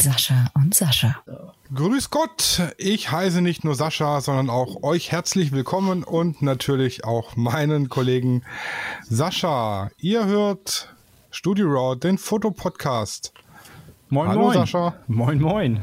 Mit 0.00 0.14
Sascha 0.14 0.46
und 0.54 0.74
Sascha. 0.74 1.22
Grüß 1.74 2.08
Gott, 2.08 2.62
ich 2.78 3.12
heiße 3.12 3.42
nicht 3.42 3.64
nur 3.64 3.74
Sascha, 3.74 4.22
sondern 4.22 4.48
auch 4.48 4.82
euch 4.82 5.12
herzlich 5.12 5.52
willkommen 5.52 6.04
und 6.04 6.40
natürlich 6.40 7.04
auch 7.04 7.36
meinen 7.36 7.90
Kollegen 7.90 8.42
Sascha. 9.06 9.90
Ihr 9.98 10.24
hört 10.24 10.94
Studio 11.30 11.66
Raw, 11.66 11.96
den 11.96 12.16
Fotopodcast. 12.16 13.34
Moin, 14.08 14.28
Hallo 14.30 14.40
moin. 14.40 14.54
Sascha. 14.54 14.94
Moin, 15.06 15.38
moin. 15.38 15.80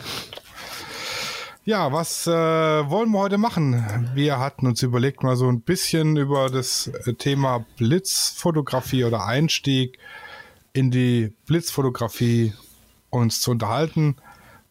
Ja, 1.64 1.94
was 1.94 2.26
äh, 2.26 2.32
wollen 2.32 3.12
wir 3.12 3.20
heute 3.20 3.38
machen? 3.38 4.10
Wir 4.16 4.40
hatten 4.40 4.66
uns 4.66 4.82
überlegt, 4.82 5.22
mal 5.22 5.36
so 5.36 5.48
ein 5.48 5.62
bisschen 5.62 6.18
über 6.18 6.50
das 6.50 6.88
äh, 6.88 7.14
Thema 7.14 7.68
Blitzfotografie 7.78 9.04
oder 9.04 9.28
Einstieg 9.28 10.00
in 10.74 10.90
die 10.90 11.36
Blitzfotografie 11.46 12.54
uns 13.10 13.42
zu 13.42 13.52
unterhalten. 13.52 14.18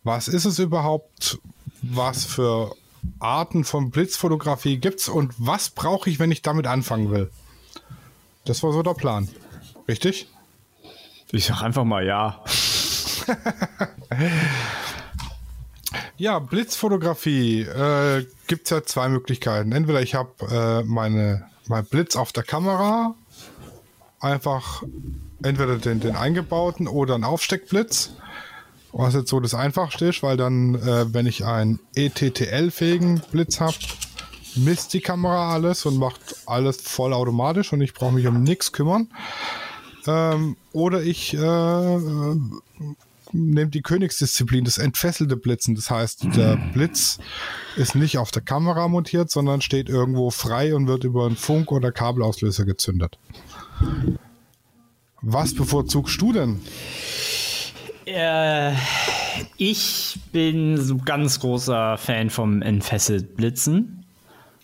Was 0.05 0.29
ist 0.29 0.45
es 0.45 0.59
überhaupt? 0.59 1.39
Was 1.83 2.25
für 2.25 2.75
Arten 3.19 3.65
von 3.65 3.91
Blitzfotografie 3.91 4.79
gibt's 4.79 5.09
und 5.09 5.33
was 5.39 5.71
brauche 5.71 6.11
ich, 6.11 6.19
wenn 6.19 6.31
ich 6.31 6.43
damit 6.43 6.67
anfangen 6.67 7.11
will? 7.11 7.31
Das 8.45 8.63
war 8.63 8.73
so 8.73 8.83
der 8.83 8.95
Plan. 8.95 9.29
Richtig? 9.89 10.29
Ich 11.33 11.47
sag 11.47 11.63
einfach 11.63 11.85
mal 11.85 12.05
ja. 12.05 12.43
Ja, 16.19 16.39
Blitzfotografie 16.39 17.61
äh, 17.61 18.27
gibt 18.47 18.65
es 18.65 18.71
ja 18.71 18.83
zwei 18.83 19.09
Möglichkeiten. 19.09 19.73
Entweder 19.73 20.01
ich 20.01 20.15
habe 20.15 20.31
äh, 20.51 20.83
meine 20.83 21.47
mein 21.69 21.85
Blitz 21.85 22.17
auf 22.17 22.33
der 22.33 22.43
Kamera, 22.43 23.15
einfach 24.21 24.83
entweder 25.43 25.77
den, 25.77 26.01
den 26.01 26.17
eingebauten 26.17 26.89
oder 26.89 27.15
einen 27.15 27.25
Aufsteckblitz, 27.25 28.13
was 28.99 29.15
jetzt 29.15 29.29
so 29.29 29.41
das 29.41 29.55
Einfachste 29.55 30.07
ist, 30.07 30.23
weil 30.23 30.37
dann, 30.37 30.75
äh, 30.75 31.13
wenn 31.13 31.27
ich 31.27 31.45
einen 31.45 31.81
ETTL-fähigen 31.95 33.21
Blitz 33.31 33.61
habe, 33.61 33.77
misst 34.57 34.95
die 34.95 35.01
Kamera 35.01 35.53
alles 35.53 35.85
und 35.85 35.99
macht 35.99 36.21
alles 36.47 36.81
vollautomatisch 36.81 37.73
und 37.73 37.83
ich 37.83 37.93
brauche 37.93 38.13
mich 38.13 38.27
um 38.27 38.43
nichts 38.43 38.73
kümmern. 38.73 39.09
Ähm, 40.07 40.57
oder 40.73 41.03
ich 41.03 41.35
äh, 41.35 41.39
äh, 41.39 42.41
nehme 43.33 43.71
die 43.71 43.83
Königsdisziplin, 43.83 44.65
das 44.65 44.79
entfesselte 44.79 45.37
Blitzen. 45.37 45.75
Das 45.75 45.91
heißt, 45.91 46.29
der 46.35 46.57
Blitz 46.73 47.19
ist 47.77 47.97
nicht 47.97 48.17
auf 48.17 48.31
der 48.31 48.43
Kamera 48.43 48.89
montiert, 48.89 49.31
sondern 49.31 49.61
steht 49.61 49.91
irgendwo 49.91 50.31
frei 50.31 50.75
und 50.75 50.87
wird 50.87 51.05
über 51.05 51.27
einen 51.27 51.37
Funk- 51.37 51.73
oder 51.73 51.93
Kabelauslöser 51.93 52.65
gezündet. 52.65 53.19
Was 55.21 55.55
bevorzugst 55.55 56.21
du 56.21 56.33
denn? 56.33 56.61
Äh, 58.07 58.73
ich 59.57 60.19
bin 60.33 60.79
so 60.79 60.97
ganz 60.97 61.41
großer 61.41 61.99
Fan 61.99 62.31
vom 62.31 62.63
entfesselt 62.63 63.37
Blitzen. 63.37 64.05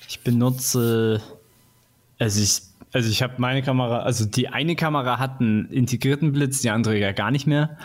Ich 0.09 0.21
benutze, 0.21 1.21
also 2.19 2.41
ich, 2.41 2.63
also 2.93 3.09
ich 3.09 3.23
habe 3.23 3.35
meine 3.39 3.63
Kamera, 3.63 4.01
also 4.01 4.25
die 4.25 4.49
eine 4.49 4.77
Kamera 4.77 5.19
hat 5.19 5.41
einen 5.41 5.71
integrierten 5.71 6.33
Blitz, 6.33 6.61
die 6.61 6.71
andere 6.71 6.99
ja 6.99 7.13
gar 7.13 7.31
nicht 7.31 7.47
mehr. 7.47 7.79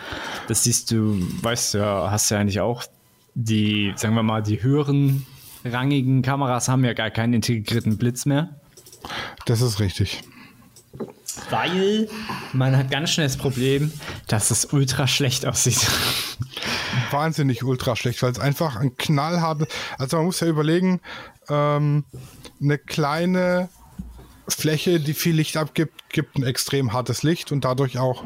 Das 0.46 0.64
siehst 0.64 0.90
du, 0.90 1.18
weißt 1.42 1.74
du 1.74 1.78
ja, 1.78 2.10
hast 2.10 2.30
ja 2.30 2.38
eigentlich 2.38 2.60
auch 2.60 2.84
die, 3.34 3.92
sagen 3.96 4.14
wir 4.14 4.22
mal, 4.22 4.42
die 4.42 4.62
höheren 4.62 5.26
rangigen 5.64 6.22
Kameras 6.22 6.68
haben 6.68 6.84
ja 6.84 6.92
gar 6.92 7.10
keinen 7.10 7.34
integrierten 7.34 7.98
Blitz 7.98 8.26
mehr. 8.26 8.60
Das 9.46 9.60
ist 9.60 9.80
richtig. 9.80 10.22
Weil 11.50 12.08
man 12.52 12.76
hat 12.76 12.90
ganz 12.90 13.10
schnell 13.10 13.26
das 13.26 13.36
Problem, 13.36 13.92
dass 14.26 14.50
es 14.50 14.66
ultra 14.66 15.06
schlecht 15.06 15.46
aussieht. 15.46 15.86
Wahnsinnig 17.10 17.64
ultra 17.64 17.96
schlecht, 17.96 18.22
weil 18.22 18.32
es 18.32 18.38
einfach 18.38 18.76
ein 18.76 18.96
knallhartes. 18.96 19.68
Also 19.98 20.16
man 20.16 20.26
muss 20.26 20.40
ja 20.40 20.46
überlegen, 20.46 21.00
ähm, 21.48 22.04
eine 22.60 22.78
kleine 22.78 23.68
Fläche, 24.48 24.98
die 24.98 25.14
viel 25.14 25.36
Licht 25.36 25.56
abgibt, 25.56 26.08
gibt 26.08 26.36
ein 26.36 26.42
extrem 26.42 26.92
hartes 26.92 27.22
Licht 27.22 27.52
und 27.52 27.64
dadurch 27.64 27.98
auch 27.98 28.24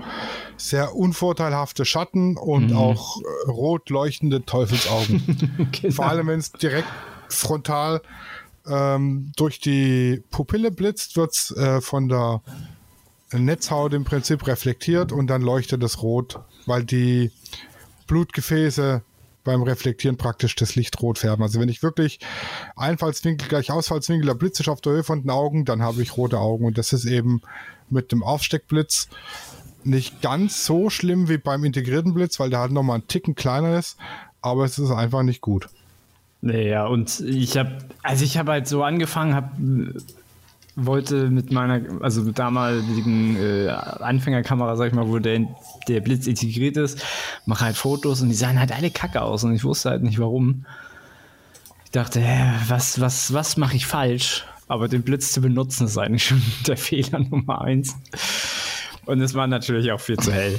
sehr 0.57 0.95
unvorteilhafte 0.95 1.85
Schatten 1.85 2.37
und 2.37 2.73
auch 2.73 3.21
äh, 3.21 3.51
rot 3.51 3.91
leuchtende 3.91 4.45
Teufelsaugen. 4.45 5.71
Vor 5.91 6.07
allem, 6.07 6.29
wenn 6.29 6.39
es 6.39 6.53
direkt 6.53 6.89
frontal 7.29 8.03
ähm, 8.67 9.33
durch 9.37 9.59
die 9.59 10.23
Pupille 10.31 10.71
blitzt, 10.71 11.17
wird 11.17 11.35
es 11.35 11.51
äh, 11.57 11.81
von 11.81 12.09
der 12.09 12.43
Netzhaut 13.33 13.93
im 13.93 14.05
Prinzip 14.05 14.47
reflektiert 14.47 15.13
und 15.13 15.27
dann 15.29 15.43
leuchtet 15.43 15.83
es 15.83 16.03
rot, 16.03 16.41
weil 16.67 16.85
die 16.85 17.31
Blutgefäße 18.07 19.03
beim 19.45 19.63
Reflektieren 19.63 20.17
praktisch 20.17 20.55
das 20.55 20.77
Licht 20.77 21.01
rot 21.03 21.19
färben. 21.19 21.43
Also 21.43 21.61
wenn 21.61 21.69
ich 21.69 21.83
wirklich 21.83 22.21
Einfallswinkel 22.77 23.49
gleich 23.49 23.71
Ausfallswinkel, 23.71 24.27
der 24.27 24.35
Blitz 24.35 24.61
ist 24.61 24.69
auf 24.69 24.81
der 24.81 24.93
Höhe 24.93 25.05
von 25.05 25.23
den 25.23 25.31
Augen, 25.31 25.65
dann 25.65 25.83
habe 25.83 26.03
ich 26.03 26.17
rote 26.17 26.39
Augen. 26.39 26.65
Und 26.65 26.79
das 26.79 26.93
ist 26.93 27.05
eben 27.05 27.43
mit 27.91 28.13
dem 28.13 28.23
Aufsteckblitz 28.23 29.09
nicht 29.85 30.23
ganz 30.23 30.65
so 30.65 30.91
schlimm 30.91 31.29
wie 31.29 31.39
beim 31.39 31.65
integrierten 31.65 32.15
Blitz, 32.15 32.39
weil 32.39 32.51
der 32.51 32.61
halt 32.61 32.73
nochmal 32.73 32.97
einen 32.97 33.09
Ticken 33.09 33.35
kleiner 33.35 33.79
ist, 33.79 33.97
aber 34.41 34.65
es 34.65 34.79
ist 34.79 34.91
einfach 34.91 35.23
nicht 35.23 35.41
gut. 35.41 35.69
Naja, 36.41 36.87
und 36.87 37.21
ich 37.21 37.57
habe, 37.57 37.79
also 38.03 38.25
ich 38.25 38.37
habe 38.37 38.53
halt 38.53 38.69
so 38.69 38.83
angefangen, 38.83 39.35
habe 39.35 40.03
wollte 40.75 41.29
mit 41.29 41.53
meiner, 41.53 42.03
also 42.03 42.23
mit 42.23 42.39
damaligen 42.39 43.37
äh, 43.37 43.69
Anfängerkamera, 43.69 44.77
sag 44.77 44.89
ich 44.89 44.95
mal, 44.95 45.09
wo 45.09 45.19
der, 45.19 45.47
der 45.89 46.01
Blitz 46.01 46.27
integriert 46.27 46.77
ist, 46.77 47.05
mache 47.45 47.67
halt 47.67 47.77
Fotos 47.77 48.23
und 48.23 48.31
die 48.31 48.35
sahen 48.35 48.59
halt 48.59 48.73
alle 48.73 48.91
kacke 48.91 49.21
aus 49.23 49.45
und 49.45 49.55
ich 49.55 49.65
wusste 49.65 49.91
halt 49.91 50.03
nicht 50.03 50.19
warum. 50.19 50.65
Ich 51.85 51.91
dachte, 51.91 52.21
hä, 52.21 52.53
was, 52.69 53.01
was, 53.01 53.35
was 53.35 53.57
mache 53.57 53.77
ich 53.77 53.87
falsch? 53.87 54.47
Aber 54.67 54.89
den 54.89 55.03
Blitz 55.03 55.33
zu 55.33 55.43
benutzen 55.43 55.87
ist 55.87 55.99
eigentlich 55.99 56.25
schon 56.25 56.43
der 56.67 56.79
Fehler 56.79 57.19
Nummer 57.19 57.61
eins. 57.61 57.95
Und 59.05 59.21
es 59.21 59.35
war 59.35 59.47
natürlich 59.47 59.93
auch 59.93 60.01
viel 60.01 60.17
zu 60.17 60.33
hell. 60.33 60.59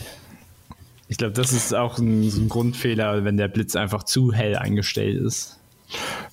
Ich 1.07 1.17
glaube, 1.17 1.33
das 1.33 1.51
ist 1.51 1.73
auch 1.73 1.97
ein, 1.97 2.29
so 2.29 2.41
ein 2.41 2.49
Grundfehler, 2.49 3.23
wenn 3.23 3.37
der 3.37 3.47
Blitz 3.47 3.75
einfach 3.75 4.03
zu 4.03 4.31
hell 4.31 4.55
eingestellt 4.55 5.19
ist. 5.19 5.59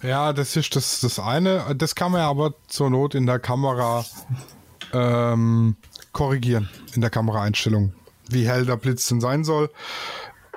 Ja, 0.03 0.33
das 0.33 0.57
ist 0.57 0.75
das, 0.77 1.01
das 1.01 1.19
eine. 1.19 1.75
Das 1.77 1.95
kann 1.95 2.13
man 2.13 2.23
ja 2.23 2.31
aber 2.31 2.55
zur 2.69 2.91
Not 2.91 3.15
in 3.15 3.27
der 3.27 3.39
Kamera 3.39 4.05
ähm, 4.93 5.77
korrigieren, 6.13 6.69
in 6.95 7.01
der 7.01 7.11
Kameraeinstellung. 7.11 7.93
Wie 8.29 8.49
hell 8.49 8.65
der 8.65 8.77
Blitz 8.77 9.07
denn 9.09 9.21
sein 9.21 9.45
soll. 9.45 9.71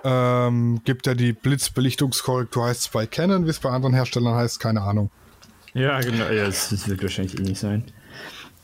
Ähm, 0.03 0.81
gibt 0.84 1.08
ja 1.08 1.13
die 1.13 1.34
Blitzbelichtungskorrektur, 1.34 2.66
heißt 2.66 2.81
es 2.81 2.88
bei 2.90 3.06
Canon, 3.06 3.46
wie 3.46 3.50
es 3.50 3.59
bei 3.59 3.69
anderen 3.69 3.94
Herstellern 3.94 4.36
heißt, 4.36 4.59
keine 4.59 4.81
Ahnung. 4.81 5.09
Ja, 5.74 6.00
genau. 6.02 6.25
Ja, 6.30 6.46
das, 6.46 6.69
das 6.69 6.88
wird 6.88 7.02
wahrscheinlich 7.02 7.40
eh 7.40 7.44
nicht 7.44 7.59
sein. 7.59 7.86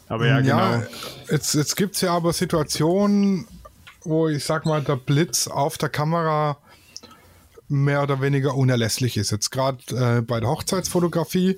Aber 0.10 0.28
ja, 0.28 0.42
genau. 0.42 0.58
Ja, 0.58 0.84
jetzt, 1.30 1.54
jetzt 1.54 1.76
gibt 1.78 1.96
es 1.96 2.02
ja 2.02 2.14
aber 2.14 2.34
Situationen, 2.34 3.48
wo 4.04 4.28
ich 4.28 4.44
sag 4.44 4.66
mal, 4.66 4.82
der 4.82 4.96
Blitz 4.96 5.48
auf 5.48 5.78
der 5.78 5.90
Kamera 5.90 6.58
mehr 7.70 8.04
oder 8.04 8.22
weniger 8.22 8.56
unerlässlich 8.56 9.18
ist. 9.18 9.32
Jetzt 9.32 9.52
gerade 9.52 9.80
äh, 9.96 10.22
bei 10.22 10.40
der 10.40 10.50
Hochzeitsfotografie, 10.50 11.58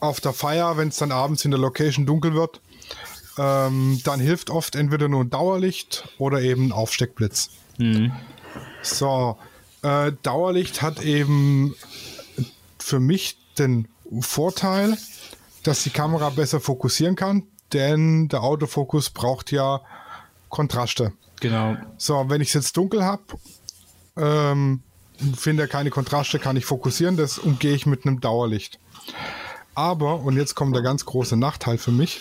auf 0.00 0.20
der 0.20 0.32
Feier, 0.32 0.76
wenn 0.76 0.88
es 0.88 0.96
dann 0.96 1.12
abends 1.12 1.44
in 1.44 1.52
der 1.52 1.60
Location 1.60 2.06
dunkel 2.06 2.34
wird, 2.34 2.60
ähm, 3.38 4.00
dann 4.04 4.20
hilft 4.20 4.50
oft 4.50 4.74
entweder 4.74 5.08
nur 5.08 5.22
ein 5.22 5.30
Dauerlicht 5.30 6.08
oder 6.18 6.42
eben 6.42 6.66
ein 6.66 6.72
Aufsteckblitz. 6.72 7.50
So, 8.82 9.38
äh, 9.82 10.12
Dauerlicht 10.22 10.82
hat 10.82 11.02
eben 11.02 11.74
für 12.78 13.00
mich 13.00 13.38
den 13.58 13.88
Vorteil, 14.20 14.96
dass 15.62 15.84
die 15.84 15.90
Kamera 15.90 16.30
besser 16.30 16.60
fokussieren 16.60 17.16
kann, 17.16 17.44
denn 17.72 18.28
der 18.28 18.42
Autofokus 18.42 19.10
braucht 19.10 19.52
ja 19.52 19.80
Kontraste. 20.48 21.12
Genau. 21.40 21.76
So, 21.96 22.28
wenn 22.28 22.40
ich 22.40 22.48
es 22.48 22.54
jetzt 22.54 22.76
dunkel 22.76 23.04
habe, 23.04 23.22
ähm, 24.16 24.82
finde 25.36 25.68
keine 25.68 25.90
Kontraste, 25.90 26.38
kann 26.38 26.56
ich 26.56 26.64
fokussieren, 26.64 27.16
das 27.16 27.38
umgehe 27.38 27.74
ich 27.74 27.86
mit 27.86 28.06
einem 28.06 28.20
Dauerlicht. 28.20 28.78
Aber, 29.74 30.20
und 30.20 30.36
jetzt 30.36 30.54
kommt 30.54 30.74
der 30.74 30.82
ganz 30.82 31.04
große 31.04 31.36
Nachteil 31.36 31.78
für 31.78 31.92
mich, 31.92 32.20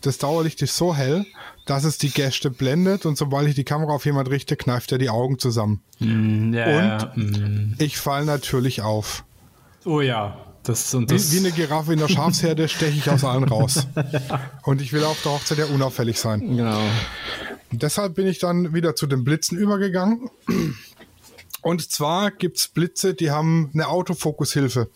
das 0.00 0.18
Dauerlicht 0.18 0.62
ist 0.62 0.76
so 0.76 0.94
hell, 0.94 1.26
dass 1.66 1.84
es 1.84 1.98
die 1.98 2.10
Gäste 2.10 2.50
blendet 2.50 3.04
und 3.04 3.18
sobald 3.18 3.46
ich 3.48 3.54
die 3.54 3.64
Kamera 3.64 3.92
auf 3.92 4.06
jemand 4.06 4.30
richte, 4.30 4.56
kneift 4.56 4.92
er 4.92 4.98
die 4.98 5.10
Augen 5.10 5.38
zusammen. 5.38 5.82
Ja, 5.98 7.10
Und 7.12 7.16
mm. 7.16 7.74
ich 7.78 7.98
fall 7.98 8.24
natürlich 8.24 8.80
auf. 8.82 9.24
Oh 9.84 10.00
ja. 10.00 10.38
Das 10.62 10.92
und 10.94 11.10
Wie, 11.10 11.14
das. 11.14 11.32
wie 11.32 11.38
eine 11.38 11.52
Giraffe 11.52 11.92
in 11.94 11.98
der 11.98 12.08
Schafsherde 12.08 12.68
steche 12.68 12.98
ich 12.98 13.10
aus 13.10 13.24
allen 13.24 13.44
raus. 13.44 13.86
Und 14.64 14.82
ich 14.82 14.92
will 14.92 15.04
auf 15.04 15.20
der 15.22 15.32
Hochzeit 15.32 15.58
ja 15.58 15.64
unauffällig 15.66 16.18
sein. 16.18 16.56
genau. 16.56 16.80
Deshalb 17.72 18.14
bin 18.14 18.26
ich 18.26 18.40
dann 18.40 18.74
wieder 18.74 18.96
zu 18.96 19.06
den 19.06 19.24
Blitzen 19.24 19.56
übergegangen. 19.56 20.28
Und 21.62 21.90
zwar 21.90 22.30
gibt 22.30 22.58
es 22.58 22.68
Blitze, 22.68 23.14
die 23.14 23.30
haben 23.30 23.70
eine 23.74 23.88
Autofokushilfe. 23.88 24.88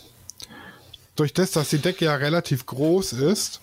Durch 1.15 1.33
das, 1.33 1.51
dass 1.51 1.69
die 1.69 1.79
Decke 1.79 2.05
ja 2.05 2.15
relativ 2.15 2.65
groß 2.65 3.13
ist, 3.13 3.61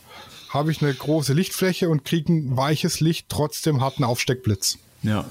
habe 0.50 0.72
ich 0.72 0.82
eine 0.82 0.94
große 0.94 1.32
Lichtfläche 1.32 1.88
und 1.88 2.04
kriege 2.04 2.32
ein 2.32 2.56
weiches 2.56 3.00
Licht, 3.00 3.28
trotzdem 3.28 3.80
harten 3.80 4.04
Aufsteckblitz. 4.04 4.78
Ja. 5.02 5.24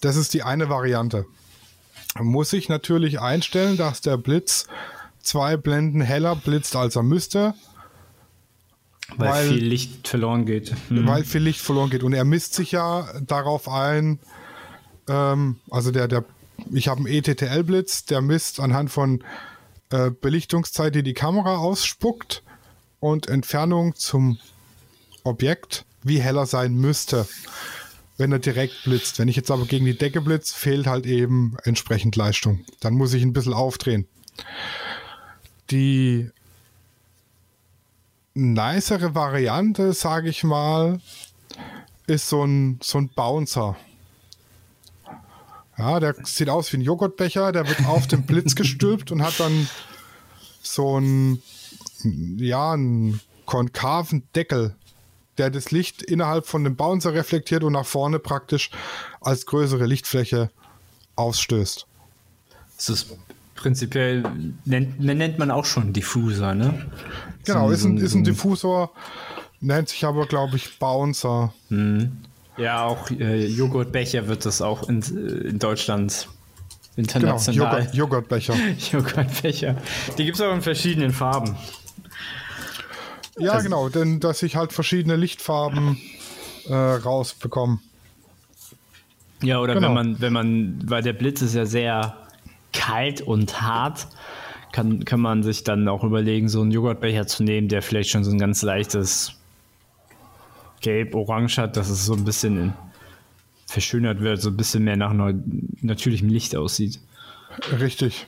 Das 0.00 0.16
ist 0.16 0.32
die 0.32 0.42
eine 0.42 0.68
Variante. 0.68 1.26
Muss 2.18 2.52
ich 2.52 2.68
natürlich 2.68 3.20
einstellen, 3.20 3.76
dass 3.76 4.00
der 4.00 4.16
Blitz 4.16 4.66
zwei 5.22 5.56
Blenden 5.56 6.00
heller 6.00 6.36
blitzt, 6.36 6.74
als 6.74 6.96
er 6.96 7.02
müsste. 7.02 7.54
Weil, 9.16 9.28
Weil- 9.28 9.48
viel 9.48 9.64
Licht 9.64 10.08
verloren 10.08 10.46
geht. 10.46 10.74
Hm. 10.88 11.06
weil 11.06 11.24
viel 11.24 11.42
Licht 11.42 11.60
verloren 11.60 11.90
geht. 11.90 12.02
Und 12.02 12.12
er 12.12 12.24
misst 12.24 12.54
sich 12.54 12.72
ja 12.72 13.06
darauf 13.26 13.68
ein, 13.68 14.18
ähm, 15.08 15.56
also 15.70 15.90
der, 15.90 16.08
der, 16.08 16.24
ich 16.72 16.88
habe 16.88 17.00
einen 17.00 17.08
ETTL-Blitz, 17.08 18.04
der 18.04 18.20
misst 18.20 18.60
anhand 18.60 18.90
von 18.90 19.22
äh, 19.90 20.10
Belichtungszeit, 20.10 20.94
die 20.94 21.02
die 21.02 21.14
Kamera 21.14 21.56
ausspuckt 21.56 22.42
und 23.00 23.28
Entfernung 23.28 23.94
zum 23.96 24.38
Objekt, 25.24 25.84
wie 26.02 26.20
heller 26.20 26.46
sein 26.46 26.74
müsste, 26.74 27.26
wenn 28.16 28.32
er 28.32 28.38
direkt 28.38 28.84
blitzt. 28.84 29.18
Wenn 29.18 29.28
ich 29.28 29.36
jetzt 29.36 29.50
aber 29.50 29.66
gegen 29.66 29.84
die 29.84 29.96
Decke 29.98 30.20
blitz, 30.20 30.52
fehlt 30.52 30.86
halt 30.86 31.06
eben 31.06 31.56
entsprechend 31.64 32.16
Leistung. 32.16 32.64
Dann 32.80 32.94
muss 32.94 33.12
ich 33.14 33.22
ein 33.22 33.32
bisschen 33.32 33.54
aufdrehen. 33.54 34.06
Die 35.70 36.30
nicere 38.34 39.14
Variante, 39.14 39.92
sage 39.92 40.28
ich 40.28 40.44
mal, 40.44 41.00
ist 42.06 42.28
so 42.28 42.44
ein, 42.44 42.78
so 42.82 42.98
ein 42.98 43.08
Bouncer. 43.08 43.76
Ja, 45.78 45.98
der 45.98 46.14
sieht 46.24 46.50
aus 46.50 46.72
wie 46.72 46.76
ein 46.76 46.82
Joghurtbecher, 46.82 47.52
der 47.52 47.66
wird 47.66 47.86
auf 47.86 48.06
den 48.06 48.26
Blitz 48.26 48.54
gestülpt 48.54 49.12
und 49.12 49.22
hat 49.22 49.40
dann 49.40 49.68
so 50.62 50.96
einen, 50.96 51.42
ja, 52.02 52.72
einen 52.72 53.20
konkaven 53.46 54.22
Deckel, 54.34 54.74
der 55.38 55.50
das 55.50 55.70
Licht 55.70 56.02
innerhalb 56.02 56.46
von 56.46 56.64
dem 56.64 56.76
Bouncer 56.76 57.14
reflektiert 57.14 57.64
und 57.64 57.72
nach 57.72 57.86
vorne 57.86 58.18
praktisch 58.18 58.70
als 59.20 59.46
größere 59.46 59.86
Lichtfläche 59.86 60.50
ausstößt. 61.16 61.86
Das 62.76 62.88
ist 62.90 63.16
prinzipiell, 63.60 64.22
nennt, 64.64 65.00
nennt 65.00 65.38
man 65.38 65.50
auch 65.50 65.64
schon 65.64 65.92
Diffuser, 65.92 66.54
ne? 66.54 66.86
Genau, 67.44 67.68
So- 67.68 67.72
ist 67.74 67.84
ein, 67.84 67.96
ist 67.98 68.14
ein 68.14 68.24
so- 68.24 68.30
Diffusor, 68.30 68.90
nennt 69.60 69.88
sich 69.90 70.04
aber, 70.04 70.26
glaube 70.26 70.56
ich, 70.56 70.78
Bouncer. 70.78 71.52
Ja, 72.56 72.84
auch 72.84 73.10
äh, 73.10 73.46
Joghurtbecher 73.46 74.28
wird 74.28 74.44
das 74.46 74.60
auch 74.62 74.88
in, 74.88 75.00
in 75.02 75.58
Deutschland 75.58 76.28
Genau, 76.96 77.04
international. 77.36 77.78
Joghurt, 77.80 77.94
Joghurtbecher. 77.94 78.54
Joghurtbecher. 78.92 79.76
Die 80.18 80.24
gibt 80.24 80.36
es 80.36 80.42
auch 80.42 80.52
in 80.52 80.60
verschiedenen 80.62 81.12
Farben. 81.12 81.56
Ja, 83.38 83.52
Also- 83.52 83.64
genau, 83.64 83.88
denn 83.88 84.20
dass 84.20 84.42
ich 84.42 84.56
halt 84.56 84.72
verschiedene 84.72 85.16
Lichtfarben 85.16 85.98
äh, 86.68 86.74
rausbekomme. 86.74 87.78
Ja, 89.42 89.60
oder 89.60 89.74
Genau. 89.74 89.88
wenn 89.88 89.94
man, 89.94 90.20
wenn 90.20 90.32
man, 90.32 90.82
weil 90.84 91.02
der 91.02 91.14
Blitz 91.14 91.40
ist 91.40 91.54
ja 91.54 91.64
sehr 91.64 92.14
kalt 92.72 93.20
und 93.20 93.60
hart, 93.60 94.06
kann, 94.72 95.04
kann 95.04 95.20
man 95.20 95.42
sich 95.42 95.64
dann 95.64 95.88
auch 95.88 96.04
überlegen, 96.04 96.48
so 96.48 96.60
einen 96.60 96.70
Joghurtbecher 96.70 97.26
zu 97.26 97.42
nehmen, 97.42 97.68
der 97.68 97.82
vielleicht 97.82 98.10
schon 98.10 98.24
so 98.24 98.30
ein 98.30 98.38
ganz 98.38 98.62
leichtes 98.62 99.32
Gelb-Orange 100.80 101.58
hat, 101.58 101.76
dass 101.76 101.90
es 101.90 102.06
so 102.06 102.14
ein 102.14 102.24
bisschen 102.24 102.72
verschönert 103.66 104.20
wird, 104.20 104.40
so 104.40 104.50
ein 104.50 104.56
bisschen 104.56 104.84
mehr 104.84 104.96
nach 104.96 105.12
natürlichem 105.80 106.28
Licht 106.28 106.56
aussieht. 106.56 107.00
Richtig. 107.80 108.26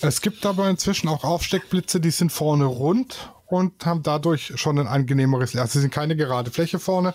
Es 0.00 0.20
gibt 0.20 0.44
aber 0.46 0.68
inzwischen 0.68 1.08
auch 1.08 1.24
Aufsteckblitze, 1.24 2.00
die 2.00 2.10
sind 2.10 2.30
vorne 2.30 2.64
rund 2.64 3.32
und 3.46 3.86
haben 3.86 4.02
dadurch 4.02 4.52
schon 4.56 4.78
ein 4.78 4.86
angenehmeres 4.86 5.54
Licht. 5.54 5.62
Also 5.62 5.74
sie 5.74 5.80
sind 5.80 5.92
keine 5.92 6.16
gerade 6.16 6.50
Fläche 6.50 6.78
vorne, 6.78 7.14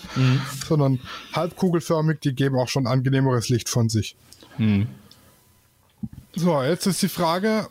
sondern 0.68 1.00
halbkugelförmig, 1.34 2.20
die 2.20 2.34
geben 2.34 2.58
auch 2.58 2.70
schon 2.70 2.88
angenehmeres 2.88 3.50
Licht 3.50 3.70
von 3.70 3.90
sich. 3.90 4.16
So, 6.36 6.62
jetzt 6.64 6.86
ist 6.88 7.02
die 7.02 7.10
Frage, 7.10 7.68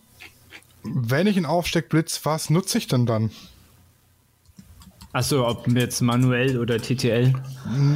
wenn 0.83 1.27
ich 1.27 1.37
einen 1.37 1.47
Aufsteckblitz, 1.47 2.21
was 2.25 2.51
nutze 2.51 2.79
ich 2.79 2.87
denn 2.89 3.07
dann? 3.07 3.31
Achso, 5.12 5.45
ob 5.49 5.67
jetzt 5.69 6.03
manuell 6.03 6.57
oder 6.59 6.79
TTL? 6.79 7.33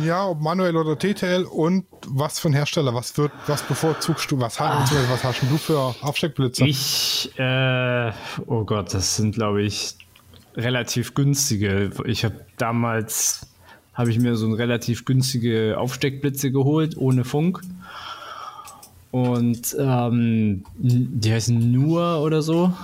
Ja, 0.05 0.27
ob 0.27 0.41
manuell 0.41 0.77
oder 0.77 0.99
TTL 0.99 1.45
und 1.45 1.85
was 2.09 2.41
für 2.41 2.49
ein 2.49 2.55
Hersteller, 2.55 2.93
was 2.93 3.17
wird, 3.17 3.31
was 3.47 3.63
bevorzugst 3.63 4.29
du, 4.33 4.41
was, 4.41 4.59
hast- 4.59 4.81
beziehungsweise 4.81 5.13
was 5.13 5.23
hast 5.25 5.43
du 5.43 5.57
für 5.57 5.95
Aufsteckblitze? 6.01 6.65
Ich, 6.67 7.31
äh, 7.39 8.11
oh 8.47 8.65
Gott, 8.65 8.93
das 8.95 9.15
sind, 9.15 9.37
glaube 9.37 9.63
ich, 9.63 9.95
relativ 10.57 11.15
günstige. 11.15 11.93
Ich 12.05 12.25
habe 12.25 12.45
damals, 12.57 13.47
habe 13.93 14.11
ich 14.11 14.19
mir 14.19 14.35
so 14.35 14.47
eine 14.47 14.59
relativ 14.59 15.05
günstige 15.05 15.77
Aufsteckblitze 15.79 16.51
geholt, 16.51 16.97
ohne 16.97 17.25
Funk. 17.25 17.61
Und 19.15 19.77
ähm, 19.79 20.65
die 20.75 21.33
heißen 21.33 21.71
Nur 21.71 22.21
oder 22.21 22.43
so. 22.43 22.75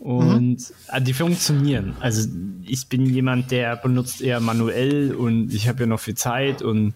Und 0.00 0.72
äh, 0.88 1.00
die 1.00 1.12
funktionieren. 1.12 1.94
Also 2.00 2.28
ich 2.64 2.88
bin 2.88 3.06
jemand, 3.06 3.52
der 3.52 3.76
benutzt 3.76 4.20
eher 4.20 4.40
manuell 4.40 5.14
und 5.14 5.54
ich 5.54 5.68
habe 5.68 5.84
ja 5.84 5.86
noch 5.86 6.00
viel 6.00 6.16
Zeit 6.16 6.60
und 6.60 6.94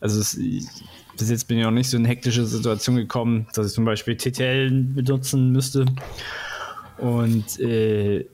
also 0.00 0.18
es, 0.18 0.36
ich, 0.36 0.64
bis 1.16 1.30
jetzt 1.30 1.46
bin 1.46 1.58
ich 1.58 1.64
noch 1.64 1.70
nicht 1.70 1.88
so 1.88 1.96
in 1.96 2.04
hektische 2.04 2.44
Situation 2.44 2.96
gekommen, 2.96 3.46
dass 3.54 3.68
ich 3.68 3.74
zum 3.74 3.84
Beispiel 3.84 4.16
TTL 4.16 4.72
benutzen 4.72 5.52
müsste. 5.52 5.86
Und 6.98 7.60
äh, 7.60 8.26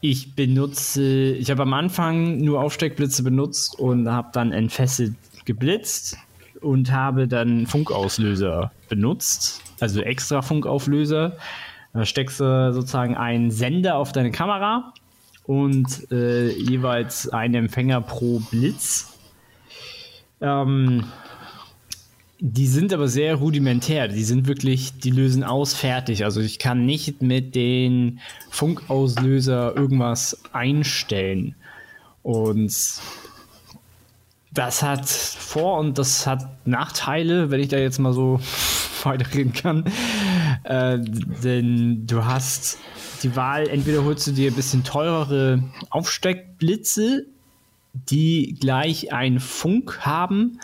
ich 0.00 0.36
benutze, 0.36 1.32
ich 1.32 1.50
habe 1.50 1.62
am 1.62 1.72
Anfang 1.72 2.38
nur 2.38 2.60
Aufsteckblitze 2.60 3.24
benutzt 3.24 3.76
und 3.80 4.08
habe 4.08 4.28
dann 4.32 4.52
entfesselt 4.52 5.14
geblitzt 5.44 6.16
und 6.60 6.92
habe 6.92 7.26
dann 7.26 7.66
Funkauslöser 7.66 8.70
benutzt, 8.90 9.62
also 9.80 10.02
extra 10.02 10.42
Funkauflöser. 10.42 11.38
Da 11.94 12.04
steckst 12.04 12.40
du 12.40 12.72
sozusagen 12.74 13.16
einen 13.16 13.50
Sender 13.50 13.96
auf 13.96 14.12
deine 14.12 14.30
Kamera 14.30 14.92
und 15.44 16.12
äh, 16.12 16.50
jeweils 16.50 17.28
einen 17.30 17.54
Empfänger 17.54 18.02
pro 18.02 18.40
Blitz. 18.50 19.18
Ähm, 20.40 21.04
die 22.38 22.66
sind 22.66 22.92
aber 22.94 23.08
sehr 23.08 23.34
rudimentär. 23.34 24.08
Die 24.08 24.24
sind 24.24 24.46
wirklich, 24.48 24.98
die 24.98 25.10
lösen 25.10 25.44
aus 25.44 25.74
fertig. 25.74 26.24
Also 26.24 26.40
ich 26.40 26.58
kann 26.58 26.86
nicht 26.86 27.20
mit 27.20 27.54
den 27.54 28.20
Funkauslöser 28.48 29.76
irgendwas 29.76 30.40
einstellen. 30.52 31.54
Und 32.22 32.72
das 34.52 34.82
hat 34.82 35.08
Vor- 35.08 35.78
und 35.78 35.98
das 35.98 36.26
hat 36.26 36.66
Nachteile, 36.66 37.50
wenn 37.50 37.60
ich 37.60 37.68
da 37.68 37.78
jetzt 37.78 37.98
mal 37.98 38.12
so 38.12 38.40
weiterreden 39.02 39.52
kann. 39.52 39.84
Äh, 40.64 40.98
denn 41.00 42.06
du 42.06 42.24
hast 42.24 42.78
die 43.22 43.36
Wahl, 43.36 43.68
entweder 43.68 44.04
holst 44.04 44.26
du 44.26 44.32
dir 44.32 44.50
ein 44.50 44.56
bisschen 44.56 44.84
teurere 44.84 45.62
Aufsteckblitze, 45.90 47.26
die 47.92 48.56
gleich 48.60 49.12
einen 49.12 49.40
Funk 49.40 50.00
haben 50.00 50.60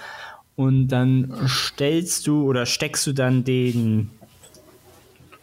und 0.54 0.88
dann 0.88 1.32
stellst 1.46 2.26
du 2.26 2.44
oder 2.44 2.66
steckst 2.66 3.06
du 3.06 3.12
dann 3.12 3.44
den 3.44 4.10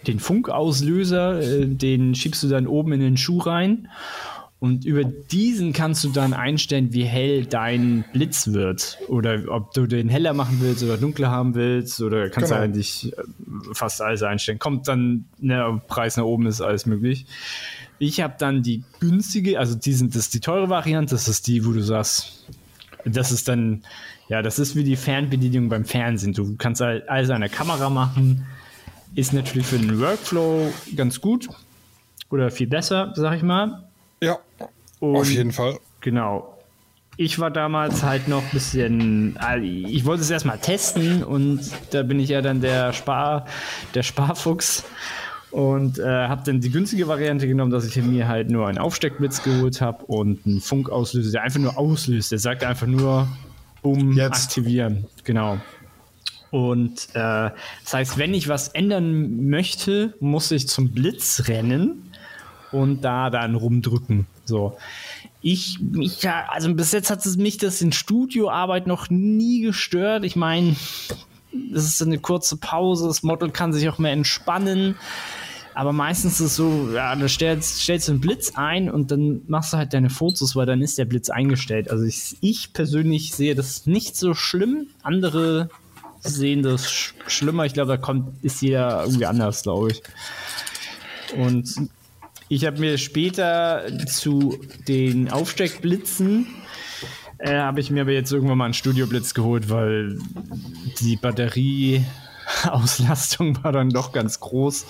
den 0.07 0.19
Funkauslöser, 0.19 1.41
äh, 1.41 1.65
den 1.65 2.13
schiebst 2.13 2.43
du 2.43 2.49
dann 2.49 2.67
oben 2.67 2.91
in 2.91 2.99
den 2.99 3.15
Schuh 3.15 3.39
rein 3.39 3.87
und 4.63 4.85
über 4.85 5.03
diesen 5.03 5.73
kannst 5.73 6.05
du 6.05 6.09
dann 6.09 6.31
einstellen, 6.33 6.93
wie 6.93 7.03
hell 7.03 7.45
dein 7.45 8.05
Blitz 8.13 8.53
wird 8.53 8.97
oder 9.09 9.41
ob 9.49 9.73
du 9.73 9.87
den 9.87 10.07
heller 10.07 10.33
machen 10.33 10.59
willst 10.61 10.81
oder 10.83 10.95
dunkler 10.95 11.29
haben 11.29 11.53
willst 11.53 11.99
oder 11.99 12.29
kannst 12.29 12.49
du 12.49 12.55
Genau. 12.55 12.63
eigentlich 12.63 13.11
äh, 13.11 13.23
fast 13.73 14.01
alles 14.01 14.23
einstellen. 14.23 14.59
Kommt 14.59 14.87
dann, 14.87 15.25
ne, 15.39 15.81
Preis 15.89 16.15
nach 16.15 16.23
oben 16.23 16.45
ist 16.45 16.61
alles 16.61 16.85
möglich. 16.85 17.25
Ich 17.99 18.21
habe 18.21 18.35
dann 18.39 18.63
die 18.63 18.85
günstige, 19.01 19.59
also 19.59 19.75
die 19.75 19.91
sind, 19.91 20.15
das 20.15 20.21
ist 20.21 20.33
die 20.33 20.39
teure 20.39 20.69
Variante, 20.69 21.13
das 21.13 21.27
ist 21.27 21.45
die, 21.47 21.65
wo 21.65 21.73
du 21.73 21.81
sagst, 21.81 22.45
das 23.03 23.33
ist 23.33 23.49
dann, 23.49 23.83
ja, 24.29 24.41
das 24.41 24.59
ist 24.59 24.77
wie 24.77 24.85
die 24.85 24.95
Fernbedienung 24.95 25.67
beim 25.67 25.83
Fernsehen. 25.83 26.31
Du 26.31 26.55
kannst 26.55 26.79
halt 26.79 27.09
alles 27.09 27.31
an 27.31 27.41
der 27.41 27.49
Kamera 27.49 27.89
machen. 27.89 28.45
Ist 29.13 29.33
natürlich 29.33 29.67
für 29.67 29.77
den 29.77 29.99
Workflow 29.99 30.71
ganz 30.95 31.19
gut 31.19 31.49
oder 32.29 32.49
viel 32.49 32.67
besser, 32.67 33.11
sag 33.17 33.35
ich 33.35 33.43
mal. 33.43 33.89
Ja, 34.23 34.39
Und 34.99 35.15
auf 35.17 35.29
jeden 35.29 35.51
Fall. 35.51 35.79
genau. 36.01 36.49
Ich 37.15 37.37
war 37.37 37.51
damals 37.51 38.01
halt 38.01 38.27
noch 38.27 38.41
ein 38.41 38.49
bisschen, 38.51 39.37
also 39.37 39.63
ich 39.63 40.03
wollte 40.05 40.23
es 40.23 40.31
erstmal 40.31 40.57
testen 40.57 41.23
und 41.23 41.59
da 41.91 42.01
bin 42.01 42.19
ich 42.19 42.29
ja 42.29 42.41
dann 42.41 42.59
der 42.59 42.91
Spar, 42.91 43.45
der 43.93 44.01
Sparfuchs 44.01 44.83
und 45.51 45.99
äh, 45.99 46.03
habe 46.03 46.41
dann 46.43 46.59
die 46.59 46.71
günstige 46.71 47.07
Variante 47.07 47.47
genommen, 47.47 47.69
dass 47.69 47.85
ich 47.85 47.95
mir 47.97 48.27
halt 48.27 48.49
nur 48.49 48.67
einen 48.67 48.79
Aufsteckblitz 48.79 49.43
geholt 49.43 49.79
habe 49.79 50.03
und 50.05 50.43
einen 50.47 50.59
Funkauslöser, 50.59 51.31
der 51.33 51.43
einfach 51.43 51.59
nur 51.59 51.77
auslöst. 51.77 52.31
Der 52.31 52.39
sagt 52.39 52.63
einfach 52.63 52.87
nur, 52.87 53.27
um 53.83 54.13
Jetzt. 54.13 54.45
aktivieren. 54.47 55.05
Genau. 55.23 55.59
Und 56.49 57.09
äh, 57.13 57.49
das 57.83 57.93
heißt, 57.93 58.17
wenn 58.17 58.33
ich 58.33 58.47
was 58.47 58.69
ändern 58.69 59.47
möchte, 59.49 60.15
muss 60.19 60.49
ich 60.51 60.67
zum 60.67 60.91
Blitz 60.91 61.43
rennen 61.47 62.09
und 62.73 63.01
da 63.01 63.29
dann 63.29 63.55
rumdrücken. 63.55 64.27
So. 64.45 64.77
Ich, 65.41 65.79
mich, 65.79 66.21
ja, 66.23 66.45
also 66.49 66.73
bis 66.73 66.91
jetzt 66.91 67.09
hat 67.09 67.25
es 67.25 67.37
mich 67.37 67.57
das 67.57 67.81
in 67.81 67.91
Studioarbeit 67.91 68.87
noch 68.87 69.09
nie 69.09 69.61
gestört. 69.61 70.23
Ich 70.23 70.35
meine, 70.35 70.75
es 71.73 71.85
ist 71.85 72.01
eine 72.01 72.19
kurze 72.19 72.57
Pause, 72.57 73.07
das 73.07 73.23
Model 73.23 73.51
kann 73.51 73.73
sich 73.73 73.87
auch 73.89 73.99
mehr 73.99 74.13
entspannen. 74.13 74.95
Aber 75.75 75.91
meistens 75.91 76.39
ist 76.39 76.51
es 76.51 76.55
so, 76.55 76.89
ja, 76.93 77.15
da 77.15 77.27
stellst, 77.27 77.81
stellst 77.81 78.07
du 78.07 78.13
einen 78.13 78.21
Blitz 78.21 78.53
ein 78.55 78.91
und 78.91 79.09
dann 79.11 79.41
machst 79.47 79.73
du 79.73 79.77
halt 79.77 79.93
deine 79.93 80.09
Fotos, 80.09 80.55
weil 80.55 80.65
dann 80.65 80.81
ist 80.81 80.97
der 80.97 81.05
Blitz 81.05 81.29
eingestellt. 81.29 81.89
Also 81.89 82.05
ich, 82.05 82.37
ich 82.41 82.73
persönlich 82.73 83.33
sehe 83.33 83.55
das 83.55 83.87
nicht 83.87 84.15
so 84.15 84.35
schlimm. 84.35 84.87
Andere 85.01 85.69
sehen 86.21 86.61
das 86.61 86.91
sch 86.91 87.15
schlimmer. 87.27 87.65
Ich 87.65 87.73
glaube, 87.73 87.89
da 87.89 87.97
kommt, 87.97 88.43
ist 88.43 88.61
jeder 88.61 89.03
irgendwie 89.03 89.25
anders, 89.25 89.63
glaube 89.63 89.91
ich. 89.91 90.03
Und 91.35 91.89
ich 92.49 92.65
habe 92.65 92.79
mir 92.79 92.97
später 92.97 93.85
zu 94.05 94.59
den 94.87 95.31
Aufsteckblitzen 95.31 96.47
äh, 97.43 97.57
habe 97.57 97.81
ich 97.81 97.91
mir 97.91 98.03
aber 98.03 98.11
jetzt 98.11 98.31
irgendwann 98.31 98.57
mal 98.57 98.63
einen 98.65 98.73
Studioblitz 98.73 99.33
geholt, 99.33 99.69
weil 99.69 100.17
die 101.01 101.17
Batterieauslastung 101.17 103.61
war 103.63 103.73
dann 103.73 103.89
doch 103.89 104.13
ganz 104.13 104.39
groß. 104.39 104.85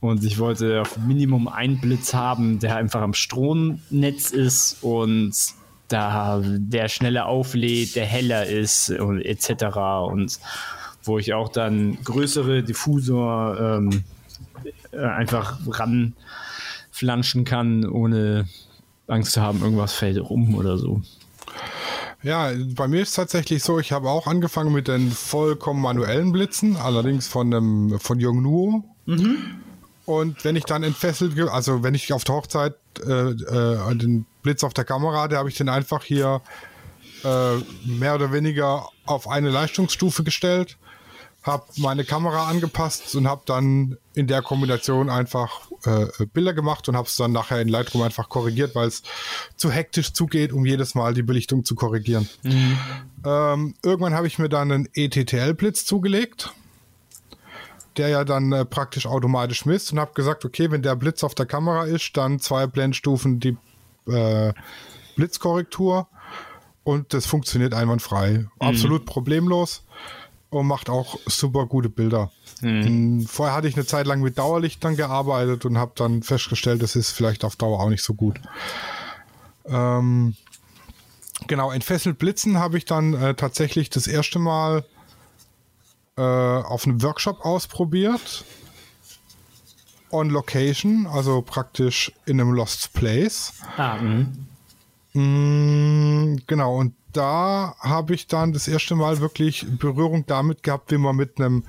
Und 0.00 0.24
ich 0.24 0.38
wollte 0.38 0.80
auf 0.80 0.96
Minimum 0.96 1.46
einen 1.46 1.80
Blitz 1.80 2.12
haben, 2.12 2.58
der 2.58 2.74
einfach 2.76 3.02
am 3.02 3.14
Stromnetz 3.14 4.30
ist 4.30 4.82
und 4.82 5.32
da 5.86 6.42
der 6.42 6.88
schneller 6.88 7.26
auflädt, 7.26 7.94
der 7.94 8.06
heller 8.06 8.46
ist 8.46 8.90
und 8.90 9.20
etc. 9.20 9.76
Und 10.10 10.40
wo 11.04 11.18
ich 11.18 11.34
auch 11.34 11.50
dann 11.50 12.02
größere 12.02 12.64
Diffusor 12.64 13.60
ähm, 13.60 14.02
äh, 14.90 15.04
einfach 15.04 15.64
ranflanschen 17.00 17.44
kann, 17.44 17.88
ohne 17.88 18.48
Angst 19.06 19.32
zu 19.32 19.40
haben, 19.40 19.62
irgendwas 19.62 19.92
fällt 19.92 20.18
rum 20.18 20.54
oder 20.54 20.78
so. 20.78 21.02
Ja, 22.22 22.50
bei 22.74 22.86
mir 22.86 23.00
ist 23.00 23.14
tatsächlich 23.14 23.62
so, 23.62 23.78
ich 23.78 23.92
habe 23.92 24.10
auch 24.10 24.26
angefangen 24.26 24.72
mit 24.72 24.88
den 24.88 25.10
vollkommen 25.10 25.80
manuellen 25.80 26.32
Blitzen, 26.32 26.76
allerdings 26.76 27.28
von 27.28 27.50
dem 27.50 27.98
von 27.98 28.20
Yongnuo. 28.20 28.84
Und 30.04 30.44
wenn 30.44 30.56
ich 30.56 30.64
dann 30.64 30.82
entfesselt, 30.82 31.38
also 31.48 31.82
wenn 31.82 31.94
ich 31.94 32.12
auf 32.12 32.24
der 32.24 32.34
Hochzeit 32.34 32.74
äh, 33.06 33.30
äh, 33.30 33.94
den 33.94 34.26
Blitz 34.42 34.64
auf 34.64 34.74
der 34.74 34.84
Kamera 34.84 35.22
hatte, 35.22 35.36
habe 35.36 35.48
ich 35.48 35.56
den 35.56 35.68
einfach 35.68 36.04
hier 36.04 36.42
äh, 37.24 37.56
mehr 37.86 38.16
oder 38.16 38.32
weniger 38.32 38.88
auf 39.06 39.28
eine 39.28 39.50
Leistungsstufe 39.50 40.22
gestellt, 40.22 40.76
habe 41.42 41.64
meine 41.76 42.04
Kamera 42.04 42.48
angepasst 42.48 43.14
und 43.14 43.26
habe 43.26 43.42
dann 43.46 43.96
in 44.14 44.26
der 44.26 44.42
Kombination 44.42 45.08
einfach 45.08 45.70
äh, 45.84 46.26
Bilder 46.26 46.52
gemacht 46.52 46.88
und 46.88 46.96
habe 46.96 47.08
es 47.08 47.16
dann 47.16 47.32
nachher 47.32 47.60
in 47.60 47.68
Lightroom 47.68 48.02
einfach 48.02 48.28
korrigiert, 48.28 48.74
weil 48.74 48.88
es 48.88 49.02
zu 49.56 49.70
hektisch 49.70 50.12
zugeht, 50.12 50.52
um 50.52 50.66
jedes 50.66 50.94
Mal 50.94 51.14
die 51.14 51.22
Belichtung 51.22 51.64
zu 51.64 51.74
korrigieren. 51.74 52.28
Ähm, 53.24 53.74
irgendwann 53.82 54.14
habe 54.14 54.26
ich 54.26 54.38
mir 54.38 54.50
dann 54.50 54.70
einen 54.70 54.88
ETTL-Blitz 54.92 55.86
zugelegt, 55.86 56.52
der 57.96 58.08
ja 58.08 58.24
dann 58.24 58.52
äh, 58.52 58.66
praktisch 58.66 59.06
automatisch 59.06 59.64
misst 59.64 59.92
und 59.92 59.98
habe 59.98 60.12
gesagt, 60.12 60.44
okay, 60.44 60.70
wenn 60.70 60.82
der 60.82 60.94
Blitz 60.94 61.24
auf 61.24 61.34
der 61.34 61.46
Kamera 61.46 61.84
ist, 61.84 62.16
dann 62.18 62.38
zwei 62.40 62.66
Blendstufen 62.66 63.40
die 63.40 63.56
äh, 64.06 64.52
Blitzkorrektur 65.16 66.06
und 66.84 67.14
das 67.14 67.24
funktioniert 67.24 67.72
einwandfrei. 67.72 68.46
Absolut 68.58 69.06
problemlos 69.06 69.84
und 70.50 70.66
macht 70.66 70.90
auch 70.90 71.18
super 71.26 71.66
gute 71.66 71.88
Bilder. 71.88 72.30
Mm, 72.60 73.22
Vorher 73.22 73.54
hatte 73.54 73.68
ich 73.68 73.76
eine 73.76 73.86
Zeit 73.86 74.06
lang 74.06 74.20
mit 74.20 74.36
Dauerlichtern 74.36 74.96
gearbeitet 74.96 75.64
und 75.64 75.78
habe 75.78 75.92
dann 75.94 76.22
festgestellt, 76.22 76.82
das 76.82 76.96
ist 76.96 77.12
vielleicht 77.12 77.44
auf 77.44 77.56
Dauer 77.56 77.80
auch 77.80 77.88
nicht 77.88 78.02
so 78.02 78.14
gut. 78.14 78.40
Ähm, 79.64 80.34
genau, 81.46 81.70
entfesselt 81.70 82.18
Blitzen 82.18 82.58
habe 82.58 82.78
ich 82.78 82.84
dann 82.84 83.14
äh, 83.14 83.34
tatsächlich 83.34 83.90
das 83.90 84.08
erste 84.08 84.40
Mal 84.40 84.84
äh, 86.16 86.22
auf 86.22 86.84
einem 86.84 87.02
Workshop 87.02 87.44
ausprobiert. 87.44 88.44
On 90.10 90.28
Location, 90.28 91.06
also 91.06 91.40
praktisch 91.40 92.10
in 92.26 92.40
einem 92.40 92.52
Lost 92.52 92.92
Place. 92.92 93.52
Ah, 93.76 93.96
mh. 93.96 94.26
Mm, 95.12 96.40
genau, 96.46 96.76
und 96.76 96.94
da 97.12 97.74
habe 97.80 98.14
ich 98.14 98.26
dann 98.26 98.52
das 98.52 98.68
erste 98.68 98.94
Mal 98.94 99.20
wirklich 99.20 99.66
Berührung 99.78 100.26
damit 100.26 100.62
gehabt, 100.62 100.90
wie 100.90 100.98
man 100.98 101.16
mit 101.16 101.38
einem 101.38 101.64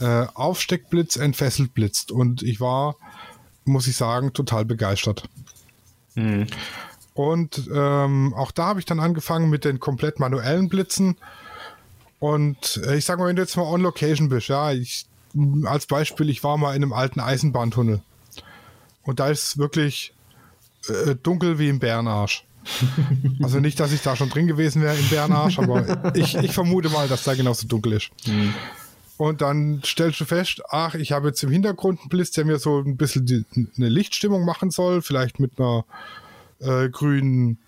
äh, 0.00 0.26
Aufsteckblitz 0.34 1.16
entfesselt 1.16 1.74
blitzt. 1.74 2.12
Und 2.12 2.42
ich 2.42 2.60
war, 2.60 2.96
muss 3.64 3.86
ich 3.86 3.96
sagen, 3.96 4.32
total 4.32 4.64
begeistert. 4.64 5.28
Und 7.14 7.70
ähm, 7.72 8.34
auch 8.34 8.50
da 8.50 8.66
habe 8.66 8.80
ich 8.80 8.86
dann 8.86 9.00
angefangen 9.00 9.48
mit 9.48 9.64
den 9.64 9.80
komplett 9.80 10.18
manuellen 10.18 10.68
Blitzen. 10.68 11.16
Und 12.18 12.80
äh, 12.84 12.96
ich 12.96 13.04
sag 13.04 13.18
mal, 13.18 13.28
wenn 13.28 13.36
du 13.36 13.42
jetzt 13.42 13.56
mal 13.56 13.62
on 13.62 13.80
Location 13.80 14.28
bist, 14.28 14.48
ja, 14.48 14.72
ich, 14.72 15.06
als 15.64 15.86
Beispiel, 15.86 16.28
ich 16.28 16.42
war 16.42 16.56
mal 16.56 16.74
in 16.74 16.82
einem 16.82 16.92
alten 16.92 17.20
Eisenbahntunnel. 17.20 18.02
Und 19.02 19.20
da 19.20 19.28
ist 19.28 19.58
wirklich 19.58 20.14
äh, 20.88 21.14
dunkel 21.14 21.58
wie 21.58 21.68
im 21.68 21.78
Bärenarsch. 21.78 22.44
Also 23.42 23.60
nicht, 23.60 23.78
dass 23.80 23.92
ich 23.92 24.02
da 24.02 24.16
schon 24.16 24.30
drin 24.30 24.46
gewesen 24.46 24.82
wäre 24.82 24.96
im 24.96 25.08
Bärenarsch, 25.08 25.58
aber 25.58 26.14
ich, 26.14 26.36
ich 26.36 26.52
vermute 26.52 26.88
mal, 26.88 27.08
dass 27.08 27.24
da 27.24 27.34
genauso 27.34 27.66
dunkel 27.66 27.94
ist. 27.94 28.10
Und 29.16 29.42
dann 29.42 29.80
stellst 29.84 30.20
du 30.20 30.24
fest, 30.24 30.62
ach, 30.70 30.94
ich 30.94 31.12
habe 31.12 31.28
jetzt 31.28 31.42
im 31.42 31.50
Hintergrund 31.50 32.00
einen 32.00 32.08
Blitz, 32.08 32.32
der 32.32 32.44
mir 32.44 32.58
so 32.58 32.80
ein 32.80 32.96
bisschen 32.96 33.26
die, 33.26 33.44
eine 33.76 33.88
Lichtstimmung 33.88 34.44
machen 34.44 34.70
soll, 34.70 35.02
vielleicht 35.02 35.38
mit 35.38 35.52
einer 35.58 35.84
äh, 36.60 36.88
grünen 36.88 37.58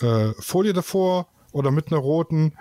äh, 0.00 0.32
Folie 0.38 0.72
davor 0.72 1.28
oder 1.52 1.70
mit 1.70 1.88
einer 1.88 2.00
roten. 2.00 2.54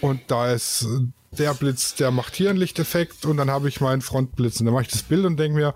Und 0.00 0.22
da 0.28 0.52
ist 0.52 0.84
äh, 0.84 1.36
der 1.36 1.54
Blitz, 1.54 1.94
der 1.94 2.10
macht 2.10 2.34
hier 2.34 2.50
einen 2.50 2.58
Lichteffekt 2.58 3.26
und 3.26 3.36
dann 3.36 3.50
habe 3.50 3.68
ich 3.68 3.80
meinen 3.80 4.02
Frontblitz 4.02 4.60
und 4.60 4.66
dann 4.66 4.74
mache 4.74 4.84
ich 4.84 4.90
das 4.90 5.02
Bild 5.02 5.24
und 5.26 5.36
denke 5.36 5.56
mir, 5.56 5.74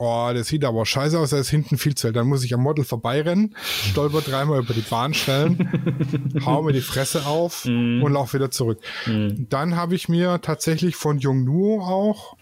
oh, 0.00 0.30
das 0.32 0.48
sieht 0.48 0.64
aber 0.64 0.86
scheiße 0.86 1.18
aus, 1.18 1.30
da 1.30 1.38
ist 1.38 1.50
hinten 1.50 1.76
viel 1.76 1.94
zu 1.94 2.08
hell. 2.08 2.14
Dann 2.14 2.26
muss 2.26 2.42
ich 2.42 2.54
am 2.54 2.62
Model 2.62 2.84
vorbeirennen, 2.84 3.54
stolper 3.90 4.22
dreimal 4.22 4.60
über 4.60 4.72
die 4.72 4.80
Bahnstellen, 4.80 6.40
hau 6.46 6.62
mir 6.62 6.72
die 6.72 6.80
Fresse 6.80 7.26
auf 7.26 7.66
und 7.66 8.10
lauf 8.10 8.32
wieder 8.32 8.50
zurück. 8.50 8.80
Dann 9.06 9.76
habe 9.76 9.94
ich 9.94 10.08
mir 10.08 10.40
tatsächlich 10.40 10.96
von 10.96 11.18
Yongnuo 11.18 11.82
auch 11.82 12.36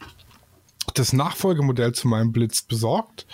das 0.95 1.13
Nachfolgemodell 1.13 1.93
zu 1.93 2.07
meinem 2.07 2.33
Blitz 2.33 2.63
besorgt 2.63 3.27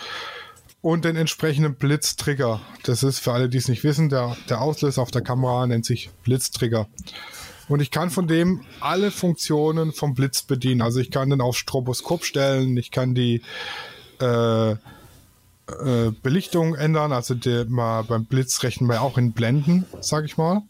und 0.81 1.05
den 1.05 1.17
entsprechenden 1.17 1.75
Blitztrigger. 1.75 2.63
Das 2.83 3.03
ist 3.03 3.19
für 3.19 3.33
alle, 3.33 3.51
die 3.51 3.59
es 3.59 3.69
nicht 3.69 3.85
wissen, 3.85 4.09
der, 4.09 4.37
der 4.49 4.63
Auslöser 4.63 5.03
auf 5.03 5.11
der 5.11 5.23
Kamera 5.23 5.67
nennt 5.67 5.85
sich 5.85 6.11
Blitztrigger. 6.25 6.89
Und 7.69 7.81
ich 7.81 7.91
kann 7.91 8.11
von 8.11 8.27
dem 8.27 8.63
alle 8.81 9.11
Funktionen 9.11 9.93
vom 9.93 10.15
Blitz 10.15 10.43
bedienen. 10.43 10.83
Also 10.83 11.01
ich 11.01 11.11
kann 11.11 11.31
den 11.31 11.41
auf 11.41 11.57
Stroboskop 11.57 12.25
stellen, 12.25 12.77
ich 12.77 12.91
kann 12.91 13.15
die 13.15 13.43
äh, 14.21 14.73
äh, 14.73 16.11
Belichtung 16.23 16.75
ändern. 16.75 17.13
Also 17.13 17.35
der, 17.35 17.65
mal 17.67 18.03
beim 18.03 18.25
Blitz 18.25 18.63
rechnen 18.63 18.89
wir 18.89 19.03
auch 19.03 19.19
in 19.19 19.33
Blenden, 19.33 19.85
sag 20.01 20.25
ich 20.25 20.37
mal. 20.37 20.63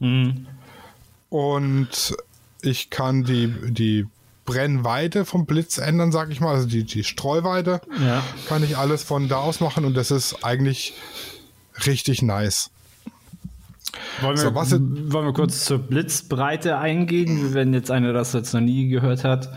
Und 1.31 2.15
ich 2.63 2.91
kann 2.91 3.25
die, 3.25 3.49
die 3.71 4.07
Brennweite 4.45 5.25
vom 5.25 5.47
Blitz 5.47 5.79
ändern, 5.79 6.13
sag 6.13 6.31
ich 6.31 6.41
mal. 6.41 6.55
Also 6.55 6.69
die, 6.69 6.85
die 6.85 7.05
Streuweite 7.05 7.81
Ja. 8.05 8.23
kann 8.49 8.63
ich 8.63 8.77
alles 8.77 9.03
von 9.03 9.29
da 9.29 9.39
aus 9.39 9.61
machen 9.61 9.85
und 9.85 9.95
das 9.95 10.11
ist 10.11 10.45
eigentlich 10.45 10.95
richtig 11.87 12.23
nice. 12.23 12.71
Wollen 14.21 14.37
wir, 14.37 14.43
So, 14.43 14.55
was 14.55 14.73
wollen 14.73 15.27
wir 15.27 15.33
kurz 15.33 15.65
zur 15.65 15.79
Blitzbreite 15.79 16.79
eingehen, 16.79 17.55
wenn 17.55 17.75
jetzt 17.75 17.91
einer 17.91 18.13
das 18.13 18.33
jetzt 18.33 18.55
noch 18.55 18.61
nie 18.61 18.89
gehört 18.89 19.25
hat? 19.25 19.51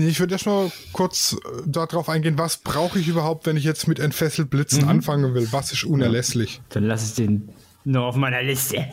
Ich 0.00 0.20
würde 0.20 0.34
erst 0.34 0.46
mal 0.46 0.70
kurz 0.92 1.34
äh, 1.34 1.62
darauf 1.66 2.08
eingehen, 2.08 2.38
was 2.38 2.58
brauche 2.58 2.98
ich 2.98 3.08
überhaupt, 3.08 3.46
wenn 3.46 3.56
ich 3.56 3.64
jetzt 3.64 3.88
mit 3.88 3.98
entfesselt 3.98 4.50
Blitzen 4.50 4.88
anfangen 4.88 5.34
will? 5.34 5.48
Was 5.50 5.72
ist 5.72 5.84
unerlässlich? 5.84 6.60
Dann 6.70 6.84
lasse 6.84 7.06
ich 7.06 7.14
den 7.14 7.48
nur 7.84 8.04
auf 8.04 8.16
meiner 8.16 8.42
Liste. 8.42 8.84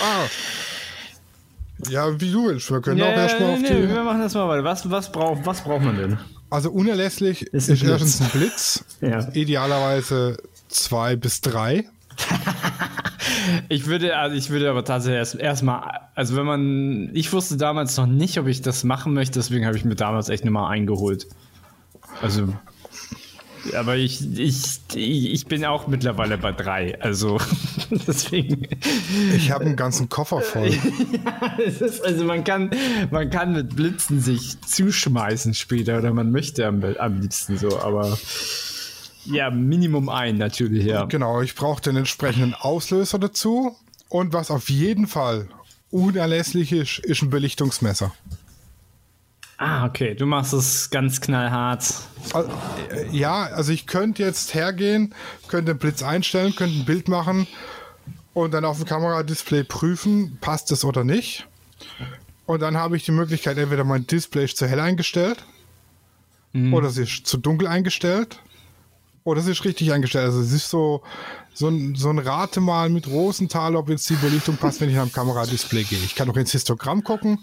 Ah. 0.00 0.26
Ja, 1.88 2.20
wie 2.20 2.30
du 2.30 2.46
willst. 2.46 2.70
Wir 2.70 2.80
können 2.80 3.02
auch 3.02 3.06
erstmal 3.06 3.54
auf 3.54 3.60
nee, 3.60 3.68
die. 3.68 3.88
wir 3.88 4.04
machen 4.04 4.20
das 4.20 4.34
mal 4.34 4.48
weiter. 4.48 4.62
Was, 4.62 4.88
was, 4.90 5.10
braucht, 5.10 5.44
was 5.44 5.62
braucht 5.62 5.82
man 5.82 5.96
denn? 5.96 6.18
Also 6.50 6.70
unerlässlich 6.70 7.42
Ist 7.46 7.68
ist, 7.68 7.82
erstens 7.82 8.20
ein 8.20 8.28
Blitz. 8.28 8.84
Ja. 9.00 9.26
Idealerweise 9.32 10.36
zwei 10.68 11.16
bis 11.16 11.40
drei. 11.40 11.86
Ich 13.68 13.86
würde, 13.86 14.16
also 14.16 14.36
ich 14.36 14.50
würde 14.50 14.70
aber 14.70 14.84
tatsächlich 14.84 15.18
erst 15.18 15.34
erstmal, 15.34 16.00
also 16.14 16.36
wenn 16.36 16.46
man, 16.46 17.10
ich 17.14 17.32
wusste 17.32 17.56
damals 17.56 17.96
noch 17.96 18.06
nicht, 18.06 18.38
ob 18.38 18.46
ich 18.46 18.62
das 18.62 18.84
machen 18.84 19.14
möchte, 19.14 19.38
deswegen 19.38 19.66
habe 19.66 19.76
ich 19.76 19.84
mir 19.84 19.94
damals 19.94 20.28
echt 20.28 20.44
nur 20.44 20.52
mal 20.52 20.68
eingeholt. 20.68 21.26
Also 22.20 22.48
aber 23.76 23.96
ich, 23.96 24.38
ich, 24.38 24.80
ich 24.94 25.46
bin 25.46 25.64
auch 25.64 25.86
mittlerweile 25.86 26.38
bei 26.38 26.52
drei. 26.52 27.00
Also 27.00 27.38
deswegen. 27.90 28.68
Ich 29.36 29.50
habe 29.50 29.64
einen 29.66 29.76
ganzen 29.76 30.08
Koffer 30.08 30.40
voll. 30.40 30.70
ja, 31.24 31.62
ist, 31.62 32.04
also 32.04 32.24
man 32.24 32.44
kann, 32.44 32.70
man 33.10 33.30
kann 33.30 33.52
mit 33.52 33.76
Blitzen 33.76 34.20
sich 34.20 34.60
zuschmeißen 34.62 35.54
später 35.54 35.98
oder 35.98 36.12
man 36.12 36.30
möchte 36.30 36.66
am, 36.66 36.82
am 36.98 37.20
liebsten 37.20 37.56
so, 37.56 37.78
aber 37.80 38.18
ja, 39.24 39.50
Minimum 39.50 40.08
ein 40.08 40.38
natürlich, 40.38 40.84
ja. 40.84 41.04
Genau, 41.04 41.40
ich 41.42 41.54
brauche 41.54 41.82
den 41.82 41.96
entsprechenden 41.96 42.54
Auslöser 42.54 43.18
dazu. 43.18 43.76
Und 44.08 44.32
was 44.32 44.50
auf 44.50 44.68
jeden 44.68 45.06
Fall 45.06 45.48
unerlässlich 45.90 46.72
ist, 46.72 46.98
ist 46.98 47.22
ein 47.22 47.30
Belichtungsmesser. 47.30 48.12
Ah, 49.58 49.86
okay. 49.86 50.14
Du 50.14 50.26
machst 50.26 50.52
es 50.52 50.90
ganz 50.90 51.20
knallhart. 51.20 51.94
Äh, 52.34 53.06
ja, 53.16 53.44
also 53.44 53.72
ich 53.72 53.86
könnte 53.86 54.22
jetzt 54.22 54.54
hergehen, 54.54 55.14
könnte 55.46 55.72
den 55.72 55.78
Blitz 55.78 56.02
einstellen, 56.02 56.56
könnte 56.56 56.80
ein 56.80 56.84
Bild 56.84 57.08
machen 57.08 57.46
und 58.34 58.52
dann 58.52 58.64
auf 58.64 58.78
dem 58.78 58.86
Kameradisplay 58.86 59.62
prüfen, 59.62 60.38
passt 60.40 60.72
es 60.72 60.84
oder 60.84 61.04
nicht. 61.04 61.46
Und 62.46 62.60
dann 62.60 62.76
habe 62.76 62.96
ich 62.96 63.04
die 63.04 63.12
Möglichkeit, 63.12 63.56
entweder 63.56 63.84
mein 63.84 64.06
Display 64.06 64.44
ist 64.44 64.56
zu 64.56 64.66
hell 64.66 64.80
eingestellt 64.80 65.44
mhm. 66.52 66.74
oder 66.74 66.88
es 66.88 66.96
ist 66.96 67.26
zu 67.26 67.36
dunkel 67.36 67.68
eingestellt 67.68 68.40
oder 69.24 69.40
es 69.40 69.46
ist 69.46 69.64
richtig 69.64 69.92
eingestellt. 69.92 70.26
Also 70.26 70.40
es 70.40 70.52
ist 70.52 70.68
so, 70.68 71.02
so 71.54 71.68
ein, 71.68 71.94
so 71.94 72.10
ein 72.10 72.18
Ratemal 72.18 72.88
mit 72.88 73.06
Rosenthal, 73.06 73.76
ob 73.76 73.88
jetzt 73.88 74.08
die 74.10 74.14
Belichtung 74.14 74.56
passt, 74.56 74.80
wenn 74.80 74.90
ich 74.90 74.98
am 74.98 75.12
Kameradisplay 75.12 75.84
gehe. 75.84 75.98
Ich 75.98 76.14
kann 76.14 76.28
auch 76.30 76.36
ins 76.36 76.52
Histogramm 76.52 77.04
gucken 77.04 77.38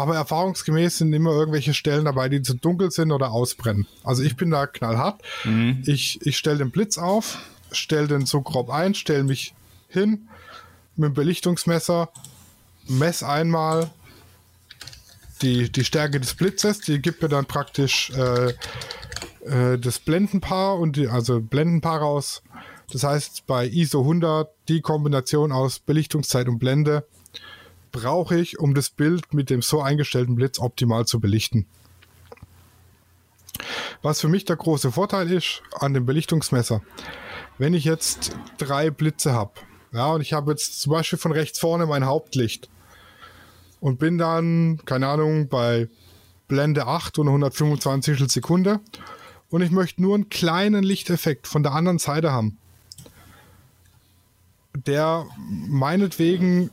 aber 0.00 0.14
erfahrungsgemäß 0.14 0.96
sind 0.96 1.12
immer 1.12 1.30
irgendwelche 1.32 1.74
Stellen 1.74 2.06
dabei, 2.06 2.30
die 2.30 2.40
zu 2.40 2.54
dunkel 2.54 2.90
sind 2.90 3.12
oder 3.12 3.32
ausbrennen. 3.32 3.86
Also 4.02 4.22
ich 4.22 4.34
bin 4.34 4.50
da 4.50 4.66
knallhart. 4.66 5.20
Mhm. 5.44 5.82
Ich, 5.84 6.24
ich 6.24 6.38
stelle 6.38 6.56
den 6.56 6.70
Blitz 6.70 6.96
auf, 6.96 7.38
stelle 7.70 8.08
den 8.08 8.24
so 8.24 8.40
grob 8.40 8.70
ein, 8.70 8.94
stelle 8.94 9.24
mich 9.24 9.52
hin 9.88 10.26
mit 10.96 11.08
dem 11.08 11.14
Belichtungsmesser, 11.14 12.08
mess 12.88 13.22
einmal 13.22 13.90
die, 15.42 15.70
die 15.70 15.84
Stärke 15.84 16.18
des 16.18 16.32
Blitzes, 16.32 16.80
die 16.80 17.00
gibt 17.00 17.20
mir 17.20 17.28
dann 17.28 17.44
praktisch 17.44 18.08
äh, 18.10 18.54
äh, 19.44 19.78
das 19.78 19.98
Blendenpaar 19.98 20.78
und 20.78 20.96
die, 20.96 21.08
also 21.08 21.40
Blendenpaar 21.40 22.00
raus. 22.00 22.42
Das 22.92 23.04
heißt, 23.04 23.46
bei 23.46 23.66
ISO 23.66 24.00
100 24.00 24.50
die 24.68 24.80
Kombination 24.80 25.52
aus 25.52 25.78
Belichtungszeit 25.78 26.48
und 26.48 26.58
Blende 26.58 27.06
brauche 27.92 28.38
ich, 28.38 28.58
um 28.58 28.74
das 28.74 28.90
Bild 28.90 29.32
mit 29.32 29.50
dem 29.50 29.62
so 29.62 29.80
eingestellten 29.80 30.34
Blitz 30.34 30.58
optimal 30.58 31.06
zu 31.06 31.20
belichten. 31.20 31.66
Was 34.02 34.20
für 34.20 34.28
mich 34.28 34.44
der 34.44 34.56
große 34.56 34.92
Vorteil 34.92 35.30
ist 35.30 35.62
an 35.72 35.92
dem 35.94 36.06
Belichtungsmesser, 36.06 36.82
wenn 37.58 37.74
ich 37.74 37.84
jetzt 37.84 38.36
drei 38.58 38.90
Blitze 38.90 39.32
habe, 39.32 39.52
ja, 39.92 40.12
und 40.12 40.20
ich 40.20 40.32
habe 40.32 40.52
jetzt 40.52 40.80
zum 40.80 40.92
Beispiel 40.92 41.18
von 41.18 41.32
rechts 41.32 41.58
vorne 41.58 41.86
mein 41.86 42.06
Hauptlicht 42.06 42.68
und 43.80 43.98
bin 43.98 44.18
dann, 44.18 44.80
keine 44.84 45.08
Ahnung, 45.08 45.48
bei 45.48 45.88
Blende 46.48 46.86
8 46.86 47.18
und 47.18 47.28
125 47.28 48.30
Sekunde 48.30 48.80
und 49.50 49.62
ich 49.62 49.70
möchte 49.70 50.00
nur 50.02 50.14
einen 50.14 50.28
kleinen 50.28 50.82
Lichteffekt 50.82 51.46
von 51.46 51.62
der 51.62 51.72
anderen 51.72 51.98
Seite 51.98 52.32
haben, 52.32 52.56
der 54.86 55.26
meinetwegen 55.38 56.70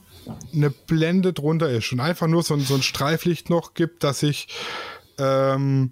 eine 0.54 0.70
Blende 0.70 1.34
drunter 1.34 1.70
ist 1.70 1.92
und 1.92 2.00
einfach 2.00 2.28
nur 2.28 2.44
so 2.44 2.54
ein, 2.54 2.62
so 2.62 2.76
ein 2.76 2.84
Streiflicht 2.84 3.50
noch 3.50 3.74
gibt, 3.74 4.04
dass 4.04 4.24
ich 4.24 4.48
ähm, 5.18 5.92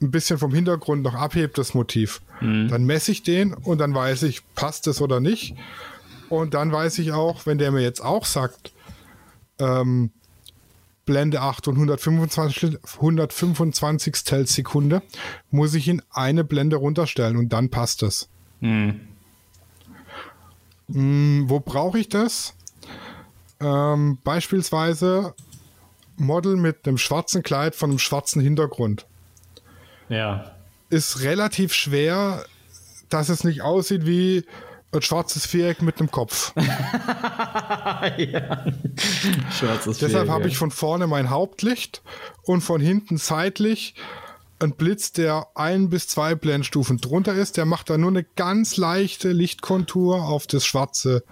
ein 0.00 0.10
bisschen 0.10 0.38
vom 0.38 0.52
Hintergrund 0.54 1.02
noch 1.02 1.14
abhebt, 1.14 1.58
das 1.58 1.74
Motiv. 1.74 2.20
Mhm. 2.40 2.68
Dann 2.68 2.84
messe 2.84 3.12
ich 3.12 3.22
den 3.22 3.54
und 3.54 3.78
dann 3.78 3.94
weiß 3.94 4.24
ich, 4.24 4.42
passt 4.54 4.86
es 4.86 5.00
oder 5.00 5.20
nicht. 5.20 5.54
Und 6.28 6.54
dann 6.54 6.72
weiß 6.72 6.98
ich 6.98 7.12
auch, 7.12 7.46
wenn 7.46 7.58
der 7.58 7.70
mir 7.72 7.82
jetzt 7.82 8.02
auch 8.02 8.24
sagt, 8.24 8.72
ähm, 9.58 10.10
Blende 11.04 11.40
8 11.40 11.68
und 11.68 11.74
125, 11.74 12.78
125 12.96 14.16
Sekunde, 14.46 15.02
muss 15.50 15.74
ich 15.74 15.88
ihn 15.88 16.02
eine 16.10 16.44
Blende 16.44 16.76
runterstellen 16.76 17.36
und 17.36 17.52
dann 17.52 17.70
passt 17.70 18.02
es. 18.02 18.28
Mhm. 18.60 19.00
Mhm, 20.88 21.44
wo 21.48 21.60
brauche 21.60 21.98
ich 21.98 22.08
das? 22.08 22.54
Ähm, 23.60 24.18
beispielsweise 24.22 25.34
Model 26.16 26.56
mit 26.56 26.86
einem 26.86 26.98
schwarzen 26.98 27.42
Kleid 27.42 27.74
von 27.74 27.90
einem 27.90 27.98
schwarzen 27.98 28.40
Hintergrund. 28.40 29.06
Ja. 30.08 30.52
Ist 30.90 31.22
relativ 31.22 31.72
schwer, 31.72 32.44
dass 33.08 33.28
es 33.28 33.44
nicht 33.44 33.62
aussieht 33.62 34.06
wie 34.06 34.44
ein 34.92 35.02
schwarzes 35.02 35.46
Viereck 35.46 35.82
mit 35.82 35.98
einem 35.98 36.10
Kopf. 36.10 36.52
ja. 36.56 36.64
Schwarzes 39.50 39.98
Deshalb 39.98 40.28
habe 40.28 40.48
ich 40.48 40.56
von 40.58 40.70
vorne 40.70 41.06
mein 41.06 41.30
Hauptlicht 41.30 42.02
und 42.42 42.60
von 42.60 42.80
hinten 42.80 43.16
seitlich 43.16 43.94
ein 44.58 44.72
Blitz, 44.72 45.12
der 45.12 45.48
ein 45.54 45.88
bis 45.90 46.08
zwei 46.08 46.34
Blendstufen 46.34 46.98
drunter 46.98 47.34
ist. 47.34 47.56
Der 47.56 47.64
macht 47.64 47.90
da 47.90 47.98
nur 47.98 48.10
eine 48.10 48.24
ganz 48.24 48.76
leichte 48.76 49.32
Lichtkontur 49.32 50.24
auf 50.24 50.46
das 50.46 50.64
schwarze 50.64 51.24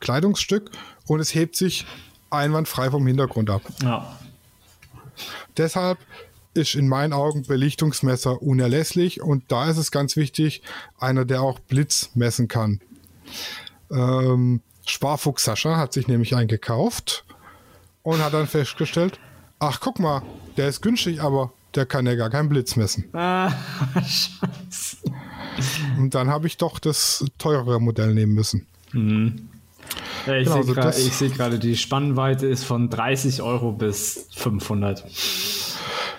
Kleidungsstück 0.00 0.70
und 1.06 1.20
es 1.20 1.34
hebt 1.34 1.56
sich 1.56 1.86
einwandfrei 2.30 2.90
vom 2.90 3.06
Hintergrund 3.06 3.50
ab. 3.50 3.62
Ja. 3.82 4.16
Deshalb 5.56 5.98
ist 6.52 6.74
in 6.74 6.88
meinen 6.88 7.12
Augen 7.12 7.42
Belichtungsmesser 7.42 8.42
unerlässlich 8.42 9.22
und 9.22 9.44
da 9.48 9.70
ist 9.70 9.78
es 9.78 9.90
ganz 9.90 10.16
wichtig, 10.16 10.62
einer, 10.98 11.24
der 11.24 11.42
auch 11.42 11.58
Blitz 11.60 12.10
messen 12.14 12.48
kann. 12.48 12.80
Ähm, 13.90 14.60
Sparfuchs 14.86 15.44
Sascha 15.44 15.76
hat 15.76 15.92
sich 15.92 16.08
nämlich 16.08 16.34
einen 16.34 16.48
gekauft 16.48 17.24
und 18.02 18.22
hat 18.22 18.34
dann 18.34 18.46
festgestellt, 18.46 19.18
ach 19.58 19.80
guck 19.80 19.98
mal, 19.98 20.22
der 20.56 20.68
ist 20.68 20.80
günstig, 20.82 21.20
aber 21.20 21.52
der 21.74 21.86
kann 21.86 22.06
ja 22.06 22.14
gar 22.14 22.30
keinen 22.30 22.48
Blitz 22.48 22.76
messen. 22.76 23.04
Ah, 23.12 23.52
scheiße. 23.96 24.98
Und 25.98 26.14
dann 26.14 26.28
habe 26.28 26.46
ich 26.46 26.56
doch 26.56 26.78
das 26.78 27.24
teurere 27.38 27.80
Modell 27.80 28.14
nehmen 28.14 28.32
müssen. 28.32 28.66
Mhm. 28.92 29.48
Ja, 30.26 30.34
ich 30.34 30.48
genau, 30.48 30.90
sehe 30.92 31.30
gerade, 31.30 31.58
die 31.58 31.76
Spannweite 31.76 32.46
ist 32.46 32.64
von 32.64 32.90
30 32.90 33.42
Euro 33.42 33.72
bis 33.72 34.26
500. 34.34 35.04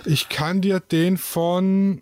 Ich 0.06 0.30
kann 0.30 0.62
dir 0.62 0.80
den 0.80 1.18
von. 1.18 2.02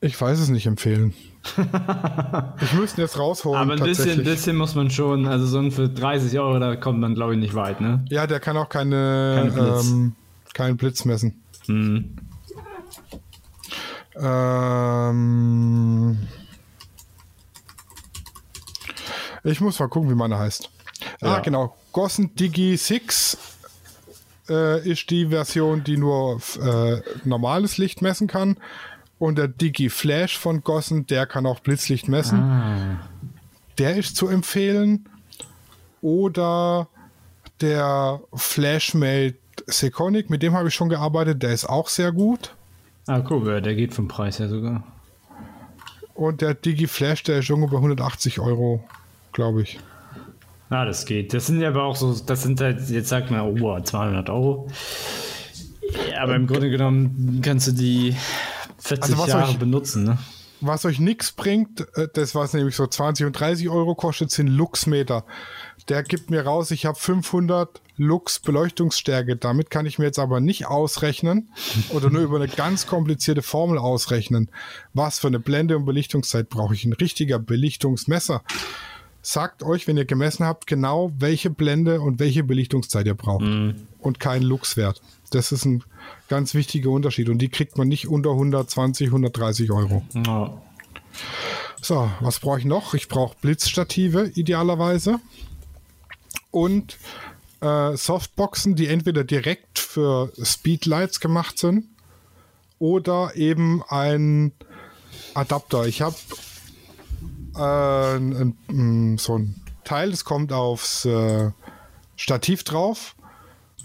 Ich 0.00 0.20
weiß 0.20 0.38
es 0.38 0.48
nicht 0.48 0.66
empfehlen. 0.66 1.14
ich 2.60 2.72
müsste 2.74 3.02
jetzt 3.02 3.18
rausholen. 3.18 3.60
Aber 3.60 3.72
ein 3.74 3.80
bisschen, 3.80 4.24
bisschen 4.24 4.56
muss 4.56 4.74
man 4.74 4.90
schon, 4.90 5.26
also 5.26 5.46
so 5.46 5.58
ein 5.58 5.70
für 5.70 5.88
30 5.88 6.38
Euro, 6.38 6.58
da 6.58 6.76
kommt 6.76 7.00
man, 7.00 7.14
glaube 7.14 7.34
ich, 7.34 7.40
nicht 7.40 7.54
weit, 7.54 7.80
ne? 7.80 8.04
Ja, 8.08 8.26
der 8.26 8.40
kann 8.40 8.56
auch 8.56 8.68
keine, 8.68 9.34
keine 9.36 9.50
Blitz. 9.50 9.88
Ähm, 9.88 10.14
keinen 10.54 10.76
Blitz 10.76 11.04
messen. 11.04 11.42
Hm. 11.66 12.16
Ähm. 14.18 16.18
Ich 19.44 19.60
muss 19.60 19.78
mal 19.78 19.88
gucken, 19.88 20.10
wie 20.10 20.14
meine 20.14 20.38
heißt. 20.38 20.70
Ah, 21.20 21.26
ja. 21.26 21.34
Ah, 21.36 21.40
genau. 21.40 21.76
Gossen 21.92 22.34
Digi 22.34 22.76
6 22.76 23.38
äh, 24.48 24.88
ist 24.88 25.10
die 25.10 25.28
Version, 25.28 25.84
die 25.84 25.96
nur 25.96 26.40
äh, 26.60 27.00
normales 27.24 27.78
Licht 27.78 28.02
messen 28.02 28.26
kann. 28.26 28.56
Und 29.18 29.38
der 29.38 29.48
Digi 29.48 29.88
Flash 29.88 30.38
von 30.38 30.62
Gossen, 30.62 31.06
der 31.06 31.26
kann 31.26 31.46
auch 31.46 31.60
Blitzlicht 31.60 32.08
messen. 32.08 32.38
Ah. 32.38 33.00
Der 33.78 33.96
ist 33.96 34.16
zu 34.16 34.28
empfehlen. 34.28 35.08
Oder 36.02 36.88
der 37.60 38.20
Flashmate 38.34 39.36
Seconic, 39.66 40.28
mit 40.28 40.42
dem 40.42 40.52
habe 40.52 40.68
ich 40.68 40.74
schon 40.74 40.90
gearbeitet, 40.90 41.42
der 41.42 41.52
ist 41.52 41.64
auch 41.64 41.88
sehr 41.88 42.12
gut. 42.12 42.54
Ah, 43.06 43.22
cool, 43.30 43.60
der 43.62 43.74
geht 43.74 43.94
vom 43.94 44.08
Preis 44.08 44.38
her 44.38 44.48
sogar. 44.48 44.82
Und 46.14 46.42
der 46.42 46.54
Digi 46.54 46.86
Flash, 46.86 47.22
der 47.22 47.38
ist 47.38 47.50
ungefähr 47.50 47.78
180 47.78 48.40
Euro 48.40 48.84
glaube 49.36 49.62
ich. 49.62 49.78
Ja, 50.70 50.84
das 50.84 51.04
geht. 51.04 51.32
Das 51.32 51.46
sind 51.46 51.60
ja 51.60 51.68
aber 51.68 51.84
auch 51.84 51.94
so, 51.94 52.12
das 52.12 52.42
sind 52.42 52.60
halt, 52.60 52.88
jetzt 52.88 53.08
sagt 53.08 53.30
man, 53.30 53.40
oh, 53.40 53.80
200 53.80 54.28
Euro. 54.30 54.68
aber 56.18 56.34
im 56.34 56.48
Grunde 56.48 56.70
genommen 56.70 57.40
kannst 57.44 57.68
du 57.68 57.72
die 57.72 58.16
40 58.78 59.16
also 59.16 59.26
Jahre 59.26 59.50
euch, 59.50 59.58
benutzen, 59.58 60.04
ne? 60.04 60.18
Was 60.60 60.84
euch 60.86 60.98
nichts 60.98 61.32
bringt, 61.32 61.86
äh, 61.96 62.08
das 62.12 62.34
was 62.34 62.54
nämlich 62.54 62.76
so 62.76 62.86
20 62.86 63.26
und 63.26 63.32
30 63.32 63.68
Euro 63.68 63.94
kostet, 63.94 64.30
sind 64.30 64.48
Luxmeter. 64.48 65.24
Der 65.88 66.02
gibt 66.02 66.30
mir 66.30 66.44
raus, 66.44 66.70
ich 66.70 66.86
habe 66.86 66.98
500 66.98 67.80
Lux 67.96 68.38
Beleuchtungsstärke. 68.40 69.36
Damit 69.36 69.70
kann 69.70 69.86
ich 69.86 69.98
mir 69.98 70.06
jetzt 70.06 70.18
aber 70.18 70.40
nicht 70.40 70.66
ausrechnen 70.66 71.50
oder 71.90 72.10
nur 72.10 72.22
über 72.22 72.36
eine 72.36 72.48
ganz 72.48 72.86
komplizierte 72.86 73.42
Formel 73.42 73.78
ausrechnen. 73.78 74.50
Was 74.94 75.18
für 75.18 75.28
eine 75.28 75.40
Blende 75.40 75.76
und 75.76 75.84
Belichtungszeit 75.84 76.48
brauche 76.48 76.74
ich? 76.74 76.84
Ein 76.84 76.92
richtiger 76.92 77.38
Belichtungsmesser 77.38 78.42
sagt 79.22 79.62
euch, 79.62 79.86
wenn 79.86 79.96
ihr 79.96 80.04
gemessen 80.04 80.46
habt, 80.46 80.66
genau 80.66 81.12
welche 81.18 81.50
Blende 81.50 82.00
und 82.00 82.20
welche 82.20 82.44
Belichtungszeit 82.44 83.06
ihr 83.06 83.14
braucht. 83.14 83.44
Und 83.98 84.20
kein 84.20 84.42
Luxwert. 84.42 85.02
Das 85.30 85.52
ist 85.52 85.64
ein 85.64 85.84
ganz 86.28 86.54
wichtiger 86.54 86.90
Unterschied. 86.90 87.28
Und 87.28 87.38
die 87.38 87.48
kriegt 87.48 87.78
man 87.78 87.88
nicht 87.88 88.08
unter 88.08 88.30
120, 88.30 89.08
130 89.08 89.70
Euro. 89.70 90.04
Ja. 90.14 90.60
So, 91.80 92.10
was 92.20 92.40
brauche 92.40 92.58
ich 92.58 92.64
noch? 92.64 92.94
Ich 92.94 93.08
brauche 93.08 93.36
Blitzstative 93.40 94.30
idealerweise. 94.34 95.20
Und 96.50 96.98
äh, 97.60 97.96
Softboxen, 97.96 98.74
die 98.76 98.88
entweder 98.88 99.24
direkt 99.24 99.78
für 99.78 100.32
Speedlights 100.42 101.20
gemacht 101.20 101.58
sind 101.58 101.86
oder 102.78 103.34
eben 103.36 103.82
ein 103.88 104.52
Adapter. 105.34 105.86
Ich 105.86 106.02
habe 106.02 106.16
äh, 107.54 109.16
so 109.18 109.38
ein 109.38 109.62
Teil, 109.84 110.10
das 110.10 110.24
kommt 110.24 110.52
aufs 110.52 111.04
äh, 111.04 111.50
Stativ 112.16 112.64
drauf. 112.64 113.14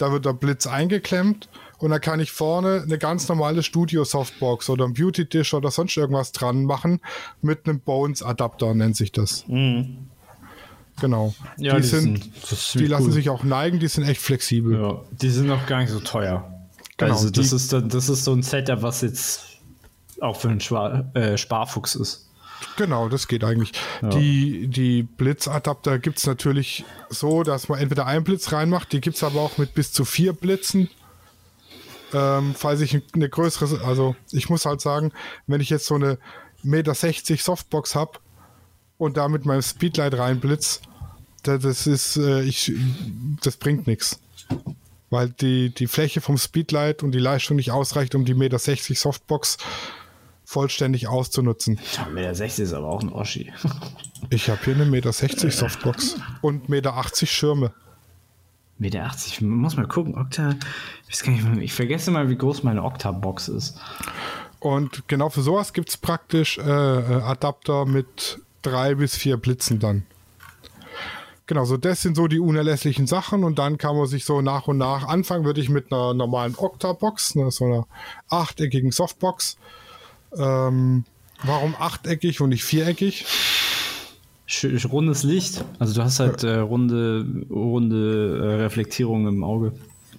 Da 0.02 0.12
wird 0.12 0.26
der 0.26 0.34
Blitz 0.34 0.66
eingeklemmt 0.66 1.48
und 1.78 1.92
da 1.92 2.00
kann 2.00 2.20
ich 2.20 2.32
vorne 2.32 2.82
eine 2.84 2.98
ganz 2.98 3.28
normale 3.30 3.62
Studio-Softbox 3.62 4.70
oder 4.70 4.86
ein 4.86 4.94
Beauty-Dish 4.94 5.54
oder 5.54 5.70
sonst 5.70 5.96
irgendwas 5.96 6.32
dran 6.32 6.64
machen 6.66 7.02
mit 7.42 7.68
einem 7.68 7.80
Bones-Adapter, 7.82 8.74
nennt 8.74 8.96
sich 8.96 9.12
das. 9.12 9.46
Genau. 11.00 11.34
Ja, 11.58 11.76
die, 11.76 11.82
die 11.82 11.88
sind, 11.88 12.24
sind- 12.46 12.82
die 12.82 12.88
lassen 12.88 13.06
cool. 13.08 13.12
sich 13.12 13.30
auch 13.30 13.44
neigen, 13.44 13.80
die 13.80 13.88
sind 13.88 14.04
echt 14.08 14.22
flexibel. 14.22 14.80
Ja, 14.80 15.02
die 15.12 15.30
sind 15.30 15.50
auch 15.52 15.66
gar 15.66 15.82
nicht 15.82 15.90
so 15.92 16.00
teuer. 16.00 16.52
Genau, 16.98 17.14
also 17.14 17.30
das 17.30 17.52
ist, 17.54 17.72
das 17.74 18.10
ist 18.10 18.24
so 18.24 18.34
ein 18.34 18.44
Setup, 18.44 18.82
was 18.82 19.02
jetzt 19.02 19.44
auch 20.20 20.36
für 20.36 20.50
einen 20.50 20.60
Spar, 20.60 21.16
äh, 21.16 21.38
Sparfuchs 21.38 21.96
ist. 21.96 22.30
Genau, 22.78 23.10
das 23.10 23.28
geht 23.28 23.44
eigentlich. 23.44 23.72
Die, 24.02 24.68
die 24.68 25.04
Blitzadapter 25.04 26.00
gibt 26.00 26.18
es 26.20 26.26
natürlich 26.28 26.86
so, 27.10 27.44
dass 27.44 27.70
man 27.70 27.80
entweder 27.80 28.06
einen 28.06 28.24
Blitz 28.24 28.52
reinmacht, 28.52 28.92
die 28.92 29.02
gibt 29.02 29.16
es 29.18 29.24
aber 29.24 29.42
auch 29.42 29.58
mit 29.58 29.74
bis 29.74 29.92
zu 29.92 30.06
vier 30.06 30.34
Blitzen. 30.34 30.90
Ähm, 32.14 32.54
falls 32.58 32.82
ich 32.82 33.00
eine 33.14 33.30
größere, 33.30 33.86
also 33.86 34.16
ich 34.32 34.50
muss 34.50 34.66
halt 34.66 34.82
sagen, 34.82 35.12
wenn 35.48 35.62
ich 35.62 35.70
jetzt 35.70 35.86
so 35.86 35.96
eine 35.96 36.18
Meter 36.62 36.94
60 36.94 37.42
Softbox 37.42 37.96
habe 37.96 38.20
und 38.98 39.16
da 39.18 39.30
mit 39.30 39.46
meinem 39.46 39.62
Speedlight 39.62 40.16
reinblitz, 40.18 40.82
da- 41.44 41.58
das 41.58 41.88
ist, 41.88 42.18
äh, 42.18 42.42
ich, 42.44 42.74
das 43.42 43.56
bringt 43.58 43.88
nichts. 43.88 44.20
Weil 45.10 45.30
die, 45.30 45.74
die 45.74 45.88
Fläche 45.88 46.22
vom 46.22 46.38
Speedlight 46.38 47.02
und 47.04 47.12
die 47.12 47.20
Leistung 47.20 47.56
nicht 47.58 47.72
ausreicht, 47.72 48.14
um 48.16 48.26
die 48.26 48.34
Meter 48.34 48.60
60 48.60 49.00
Softbox 49.00 49.58
vollständig 50.52 51.08
auszunutzen. 51.08 51.80
Ja, 51.96 52.08
Meter 52.10 52.36
60 52.36 52.66
ist 52.66 52.74
aber 52.74 52.88
auch 52.88 53.02
ein 53.02 53.10
Oschi. 53.10 53.54
Ich 54.30 54.50
habe 54.50 54.60
hier 54.66 54.76
eine 54.76 54.86
Meter 54.86 55.14
60 55.14 55.56
Softbox 55.56 56.18
und 56.42 56.68
Meter 56.68 56.98
80 56.98 57.32
Schirme. 57.32 57.72
Meter 58.78 59.06
80, 59.06 59.42
man 59.42 59.60
muss 59.60 59.78
mal 59.78 59.88
gucken. 59.88 60.18
Okta, 60.18 60.56
ich, 61.08 61.26
ich 61.26 61.74
vergesse 61.74 62.12
mal, 62.12 62.30
wie 62.30 62.36
groß 62.36 62.64
meine 62.64 62.84
Okta-Box 62.84 63.48
ist. 63.48 63.78
Und 64.60 65.08
genau 65.08 65.30
für 65.30 65.42
sowas 65.42 65.72
gibt 65.72 65.88
es 65.88 65.96
praktisch 65.96 66.58
äh, 66.58 66.62
äh, 66.64 67.22
Adapter 67.22 67.86
mit 67.86 68.40
drei 68.62 68.96
bis 68.96 69.16
vier 69.16 69.38
Blitzen 69.38 69.80
dann. 69.80 70.06
Genau, 71.48 71.64
so 71.64 71.78
das 71.78 72.02
sind 72.02 72.16
so 72.16 72.28
die 72.28 72.40
unerlässlichen 72.40 73.08
Sachen 73.08 73.46
und 73.46 73.58
dann 73.58 73.78
kann 73.78 73.96
man 73.96 74.08
sich 74.08 74.26
so 74.26 74.42
nach 74.42 74.68
und 74.68 74.78
nach 74.78 75.08
anfangen, 75.08 75.46
würde 75.46 75.62
ich 75.62 75.70
mit 75.70 75.94
einer 75.94 76.14
normalen 76.14 76.56
Octa-Box, 76.58 77.36
ne, 77.36 77.52
so 77.52 77.66
einer 77.66 77.88
achteckigen 78.30 78.92
Softbox. 78.92 79.58
Ähm, 80.38 81.06
warum 81.44 81.76
achteckig 81.78 82.42
und 82.42 82.50
nicht 82.50 82.64
viereckig? 82.64 83.26
Rundes 84.92 85.24
Licht. 85.24 85.64
Also 85.80 85.94
du 85.94 86.04
hast 86.04 86.20
halt 86.20 86.44
äh, 86.44 86.58
runde, 86.58 87.26
runde 87.50 88.40
äh, 88.44 88.62
Reflektierung 88.62 89.28
im 89.28 89.44
Auge. 89.44 89.72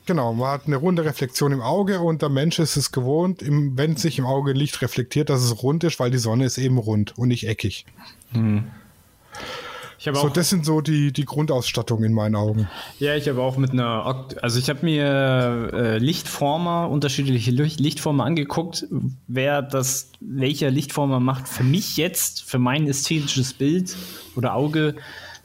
Genau, 0.06 0.32
man 0.32 0.50
hat 0.50 0.66
eine 0.66 0.76
runde 0.76 1.04
Reflexion 1.04 1.52
im 1.52 1.60
Auge 1.60 2.00
und 2.00 2.22
der 2.22 2.28
Mensch 2.28 2.58
ist 2.58 2.76
es 2.76 2.90
gewohnt, 2.90 3.40
im, 3.42 3.76
wenn 3.78 3.96
sich 3.96 4.18
im 4.18 4.26
Auge 4.26 4.52
Licht 4.52 4.82
reflektiert, 4.82 5.30
dass 5.30 5.42
es 5.42 5.62
rund 5.62 5.84
ist, 5.84 6.00
weil 6.00 6.10
die 6.10 6.18
Sonne 6.18 6.46
ist 6.46 6.58
eben 6.58 6.78
rund 6.78 7.16
und 7.18 7.28
nicht 7.28 7.46
eckig. 7.46 7.86
Habe 8.34 9.71
So, 10.04 10.10
auch, 10.12 10.30
das 10.30 10.50
sind 10.50 10.64
so 10.64 10.80
die, 10.80 11.12
die 11.12 11.24
Grundausstattung 11.24 12.02
in 12.02 12.12
meinen 12.12 12.34
Augen. 12.34 12.68
ja, 12.98 13.14
ich 13.14 13.28
habe 13.28 13.40
auch 13.40 13.56
mit 13.56 13.70
einer, 13.70 14.04
Okt 14.06 14.42
also 14.42 14.58
ich 14.58 14.68
habe 14.68 14.84
mir 14.84 15.70
äh, 15.72 15.98
Lichtformer, 15.98 16.88
unterschiedliche 16.90 17.50
Licht 17.50 17.78
Lichtformer 17.78 18.24
angeguckt, 18.24 18.86
wer 19.28 19.62
das, 19.62 20.10
welcher 20.20 20.70
Lichtformer 20.70 21.20
macht 21.20 21.48
für 21.48 21.64
mich 21.64 21.96
jetzt, 21.96 22.42
für 22.42 22.58
mein 22.58 22.86
ästhetisches 22.88 23.52
Bild 23.52 23.96
oder 24.34 24.54
Auge 24.54 24.96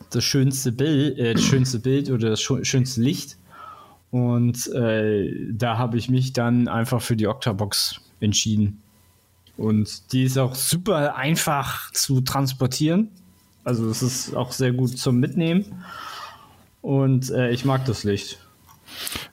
das 0.10 0.24
schönste 0.24 0.72
Bild, 0.72 1.18
äh, 1.20 1.34
das 1.34 1.44
schönste 1.44 1.80
Bild 1.80 2.10
oder 2.10 2.32
das 2.32 2.42
schönste 2.42 3.02
Licht. 3.02 3.38
Und 4.10 4.68
äh, 4.74 5.32
da 5.52 5.78
habe 5.78 5.98
ich 5.98 6.10
mich 6.10 6.34
dann 6.34 6.68
einfach 6.68 7.02
für 7.02 7.16
die 7.16 7.28
Octabox 7.28 8.00
entschieden. 8.20 8.82
Und 9.58 10.14
die 10.14 10.24
ist 10.24 10.38
auch 10.38 10.56
super 10.56 11.16
einfach 11.16 11.92
zu 11.92 12.22
transportieren. 12.22 13.10
Also 13.68 13.90
es 13.90 14.02
ist 14.02 14.34
auch 14.34 14.54
sehr 14.54 14.72
gut 14.72 14.98
zum 14.98 15.20
Mitnehmen. 15.20 15.84
Und 16.82 17.30
äh, 17.32 17.50
ich 17.50 17.66
mag 17.66 17.84
das 17.84 18.06
Licht. 18.06 18.40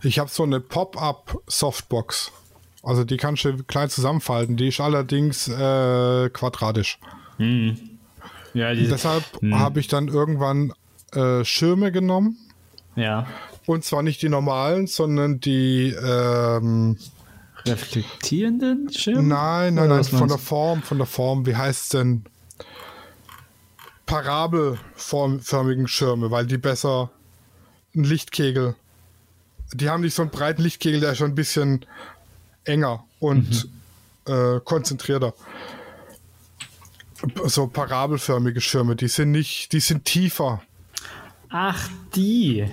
Ich 0.02 0.18
habe 0.18 0.28
so 0.28 0.42
eine 0.42 0.58
Pop-up-Softbox. 0.58 2.32
Also 2.82 3.04
die 3.04 3.16
kannst 3.16 3.44
du 3.44 3.62
klein 3.62 3.90
zusammenfalten. 3.90 4.56
Die 4.56 4.66
ist 4.68 4.80
allerdings 4.80 5.46
äh, 5.46 6.30
quadratisch. 6.30 6.98
Ja, 7.38 8.74
die, 8.74 8.88
Deshalb 8.88 9.22
habe 9.52 9.78
ich 9.78 9.86
dann 9.86 10.08
irgendwann 10.08 10.72
äh, 11.12 11.44
Schirme 11.44 11.92
genommen. 11.92 12.36
ja. 12.96 13.28
Und 13.66 13.82
zwar 13.84 14.02
nicht 14.02 14.20
die 14.20 14.28
normalen, 14.28 14.88
sondern 14.88 15.40
die 15.40 15.88
ähm, 15.90 16.98
reflektierenden 17.64 18.92
Schirme? 18.92 19.22
Nein, 19.22 19.74
nein, 19.74 19.88
nein, 19.88 20.04
von 20.04 20.28
der 20.28 20.36
Form, 20.36 20.82
von 20.82 20.98
der 20.98 21.06
Form. 21.06 21.46
Wie 21.46 21.56
heißt 21.56 21.84
es 21.84 21.88
denn? 21.88 22.24
Parabelförmigen 24.06 25.88
Schirme, 25.88 26.30
weil 26.30 26.46
die 26.46 26.58
besser 26.58 27.10
einen 27.94 28.04
Lichtkegel. 28.04 28.74
Die 29.72 29.88
haben 29.88 30.02
nicht 30.02 30.14
so 30.14 30.22
einen 30.22 30.30
breiten 30.30 30.62
Lichtkegel, 30.62 31.00
der 31.00 31.12
ist 31.12 31.18
schon 31.18 31.32
ein 31.32 31.34
bisschen 31.34 31.86
enger 32.64 33.04
und 33.18 33.68
äh, 34.26 34.60
konzentrierter. 34.64 35.34
So 37.46 37.66
parabelförmige 37.66 38.60
Schirme, 38.60 38.96
die 38.96 39.08
sind 39.08 39.30
nicht, 39.30 39.72
die 39.72 39.80
sind 39.80 40.04
tiefer. 40.04 40.62
Ach, 41.48 41.88
die. 42.14 42.68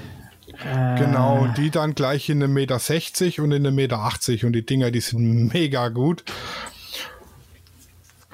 Genau, 0.64 1.44
und 1.44 1.58
die 1.58 1.70
dann 1.70 1.96
gleich 1.96 2.30
in 2.30 2.44
einem 2.44 2.54
Meter 2.54 2.78
60 2.78 3.40
und 3.40 3.52
in 3.52 3.66
einem 3.66 3.76
Meter 3.76 4.00
80 4.00 4.46
und 4.46 4.54
die 4.54 4.66
Dinger, 4.66 4.92
die 4.92 5.00
sind 5.00 5.54
mega 5.54 5.90
gut. 5.90 6.24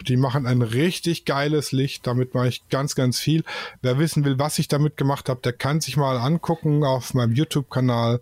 Die 0.06 0.18
machen 0.18 0.46
ein 0.46 0.62
richtig 0.62 1.26
geiles 1.26 1.72
Licht, 1.72 2.06
damit 2.06 2.34
mache 2.34 2.50
ich 2.50 2.68
ganz, 2.70 2.96
ganz 2.96 3.20
viel. 3.20 3.44
Wer 3.82 3.98
wissen 3.98 4.26
will, 4.26 4.38
was 4.40 4.60
ich 4.60 4.68
damit 4.68 4.98
gemacht 4.98 5.30
habe, 5.30 5.42
der 5.44 5.54
kann 5.54 5.82
sich 5.82 5.98
mal 5.98 6.18
angucken 6.18 6.84
auf 6.84 7.14
meinem 7.14 7.34
YouTube-Kanal, 7.34 8.22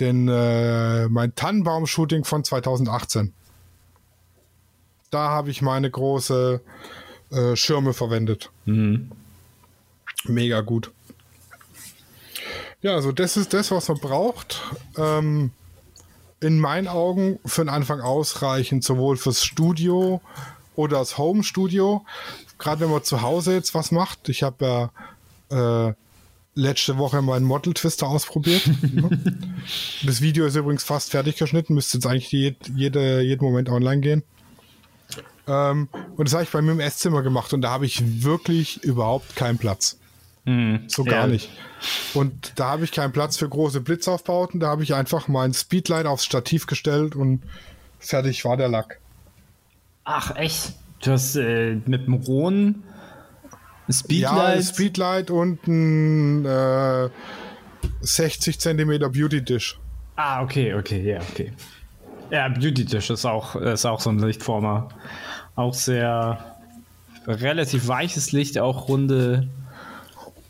den 0.00 0.28
äh, 0.28 1.08
mein 1.08 1.34
Tannenbaum-Shooting 1.34 2.24
von 2.24 2.44
2018. 2.44 3.32
Da 5.10 5.28
habe 5.28 5.50
ich 5.50 5.62
meine 5.62 5.90
große 5.90 6.60
äh, 7.30 7.56
Schirme 7.56 7.92
verwendet. 7.92 8.50
Mega 10.24 10.60
gut. 10.62 10.90
Ja, 12.82 12.94
also 12.94 13.12
das 13.12 13.36
ist 13.36 13.54
das, 13.54 13.70
was 13.70 13.88
man 13.88 13.98
braucht. 13.98 14.62
Ähm, 14.96 15.52
in 16.40 16.58
meinen 16.58 16.88
Augen 16.88 17.38
für 17.46 17.62
den 17.62 17.70
Anfang 17.70 18.00
ausreichend, 18.00 18.84
sowohl 18.84 19.16
fürs 19.16 19.42
Studio 19.42 20.20
oder 20.76 20.98
das 20.98 21.18
Home-Studio. 21.18 22.04
Gerade 22.58 22.80
wenn 22.82 22.90
man 22.90 23.02
zu 23.04 23.22
Hause 23.22 23.54
jetzt 23.54 23.74
was 23.74 23.90
macht. 23.90 24.28
Ich 24.28 24.42
habe 24.42 24.90
ja 25.50 25.88
äh, 25.88 25.94
letzte 26.54 26.98
Woche 26.98 27.20
meinen 27.22 27.44
Model 27.44 27.74
Twister 27.74 28.08
ausprobiert. 28.08 28.62
das 30.06 30.20
Video 30.20 30.46
ist 30.46 30.56
übrigens 30.56 30.84
fast 30.84 31.10
fertig 31.10 31.36
geschnitten, 31.36 31.74
müsste 31.74 31.98
jetzt 31.98 32.06
eigentlich 32.06 32.30
jed, 32.32 32.56
jede, 32.74 33.20
jeden 33.22 33.44
Moment 33.44 33.68
online 33.68 34.00
gehen. 34.00 34.22
Ähm, 35.46 35.88
und 36.16 36.26
das 36.28 36.32
habe 36.34 36.44
ich 36.44 36.50
bei 36.50 36.62
mir 36.62 36.72
im 36.72 36.80
Esszimmer 36.80 37.22
gemacht 37.22 37.52
und 37.52 37.60
da 37.62 37.70
habe 37.70 37.86
ich 37.86 38.22
wirklich 38.24 38.82
überhaupt 38.82 39.36
keinen 39.36 39.58
Platz. 39.58 39.98
So 40.88 41.04
gar 41.04 41.22
Ja. 41.22 41.26
nicht. 41.26 41.48
Und 42.12 42.52
da 42.56 42.72
habe 42.72 42.84
ich 42.84 42.92
keinen 42.92 43.12
Platz 43.12 43.38
für 43.38 43.48
große 43.48 43.80
Blitzaufbauten. 43.80 44.60
Da 44.60 44.66
habe 44.68 44.82
ich 44.82 44.92
einfach 44.92 45.26
mein 45.26 45.54
Speedlight 45.54 46.04
aufs 46.04 46.26
Stativ 46.26 46.66
gestellt 46.66 47.16
und 47.16 47.42
fertig 47.98 48.44
war 48.44 48.58
der 48.58 48.68
Lack. 48.68 49.00
Ach, 50.04 50.34
echt? 50.36 50.74
Du 51.02 51.12
hast 51.12 51.36
äh, 51.36 51.76
mit 51.86 52.06
dem 52.06 52.14
rohen 52.14 52.82
Ja, 53.88 53.92
Speedlight. 53.94 54.64
Speedlight 54.64 55.30
und 55.30 55.66
ein 55.66 56.44
äh, 56.44 57.08
60 58.00 58.58
Zentimeter 58.60 59.08
Beauty 59.10 59.42
Dish. 59.44 59.78
ah, 60.16 60.42
okay, 60.42 60.74
okay, 60.74 61.02
ja, 61.02 61.20
okay. 61.30 61.52
Ja, 62.30 62.48
Beauty 62.48 62.84
Dish 62.84 63.10
ist 63.10 63.24
auch, 63.26 63.54
ist 63.56 63.84
auch 63.84 64.00
so 64.00 64.10
ein 64.10 64.18
Lichtformer. 64.18 64.88
Auch 65.56 65.74
sehr 65.74 66.56
relativ 67.26 67.86
weiches 67.88 68.32
Licht, 68.32 68.58
auch 68.58 68.88
runde, 68.88 69.48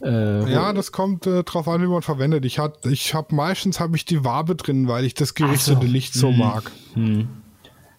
Äh, 0.03 0.53
Ja, 0.53 0.73
das 0.73 0.93
kommt 0.93 1.27
äh, 1.27 1.43
drauf 1.45 1.67
an, 1.69 1.81
wie 1.83 1.87
man 1.87 2.03
verwendet. 2.03 2.45
Ich 2.45 2.59
habe 2.59 2.77
ich 2.91 3.15
hab 3.15 3.33
meistens 3.33 3.81
habe 3.81 3.97
ich 3.97 4.05
die 4.05 4.23
Wabe 4.25 4.55
drin, 4.55 4.87
weil 4.89 5.05
ich 5.05 5.15
das 5.15 5.35
gerichtete 5.35 5.87
so. 5.87 5.93
Licht 5.93 6.13
so 6.15 6.31
Mhm. 6.31 6.39
mag. 6.39 6.71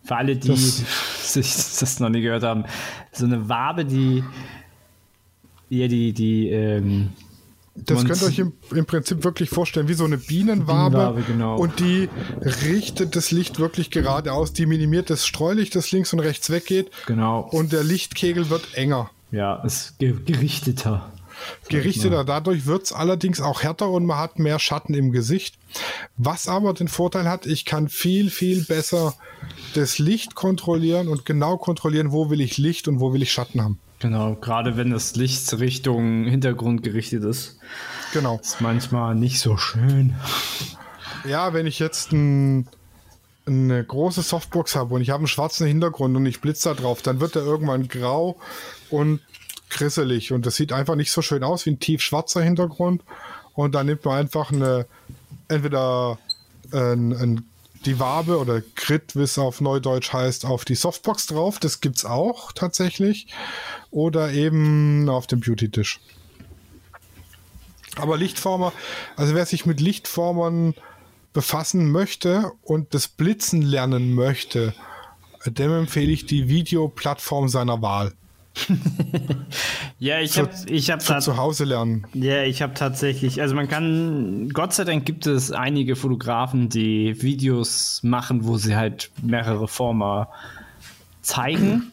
Für 0.06 0.16
alle, 0.18 0.36
die 0.36 0.48
Das- 0.50 0.84
sich 1.34 1.54
das 1.80 2.00
noch 2.00 2.10
nie 2.10 2.22
gehört 2.22 2.44
haben, 2.44 2.66
so 3.12 3.26
eine 3.26 3.50
Wabe, 3.50 3.86
die 3.86 4.24
ja 5.70 5.88
die 5.88 6.14
die 6.14 6.50
ähm, 6.50 7.10
Das 7.76 8.06
könnt 8.06 8.22
ihr 8.22 8.28
euch 8.28 8.40
im, 8.40 8.54
im 8.74 8.86
Prinzip 8.86 9.24
wirklich 9.24 9.50
vorstellen, 9.50 9.88
wie 9.88 9.94
so 9.96 10.06
eine 10.06 10.18
Bienenwabe. 10.18 10.92
Bienenwabe, 10.92 11.22
genau. 11.24 11.58
Und 11.58 11.80
die 11.80 12.08
richtet 12.64 13.16
das 13.16 13.32
Licht 13.32 13.60
wirklich 13.60 13.90
geradeaus. 13.90 14.54
Die 14.54 14.66
minimiert 14.66 15.10
das 15.10 15.26
Streulicht, 15.26 15.76
das 15.76 15.92
links 15.92 16.14
und 16.14 16.20
rechts 16.20 16.50
weggeht. 16.50 16.92
genau 17.08 17.40
Und 17.52 17.74
der 17.74 17.84
Lichtkegel 17.84 18.50
wird 18.50 18.76
enger. 18.76 19.10
ja 19.32 19.56
ist 19.64 19.98
ge 20.00 20.16
gerichteter. 20.26 21.12
Gerichteter. 21.70 22.24
Dadurch 22.24 22.66
wird 22.66 22.84
es 22.84 22.94
allerdings 22.94 23.42
auch 23.42 23.64
härter 23.64 23.90
und 23.90 24.06
man 24.06 24.18
hat 24.18 24.40
mehr 24.40 24.60
Schatten 24.60 24.94
im 24.94 25.12
Gesicht. 25.12 25.58
Was 26.18 26.48
aber 26.48 26.74
den 26.74 26.88
Vorteil 26.88 27.28
hat, 27.30 27.46
ich 27.46 27.66
kann 27.66 27.90
viel, 27.90 28.30
viel 28.30 28.64
besser 28.64 29.16
das 29.74 30.00
Licht 30.00 30.36
kontrollieren 30.36 31.08
und 31.08 31.26
genau 31.26 31.58
kontrollieren, 31.58 32.12
wo 32.12 32.30
will 32.30 32.42
ich 32.42 32.58
Licht 32.58 32.88
und 32.88 33.00
wo 33.00 33.14
will 33.14 33.22
ich 33.22 33.32
Schatten 33.32 33.62
haben. 33.62 33.80
Genau, 34.00 34.36
gerade 34.36 34.78
wenn 34.78 34.92
das 34.92 35.16
Licht 35.16 35.58
Richtung 35.60 36.26
Hintergrund 36.26 36.84
gerichtet 36.84 37.24
ist, 37.24 37.60
Genau. 38.14 38.40
ist 38.42 38.62
manchmal 38.62 39.16
nicht 39.16 39.40
so 39.40 39.58
schön. 39.58 40.16
Ja, 41.28 41.54
wenn 41.54 41.66
ich 41.66 41.80
jetzt 41.80 42.12
ein, 42.12 42.68
eine 43.46 43.84
große 43.84 44.22
Softbox 44.22 44.76
habe 44.76 44.94
und 44.96 45.02
ich 45.02 45.10
habe 45.10 45.20
einen 45.20 45.28
schwarzen 45.28 45.66
Hintergrund 45.66 46.16
und 46.16 46.26
ich 46.26 46.40
blitze 46.42 46.70
da 46.70 46.76
drauf, 46.76 47.02
dann 47.02 47.20
wird 47.20 47.36
er 47.36 47.44
irgendwann 47.44 47.88
grau 47.88 48.38
und 48.90 49.22
grisselig 49.70 50.32
und 50.32 50.46
das 50.46 50.56
sieht 50.56 50.72
einfach 50.72 50.96
nicht 50.96 51.12
so 51.12 51.22
schön 51.22 51.44
aus 51.44 51.66
wie 51.66 51.72
ein 51.72 51.80
tief 51.80 52.02
schwarzer 52.02 52.42
Hintergrund 52.42 53.04
und 53.54 53.76
dann 53.76 53.88
nimmt 53.88 54.06
man 54.06 54.18
einfach 54.20 54.52
eine 54.52 54.86
entweder 55.48 56.18
ein, 56.72 57.14
ein, 57.14 57.50
die 57.86 58.00
Wabe 58.00 58.40
oder 58.40 58.62
Grid, 58.76 59.16
wie 59.16 59.22
es 59.22 59.38
auf 59.38 59.62
Neudeutsch 59.62 60.12
heißt, 60.12 60.46
auf 60.46 60.66
die 60.66 60.76
Softbox 60.76 61.28
drauf, 61.28 61.60
das 61.60 61.82
gibt's 61.82 62.06
auch 62.06 62.52
tatsächlich 62.52 63.28
oder 63.92 64.32
eben 64.32 65.08
auf 65.10 65.28
dem 65.28 65.40
Beauty-Tisch. 65.40 66.00
Aber 67.98 68.18
Lichtformer, 68.18 68.74
also 69.16 69.36
wer 69.36 69.46
sich 69.46 69.66
mit 69.66 69.80
Lichtformern 69.80 70.74
befassen 71.32 71.92
möchte 71.92 72.52
und 72.62 72.94
das 72.94 73.08
Blitzen 73.08 73.62
lernen 73.62 74.14
möchte, 74.14 74.74
dem 75.46 75.72
empfehle 75.72 76.12
ich 76.12 76.26
die 76.26 76.48
Videoplattform 76.48 77.50
seiner 77.50 77.82
Wahl. 77.82 78.14
Ja, 79.98 80.20
ich 80.20 80.38
habe 80.38 80.50
ich 80.68 80.92
hab 80.92 81.02
zu 81.02 81.38
Hause 81.38 81.64
lernen. 81.64 82.06
ja, 82.14 82.44
ich 82.44 82.62
habe 82.62 82.74
tatsächlich, 82.74 83.42
also 83.42 83.56
man 83.56 83.68
kann, 83.68 84.50
Gott 84.50 84.74
sei 84.74 84.84
Dank 84.84 85.06
gibt 85.06 85.26
es 85.26 85.52
einige 85.52 85.96
Fotografen, 85.96 86.70
die 86.70 87.22
Videos 87.22 88.02
machen, 88.04 88.46
wo 88.46 88.58
sie 88.58 88.76
halt 88.76 89.12
mehrere 89.22 89.68
Former 89.68 90.30
zeigen. 91.22 91.92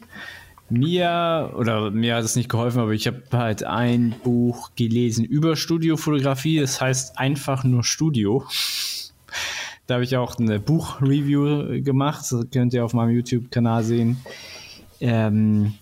Mir, 0.69 1.53
oder 1.55 1.91
mir 1.91 2.15
hat 2.15 2.23
es 2.23 2.35
nicht 2.35 2.49
geholfen, 2.49 2.79
aber 2.79 2.91
ich 2.91 3.07
habe 3.07 3.21
halt 3.31 3.63
ein 3.63 4.15
Buch 4.23 4.71
gelesen 4.75 5.23
über 5.23 5.55
Studiofotografie, 5.55 6.59
das 6.59 6.81
heißt 6.81 7.17
einfach 7.17 7.63
nur 7.63 7.83
Studio. 7.83 8.45
Da 9.85 9.95
habe 9.95 10.03
ich 10.03 10.15
auch 10.17 10.37
eine 10.39 10.59
Buchreview 10.59 11.81
gemacht, 11.83 12.25
das 12.29 12.45
könnt 12.51 12.73
ihr 12.73 12.83
auf 12.85 12.93
meinem 12.93 13.15
YouTube-Kanal 13.15 13.83
sehen. 13.83 14.17
Ähm, 14.99 15.73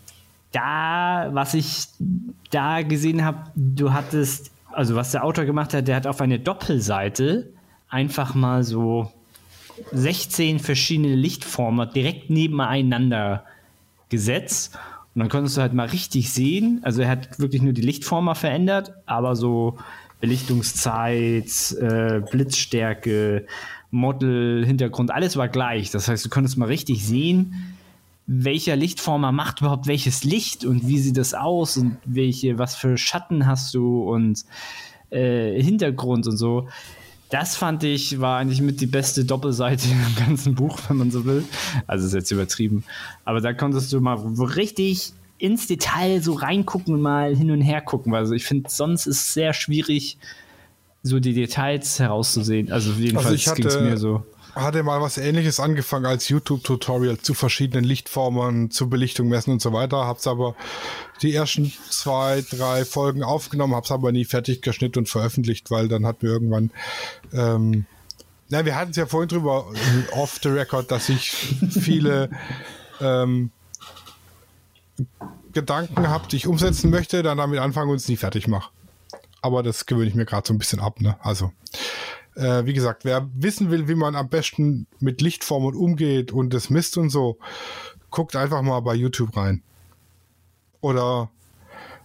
da, 0.52 1.30
was 1.32 1.54
ich 1.54 1.86
da 2.50 2.82
gesehen 2.82 3.24
habe, 3.24 3.52
du 3.56 3.94
hattest, 3.94 4.52
also 4.72 4.96
was 4.96 5.12
der 5.12 5.24
Autor 5.24 5.46
gemacht 5.46 5.74
hat, 5.74 5.88
der 5.88 5.96
hat 5.96 6.08
auf 6.08 6.22
eine 6.22 6.40
Doppelseite 6.40 7.50
einfach 7.90 8.36
mal 8.36 8.64
so 8.64 9.12
16 9.92 10.60
verschiedene 10.60 11.16
Lichtformer 11.16 11.86
direkt 11.86 12.30
nebeneinander 12.30 13.46
gesetzt. 14.10 14.78
Und 15.14 15.20
dann 15.20 15.30
konntest 15.30 15.58
du 15.58 15.62
halt 15.62 15.74
mal 15.74 15.88
richtig 15.88 16.32
sehen. 16.32 16.80
Also 16.84 17.02
er 17.02 17.10
hat 17.10 17.40
wirklich 17.40 17.62
nur 17.62 17.74
die 17.74 17.82
Lichtformer 17.82 18.36
verändert, 18.36 18.94
aber 19.06 19.36
so 19.36 19.78
Belichtungszeit, 20.22 21.76
äh, 21.82 22.22
Blitzstärke, 22.30 23.46
Model, 23.90 24.66
Hintergrund, 24.66 25.12
alles 25.12 25.36
war 25.36 25.50
gleich. 25.50 25.92
Das 25.92 26.08
heißt, 26.08 26.24
du 26.24 26.30
konntest 26.30 26.58
mal 26.58 26.68
richtig 26.68 27.06
sehen, 27.06 27.76
welcher 28.28 28.76
Lichtformer 28.76 29.32
macht 29.32 29.62
überhaupt 29.62 29.88
welches 29.88 30.24
Licht 30.24 30.66
und 30.66 30.88
wie 30.88 31.00
sieht 31.00 31.18
das 31.18 31.34
aus 31.34 31.78
und 31.78 31.98
welche, 32.06 32.58
was 32.58 32.76
für 32.76 32.98
Schatten 32.98 33.46
hast 33.46 33.74
du 33.74 34.04
und 34.04 34.46
äh, 35.10 35.62
Hintergrund 35.62 36.28
und 36.28 36.38
so. 36.38 36.70
Das 37.30 37.56
fand 37.56 37.84
ich, 37.84 38.20
war 38.20 38.40
eigentlich 38.40 38.62
mit 38.62 38.82
die 38.82 38.88
beste 38.88 39.24
Doppelseite 39.24 39.88
im 39.90 40.16
ganzen 40.26 40.56
Buch, 40.56 40.80
wenn 40.88 40.98
man 40.98 41.12
so 41.12 41.26
will. 41.26 41.46
Also 41.88 42.06
ist 42.06 42.14
jetzt 42.14 42.32
übertrieben. 42.32 42.84
Aber 43.24 43.42
da 43.42 43.54
konntest 43.54 43.92
du 43.94 44.02
mal 44.02 44.16
richtig 44.16 45.14
ins 45.38 45.66
Detail 45.66 46.22
so 46.22 46.34
reingucken 46.34 46.94
und 46.94 47.02
mal 47.02 47.36
hin 47.36 47.50
und 47.52 47.62
her 47.62 47.82
gucken. 47.82 48.14
Also 48.14 48.34
ich 48.34 48.46
finde, 48.46 48.70
sonst 48.70 49.08
ist 49.08 49.22
es 49.22 49.34
sehr 49.34 49.54
schwierig, 49.54 50.18
so 51.04 51.20
die 51.20 51.34
Details 51.34 52.00
herauszusehen. 52.00 52.72
Also 52.72 52.92
jedenfalls 52.92 53.36
ich 53.36 53.54
ging 53.56 53.66
es 53.66 53.80
mir 53.80 53.98
so. 53.98 54.24
Hatte 54.56 54.84
mal 54.84 55.02
was 55.02 55.18
ähnliches 55.18 55.60
angefangen 55.60 56.06
als 56.06 56.28
YouTube-Tutorial 56.28 57.18
zu 57.20 57.34
verschiedenen 57.34 57.86
Lichtformen, 57.86 58.70
zu 58.70 58.90
Belichtung 58.90 59.30
messen 59.30 59.54
und 59.54 59.62
so 59.62 59.72
weiter. 59.72 60.06
Hab's 60.06 60.28
aber 60.28 60.56
die 61.22 61.34
ersten 61.34 61.72
zwei, 61.90 62.44
drei 62.50 62.84
Folgen 62.84 63.24
aufgenommen, 63.24 63.76
hab's 63.76 63.92
aber 63.92 64.12
nie 64.12 64.26
fertig 64.26 64.62
geschnitten 64.62 65.00
und 65.00 65.10
veröffentlicht, 65.10 65.72
weil 65.72 65.88
dann 65.88 66.06
hat 66.06 66.24
mir 66.24 66.30
irgendwann 66.30 66.72
ähm, 67.34 67.86
na, 68.52 68.66
wir 68.66 68.76
hatten 68.76 68.92
es 68.92 68.98
ja 68.98 69.06
vorhin 69.06 69.30
drüber 69.30 69.72
äh, 69.74 70.14
off 70.14 70.40
the 70.44 70.50
record, 70.50 70.92
dass 70.92 71.08
ich 71.08 71.32
viele 71.32 72.30
ähm, 73.00 73.50
Gedanken 75.54 76.10
habe, 76.10 76.28
die 76.28 76.36
ich 76.36 76.48
umsetzen 76.48 76.90
möchte, 76.90 77.24
dann 77.24 77.38
damit 77.38 77.60
anfangen 77.60 77.90
und 77.90 77.96
es 77.96 78.10
nie 78.10 78.18
fertig 78.18 78.50
mache. 78.50 78.70
Aber 79.42 79.64
das 79.64 79.86
gewöhne 79.86 80.08
ich 80.08 80.16
mir 80.16 80.26
gerade 80.26 80.46
so 80.46 80.54
ein 80.54 80.58
bisschen 80.58 80.82
ab. 80.82 81.00
Ne? 81.00 81.16
Also, 81.22 81.54
äh, 82.36 82.66
wie 82.66 82.74
gesagt, 82.74 83.06
wer 83.06 83.30
wissen 83.34 83.72
will, 83.72 83.88
wie 83.88 83.96
man 83.96 84.16
am 84.16 84.30
besten 84.30 84.88
mit 85.00 85.22
Lichtformen 85.22 85.76
umgeht 85.76 86.32
und 86.32 86.54
das 86.54 86.70
misst 86.70 86.98
und 86.98 87.10
so, 87.10 87.38
guckt 88.10 88.36
einfach 88.36 88.62
mal 88.62 88.80
bei 88.82 88.94
YouTube 88.96 89.36
rein. 89.36 89.62
Oder 90.82 91.30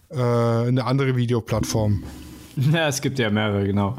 äh, 0.09 0.17
eine 0.17 0.85
andere 0.85 1.15
Videoplattform. 1.15 2.03
Ja, 2.71 2.87
es 2.87 3.01
gibt 3.01 3.19
ja 3.19 3.29
mehrere, 3.29 3.65
genau. 3.65 3.95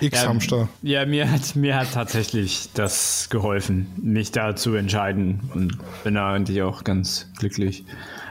X-Hamster. 0.00 0.70
Ja, 0.80 1.04
mir 1.04 1.30
hat, 1.30 1.54
mir 1.56 1.76
hat 1.76 1.92
tatsächlich 1.92 2.70
das 2.72 3.28
geholfen, 3.28 3.86
mich 4.00 4.32
da 4.32 4.56
zu 4.56 4.74
entscheiden 4.76 5.40
und 5.52 5.76
bin 6.04 6.14
da 6.14 6.32
eigentlich 6.32 6.62
auch 6.62 6.84
ganz 6.84 7.30
glücklich. 7.38 7.84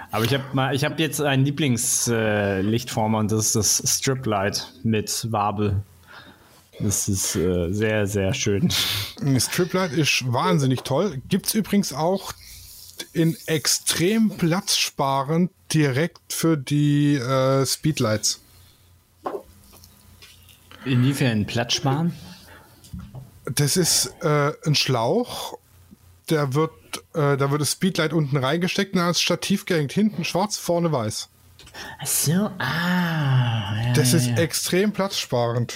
Aber 0.10 0.26
ich 0.26 0.34
habe 0.34 0.44
mal, 0.54 0.74
ich 0.74 0.84
habe 0.84 0.96
jetzt 0.98 1.22
einen 1.22 1.46
Lieblingslichtformer 1.46 3.18
äh, 3.18 3.22
und 3.22 3.32
das 3.32 3.48
ist 3.48 3.56
das 3.56 3.98
Striplight 3.98 4.74
mit 4.84 5.28
Wabe. 5.32 5.84
Das 6.80 7.08
ist 7.08 7.36
äh, 7.36 7.72
sehr, 7.72 8.06
sehr 8.06 8.34
schön. 8.34 8.70
Striplight 9.40 9.94
ist 9.94 10.32
wahnsinnig 10.32 10.82
toll. 10.84 11.22
Gibt 11.28 11.48
es 11.48 11.56
übrigens 11.56 11.92
auch 11.92 12.34
in 13.14 13.36
extrem 13.48 14.30
platzsparend 14.38 15.52
direkt 15.74 16.34
für 16.34 16.58
die 16.58 17.16
äh, 17.16 17.66
Speedlights. 17.66 18.42
Inwiefern 20.86 21.46
Platz 21.46 21.74
sparen? 21.74 22.14
Das 23.46 23.78
ist 23.78 24.14
äh, 24.22 24.52
ein 24.66 24.76
Schlauch, 24.76 25.58
der 26.30 26.54
wird, 26.54 26.72
äh, 27.14 27.38
da 27.38 27.52
wird 27.52 27.62
das 27.62 27.74
Speedlight 27.74 28.14
unten 28.14 28.38
reingesteckt 28.38 28.94
und 28.94 29.02
als 29.02 29.22
Stativ 29.22 29.66
gehängt. 29.66 29.92
Hinten 29.92 30.24
schwarz, 30.24 30.58
vorne 30.58 30.92
weiß. 30.92 31.30
Ach 32.02 32.08
so, 32.08 32.50
ah. 32.60 33.76
Ja, 33.84 33.94
Das 33.94 34.12
ja, 34.12 34.18
ist 34.20 34.28
ja. 34.28 34.36
extrem 34.38 34.92
platzsparend. 34.92 35.76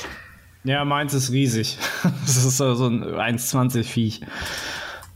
Ja, 0.64 0.86
meins 0.86 1.14
ist 1.14 1.32
riesig. 1.32 1.78
Das 2.26 2.38
ist 2.38 2.58
so 2.58 2.88
ein 2.88 3.04
1,20 3.04 3.84
Viech. 3.84 4.22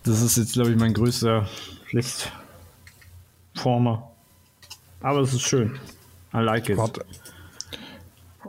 Das 0.03 0.21
ist 0.21 0.37
jetzt, 0.37 0.53
glaube 0.53 0.71
ich, 0.71 0.77
mein 0.77 0.93
größter 0.93 1.47
Lichtformer. 1.91 4.11
Aber 5.01 5.19
es 5.19 5.33
ist 5.33 5.43
schön. 5.43 5.79
I 6.33 6.39
like 6.39 6.69
it. 6.69 6.77
Warte. 6.77 7.05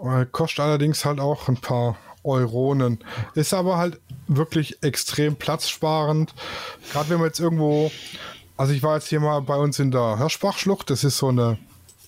Äh, 0.03 0.27
Kostet 0.31 0.61
allerdings 0.61 1.05
halt 1.05 1.21
auch 1.21 1.49
ein 1.49 1.59
paar 1.59 1.97
Euronen. 2.25 2.99
Ist 3.35 3.55
aber 3.55 3.77
halt 3.77 4.01
wirklich 4.27 4.83
extrem 4.83 5.37
platzsparend. 5.37 6.35
Gerade 6.93 7.11
wenn 7.11 7.19
man 7.19 7.29
jetzt 7.29 7.41
irgendwo, 7.41 7.91
also 8.57 8.73
ich 8.73 8.83
war 8.83 8.97
jetzt 8.97 9.09
hier 9.09 9.21
mal 9.21 9.41
bei 9.41 9.57
uns 9.57 9.79
in 9.79 9.91
der 9.91 10.19
Hirschbachschlucht, 10.19 10.91
das 10.91 11.05
ist 11.05 11.19
so 11.19 11.29
eine, 11.29 11.59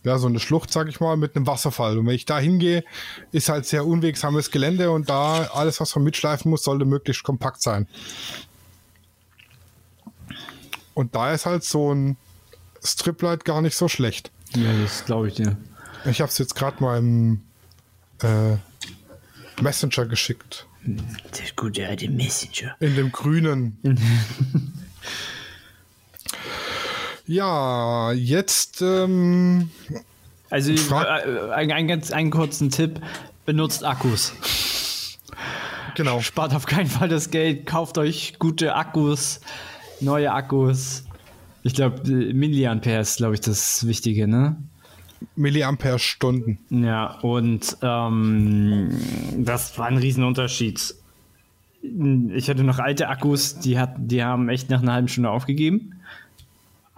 ja, 0.08 0.18
so 0.18 0.26
eine 0.26 0.40
Schlucht, 0.40 0.72
sag 0.72 0.88
ich 0.88 1.00
mal, 1.00 1.16
mit 1.16 1.36
einem 1.36 1.46
Wasserfall. 1.46 1.98
Und 1.98 2.06
wenn 2.06 2.14
ich 2.14 2.24
da 2.24 2.38
hingehe, 2.38 2.84
ist 3.30 3.48
halt 3.48 3.66
sehr 3.66 3.86
unwegsames 3.86 4.50
Gelände 4.50 4.90
und 4.90 5.08
da 5.08 5.44
alles, 5.52 5.80
was 5.80 5.94
man 5.94 6.04
mitschleifen 6.04 6.50
muss, 6.50 6.64
sollte 6.64 6.84
möglichst 6.84 7.22
kompakt 7.22 7.62
sein. 7.62 7.86
Und 10.94 11.14
da 11.14 11.32
ist 11.32 11.46
halt 11.46 11.62
so 11.62 11.94
ein 11.94 12.16
Striplight 12.82 13.44
gar 13.44 13.62
nicht 13.62 13.76
so 13.76 13.86
schlecht. 13.86 14.32
Ja, 14.56 14.72
das 14.82 15.04
glaube 15.04 15.28
ich 15.28 15.34
dir. 15.34 15.56
Ich 16.06 16.20
habe 16.20 16.30
es 16.30 16.38
jetzt 16.38 16.54
gerade 16.54 16.82
mal 16.82 16.98
im 16.98 17.42
äh, 18.22 18.56
Messenger 19.62 20.06
geschickt. 20.06 20.66
Der 20.84 21.52
gute 21.54 21.86
alte 21.86 22.08
Messenger. 22.08 22.76
In 22.80 22.96
dem 22.96 23.12
grünen. 23.12 23.78
ja, 27.28 28.12
jetzt 28.12 28.82
ähm, 28.82 29.70
Also 30.50 30.72
äh, 30.72 31.52
ein, 31.52 31.70
ein, 31.70 31.88
ganz, 31.88 32.10
einen 32.10 32.30
kurzen 32.30 32.70
Tipp: 32.70 33.00
Benutzt 33.46 33.84
Akkus. 33.84 34.32
genau. 35.94 36.20
Spart 36.20 36.54
auf 36.54 36.66
keinen 36.66 36.86
Fall 36.88 37.08
das 37.08 37.30
Geld, 37.30 37.66
kauft 37.66 37.98
euch 37.98 38.38
gute 38.38 38.74
Akkus, 38.74 39.40
neue 40.00 40.32
Akkus. 40.32 41.04
Ich 41.62 41.74
glaube, 41.74 42.08
Milliampere 42.08 43.00
ist, 43.00 43.18
glaube 43.18 43.34
ich, 43.34 43.40
das 43.40 43.86
Wichtige, 43.86 44.26
ne? 44.26 44.56
Milliampere-Stunden. 45.34 46.58
Ja, 46.70 47.18
und 47.20 47.76
ähm, 47.82 48.90
das 49.36 49.76
war 49.76 49.86
ein 49.86 49.98
Riesenunterschied. 49.98 50.94
Ich 51.82 52.48
hatte 52.48 52.64
noch 52.64 52.78
alte 52.78 53.08
Akkus, 53.08 53.58
die, 53.58 53.78
hat, 53.78 53.94
die 53.98 54.22
haben 54.22 54.48
echt 54.48 54.70
nach 54.70 54.82
einer 54.82 54.92
halben 54.92 55.08
Stunde 55.08 55.30
aufgegeben. 55.30 55.97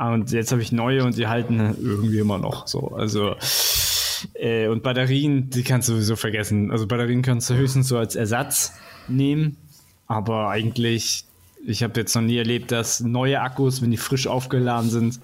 Und 0.00 0.32
jetzt 0.32 0.50
habe 0.50 0.62
ich 0.62 0.72
neue 0.72 1.04
und 1.04 1.18
die 1.18 1.26
halten 1.26 1.76
irgendwie 1.78 2.20
immer 2.20 2.38
noch 2.38 2.66
so. 2.66 2.88
Also, 2.96 3.36
äh, 4.34 4.66
und 4.66 4.82
Batterien, 4.82 5.50
die 5.50 5.62
kannst 5.62 5.88
du 5.88 5.92
sowieso 5.92 6.16
vergessen. 6.16 6.70
Also, 6.70 6.86
Batterien 6.86 7.20
kannst 7.20 7.50
du 7.50 7.54
höchstens 7.54 7.88
so 7.88 7.98
als 7.98 8.16
Ersatz 8.16 8.72
nehmen. 9.08 9.58
Aber 10.06 10.48
eigentlich, 10.48 11.24
ich 11.66 11.82
habe 11.82 12.00
jetzt 12.00 12.14
noch 12.14 12.22
nie 12.22 12.38
erlebt, 12.38 12.72
dass 12.72 13.00
neue 13.00 13.42
Akkus, 13.42 13.82
wenn 13.82 13.90
die 13.90 13.98
frisch 13.98 14.26
aufgeladen 14.26 14.88
sind, 14.88 15.20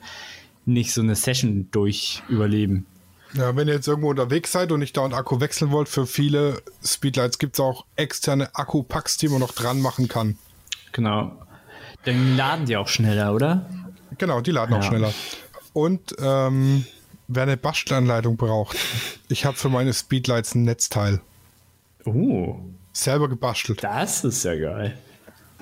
nicht 0.66 0.92
so 0.92 1.00
eine 1.00 1.14
Session 1.14 1.68
durch 1.70 2.22
überleben. 2.28 2.84
Ja, 3.32 3.56
wenn 3.56 3.68
ihr 3.68 3.74
jetzt 3.74 3.88
irgendwo 3.88 4.10
unterwegs 4.10 4.52
seid 4.52 4.72
und 4.72 4.80
nicht 4.80 4.96
dauernd 4.96 5.14
Akku 5.14 5.40
wechseln 5.40 5.70
wollt, 5.70 5.88
für 5.88 6.06
viele 6.06 6.62
Speedlights 6.84 7.38
gibt 7.38 7.54
es 7.54 7.60
auch 7.60 7.86
externe 7.96 8.54
Akku-Packs, 8.54 9.16
die 9.16 9.28
man 9.28 9.40
noch 9.40 9.52
dran 9.52 9.80
machen 9.80 10.08
kann. 10.08 10.36
Genau. 10.92 11.32
Dann 12.04 12.36
laden 12.36 12.66
die 12.66 12.76
auch 12.76 12.88
schneller, 12.88 13.34
oder? 13.34 13.68
Genau, 14.18 14.40
die 14.40 14.50
laden 14.50 14.74
auch 14.74 14.82
Ja. 14.82 14.88
schneller. 14.88 15.12
Und 15.72 16.14
ähm, 16.18 16.86
wer 17.28 17.42
eine 17.44 17.56
Bastelanleitung 17.56 18.36
braucht, 18.36 18.76
ich 19.28 19.44
habe 19.44 19.56
für 19.56 19.68
meine 19.68 19.92
Speedlights 19.92 20.54
ein 20.54 20.64
Netzteil. 20.64 21.20
Oh, 22.04 22.56
Selber 22.92 23.28
gebastelt. 23.28 23.82
das 23.84 24.24
ist 24.24 24.44
ja 24.44 24.54
geil. 24.58 24.96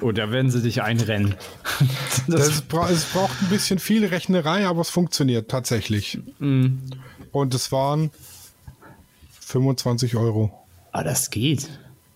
Oh, 0.01 0.13
da 0.13 0.31
werden 0.31 0.51
sie 0.51 0.61
dich 0.63 0.83
einrennen. 0.83 1.35
das, 2.29 2.49
Das 2.49 2.61
bra 2.63 2.91
es 2.91 3.05
braucht 3.07 3.41
ein 3.43 3.49
bisschen 3.49 3.79
viel 3.79 4.05
Rechnerei, 4.05 4.67
aber 4.67 4.81
es 4.83 4.91
funktioniert 4.91 5.51
tatsächlich. 5.51 6.19
Mhm. 6.39 6.83
Und 7.33 7.55
es 7.55 7.73
waren 7.73 8.11
25 9.41 10.17
Euro. 10.17 10.53
ah, 10.93 11.03
das 11.03 11.31
geht. 11.31 11.69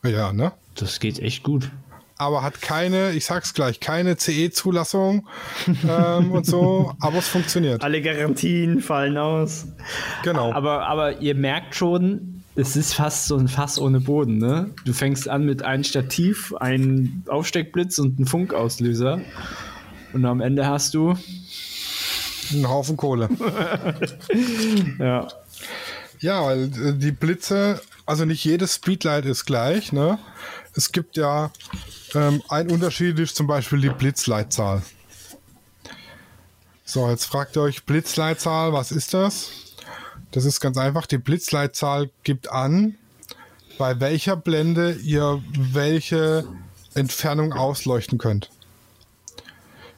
Ja, 0.05 0.33
ne? 0.33 0.53
Das 0.77 1.01
geht 1.01 1.19
echt 1.19 1.43
gut. 1.43 1.71
Aber 2.19 2.43
hat 2.43 2.61
keine, 2.61 3.13
ich 3.13 3.25
sag's 3.25 3.55
gleich, 3.55 3.79
keine 3.79 4.17
CE-Zulassung 4.17 5.29
ähm, 5.89 6.33
und 6.33 6.45
so, 6.45 6.93
aber 7.01 7.19
es 7.19 7.29
funktioniert. 7.29 7.83
Alle 7.83 8.03
Garantien 8.03 8.81
fallen 8.81 9.17
aus. 9.17 9.67
Genau. 10.25 10.53
Aber, 10.53 10.89
aber 10.89 11.21
ihr 11.21 11.37
merkt 11.37 11.77
schon, 11.77 12.43
es 12.57 12.75
ist 12.75 12.95
fast 12.95 13.27
so 13.27 13.37
ein 13.37 13.47
Fass 13.47 13.79
ohne 13.79 14.01
Boden, 14.01 14.39
ne? 14.39 14.71
Du 14.85 14.93
fängst 14.93 15.29
an 15.29 15.47
mit 15.47 15.63
einem 15.63 15.85
Stativ, 15.85 16.53
einem 16.55 17.23
Aufsteckblitz 17.29 18.01
und 18.01 18.19
einem 18.19 18.27
Funkauslöser. 18.27 19.21
Und 20.13 20.25
am 20.25 20.41
Ende 20.41 20.67
hast 20.67 20.95
du. 20.95 21.15
Ein 22.53 22.69
Haufen 22.69 22.97
Kohle. 22.97 23.29
Ja. 24.99 25.29
Ja, 26.21 26.45
weil 26.45 26.65
äh, 26.65 26.95
die 26.95 27.13
Blitze, 27.13 27.81
also 28.07 28.25
nicht 28.25 28.45
jedes 28.45 28.75
Speedlight 28.75 29.25
ist 29.25 29.45
gleich, 29.45 29.93
ne? 29.93 30.19
Es 30.75 30.91
gibt 30.91 31.17
ja 31.17 31.53
ähm, 32.15 32.43
ein 32.49 32.71
Unterschied 32.71 33.19
ist 33.19 33.37
zum 33.37 33.47
Beispiel 33.47 33.81
die 33.81 33.91
Blitzleitzahl. 33.91 34.83
So, 36.85 37.09
jetzt 37.11 37.27
fragt 37.27 37.57
ihr 37.57 37.63
euch 37.63 37.85
Blitzleitzahl, 37.85 38.73
was 38.73 38.93
ist 38.93 39.13
das? 39.13 39.51
Das 40.31 40.45
ist 40.45 40.61
ganz 40.61 40.79
einfach. 40.79 41.07
Die 41.07 41.19
Blitzleitzahl 41.19 42.11
gibt 42.23 42.51
an, 42.51 42.97
bei 43.79 44.01
welcher 44.01 44.37
Blende 44.37 44.93
ihr 44.93 45.43
welche 45.53 46.47
Entfernung 46.95 47.53
ausleuchten 47.53 48.19
könnt. 48.19 48.51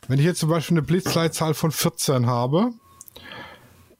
Wenn 0.08 0.18
ich 0.18 0.24
jetzt 0.24 0.40
zum 0.40 0.50
Beispiel 0.50 0.76
eine 0.76 0.86
Blitzleitzahl 0.86 1.54
von 1.54 1.70
14 1.70 2.26
habe, 2.26 2.72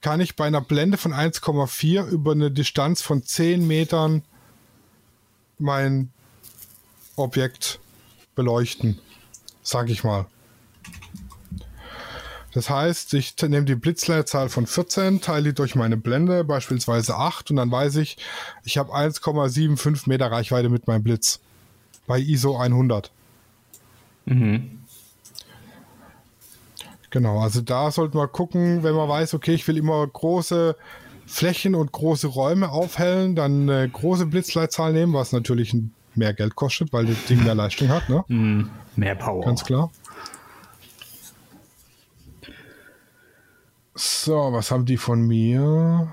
kann 0.00 0.20
ich 0.20 0.34
bei 0.34 0.46
einer 0.46 0.60
Blende 0.60 0.96
von 0.96 1.12
1,4 1.12 2.08
über 2.08 2.32
eine 2.32 2.50
Distanz 2.50 3.02
von 3.02 3.22
10 3.22 3.66
Metern 3.66 4.22
mein 5.58 6.10
Objekt 7.16 7.78
beleuchten, 8.34 8.98
sage 9.62 9.92
ich 9.92 10.04
mal. 10.04 10.26
Das 12.52 12.68
heißt, 12.68 13.14
ich 13.14 13.36
nehme 13.42 13.64
die 13.64 13.76
Blitzleitzahl 13.76 14.48
von 14.48 14.66
14, 14.66 15.20
teile 15.20 15.50
die 15.50 15.54
durch 15.54 15.76
meine 15.76 15.96
Blende, 15.96 16.42
beispielsweise 16.42 17.16
8, 17.16 17.50
und 17.50 17.56
dann 17.56 17.70
weiß 17.70 17.96
ich, 17.96 18.16
ich 18.64 18.76
habe 18.76 18.92
1,75 18.92 20.08
Meter 20.08 20.32
Reichweite 20.32 20.68
mit 20.68 20.88
meinem 20.88 21.04
Blitz. 21.04 21.38
Bei 22.08 22.18
ISO 22.18 22.56
100. 22.58 23.12
Genau, 27.10 27.40
also 27.40 27.60
da 27.60 27.90
sollte 27.90 28.16
man 28.16 28.30
gucken, 28.32 28.82
wenn 28.82 28.94
man 28.94 29.08
weiß, 29.08 29.34
okay, 29.34 29.54
ich 29.54 29.66
will 29.68 29.76
immer 29.76 30.04
große 30.06 30.76
Flächen 31.26 31.76
und 31.76 31.92
große 31.92 32.26
Räume 32.26 32.70
aufhellen, 32.70 33.36
dann 33.36 33.68
eine 33.70 33.88
große 33.88 34.26
Blitzleitzahl 34.26 34.92
nehmen, 34.92 35.12
was 35.12 35.30
natürlich 35.32 35.72
ein- 35.72 35.92
mehr 36.20 36.34
Geld 36.34 36.54
kostet, 36.54 36.92
weil 36.92 37.06
das 37.06 37.24
Ding 37.24 37.42
mehr 37.42 37.54
Leistung 37.56 37.88
hat, 37.88 38.08
ne? 38.08 38.24
Hm, 38.28 38.70
mehr 38.94 39.16
Power. 39.16 39.44
Ganz 39.44 39.64
klar. 39.64 39.90
So, 43.94 44.52
was 44.52 44.70
haben 44.70 44.86
die 44.86 44.96
von 44.96 45.26
mir? 45.26 46.08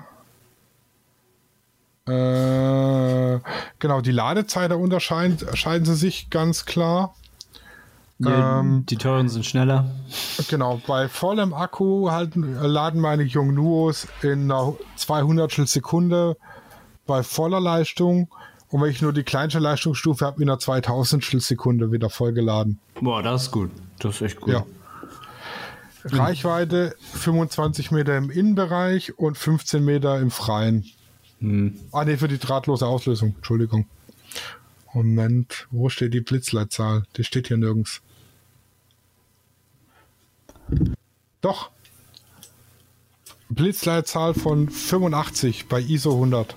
Äh, 2.06 3.40
genau, 3.78 4.00
die 4.00 4.12
Ladezeit 4.12 4.70
da 4.70 4.76
unterscheiden, 4.76 5.84
sie 5.84 5.94
sich 5.94 6.30
ganz 6.30 6.64
klar. 6.64 7.14
Ja, 8.18 8.60
Ähm, 8.60 8.84
die 8.86 8.96
teuren 8.96 9.28
sind 9.28 9.46
schneller. 9.46 9.90
Genau, 10.48 10.80
bei 10.86 11.08
vollem 11.08 11.54
Akku 11.54 12.10
halten, 12.10 12.54
laden 12.54 13.00
meine 13.00 13.22
Yongnuos 13.22 14.08
in 14.22 14.50
einer 14.50 14.74
200 14.96 15.52
Sekunde 15.68 16.36
bei 17.06 17.22
voller 17.22 17.60
Leistung. 17.60 18.28
Und 18.70 18.82
wenn 18.82 18.90
ich 18.90 19.00
nur 19.00 19.12
die 19.12 19.22
kleinste 19.22 19.58
Leistungsstufe 19.58 20.26
habe, 20.26 20.42
in 20.42 20.48
einer 20.48 20.58
2000 20.58 21.42
Sekunde 21.42 21.90
wieder 21.90 22.10
vollgeladen. 22.10 22.78
Boah, 23.00 23.22
das 23.22 23.44
ist 23.44 23.50
gut. 23.50 23.70
Das 23.98 24.16
ist 24.16 24.22
echt 24.22 24.40
gut. 24.40 24.52
Ja. 24.52 24.66
Reichweite 26.04 26.94
25 27.14 27.90
Meter 27.90 28.16
im 28.16 28.30
Innenbereich 28.30 29.18
und 29.18 29.36
15 29.36 29.84
Meter 29.84 30.18
im 30.20 30.30
Freien. 30.30 30.84
Ah, 31.92 32.04
nee, 32.04 32.16
für 32.16 32.28
die 32.28 32.38
drahtlose 32.38 32.86
Auslösung. 32.86 33.34
Entschuldigung. 33.36 33.86
Moment, 34.92 35.66
wo 35.70 35.88
steht 35.88 36.14
die 36.14 36.20
Blitzleitzahl? 36.20 37.04
Die 37.16 37.24
steht 37.24 37.48
hier 37.48 37.56
nirgends. 37.56 38.00
Doch. 41.40 41.70
Blitzleitzahl 43.48 44.34
von 44.34 44.68
85 44.68 45.68
bei 45.68 45.80
ISO 45.80 46.14
100. 46.14 46.56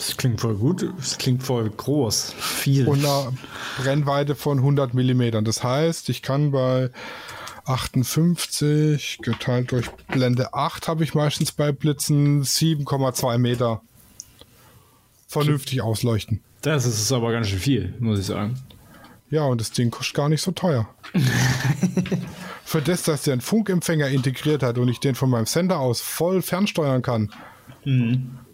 Das 0.00 0.16
klingt 0.16 0.40
voll 0.40 0.54
gut. 0.54 0.90
Das 0.96 1.18
klingt 1.18 1.42
voll 1.42 1.68
groß. 1.68 2.32
Viel. 2.38 2.88
und 2.88 3.00
einer 3.00 3.34
Brennweite 3.76 4.34
von 4.34 4.56
100 4.56 4.94
Millimetern. 4.94 5.44
Das 5.44 5.62
heißt, 5.62 6.08
ich 6.08 6.22
kann 6.22 6.52
bei 6.52 6.88
58 7.66 9.18
geteilt 9.20 9.72
durch 9.72 9.90
Blende 10.08 10.54
8 10.54 10.88
habe 10.88 11.04
ich 11.04 11.12
meistens 11.12 11.52
bei 11.52 11.70
Blitzen 11.70 12.42
7,2 12.42 13.36
Meter 13.36 13.82
vernünftig 15.28 15.82
ausleuchten. 15.82 16.40
das 16.86 16.86
ist 16.86 17.12
aber 17.12 17.30
ganz 17.30 17.48
schön 17.48 17.58
viel, 17.58 17.94
muss 18.00 18.20
ich 18.20 18.26
sagen. 18.26 18.58
Ja, 19.28 19.42
und 19.42 19.60
das 19.60 19.70
Ding 19.70 19.90
kostet 19.90 20.16
gar 20.16 20.30
nicht 20.30 20.40
so 20.40 20.50
teuer. 20.52 20.88
Für 22.64 22.80
das, 22.80 23.02
dass 23.02 23.24
der 23.24 23.34
einen 23.34 23.42
Funkempfänger 23.42 24.08
integriert 24.08 24.62
hat 24.62 24.78
und 24.78 24.88
ich 24.88 24.98
den 24.98 25.14
von 25.14 25.28
meinem 25.28 25.46
Sender 25.46 25.78
aus 25.78 26.00
voll 26.00 26.40
fernsteuern 26.40 27.02
kann, 27.02 27.30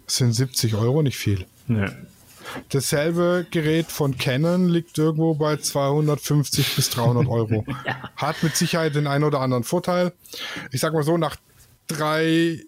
sind 0.07 0.33
70 0.33 0.75
Euro 0.75 1.01
nicht 1.01 1.17
viel. 1.17 1.45
Ne. 1.67 1.95
Dasselbe 2.69 3.45
Gerät 3.51 3.87
von 3.91 4.17
Canon 4.17 4.69
liegt 4.69 4.97
irgendwo 4.97 5.33
bei 5.35 5.57
250 5.57 6.75
bis 6.77 6.89
300 6.91 7.27
Euro. 7.27 7.65
Hat 8.15 8.41
mit 8.41 8.55
Sicherheit 8.55 8.95
den 8.95 9.05
einen 9.05 9.25
oder 9.25 9.41
anderen 9.41 9.63
Vorteil. 9.65 10.13
Ich 10.71 10.79
sag 10.79 10.93
mal 10.93 11.03
so, 11.03 11.17
nach 11.17 11.35
drei, 11.87 12.61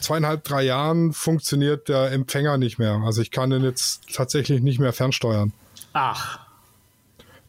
zweieinhalb, 0.00 0.44
drei 0.44 0.62
Jahren 0.62 1.12
funktioniert 1.12 1.88
der 1.88 2.12
Empfänger 2.12 2.58
nicht 2.58 2.78
mehr. 2.78 3.02
Also 3.04 3.22
ich 3.22 3.32
kann 3.32 3.50
den 3.50 3.64
jetzt 3.64 4.02
tatsächlich 4.14 4.62
nicht 4.62 4.78
mehr 4.78 4.92
fernsteuern 4.92 5.52
Ach. 5.94 6.38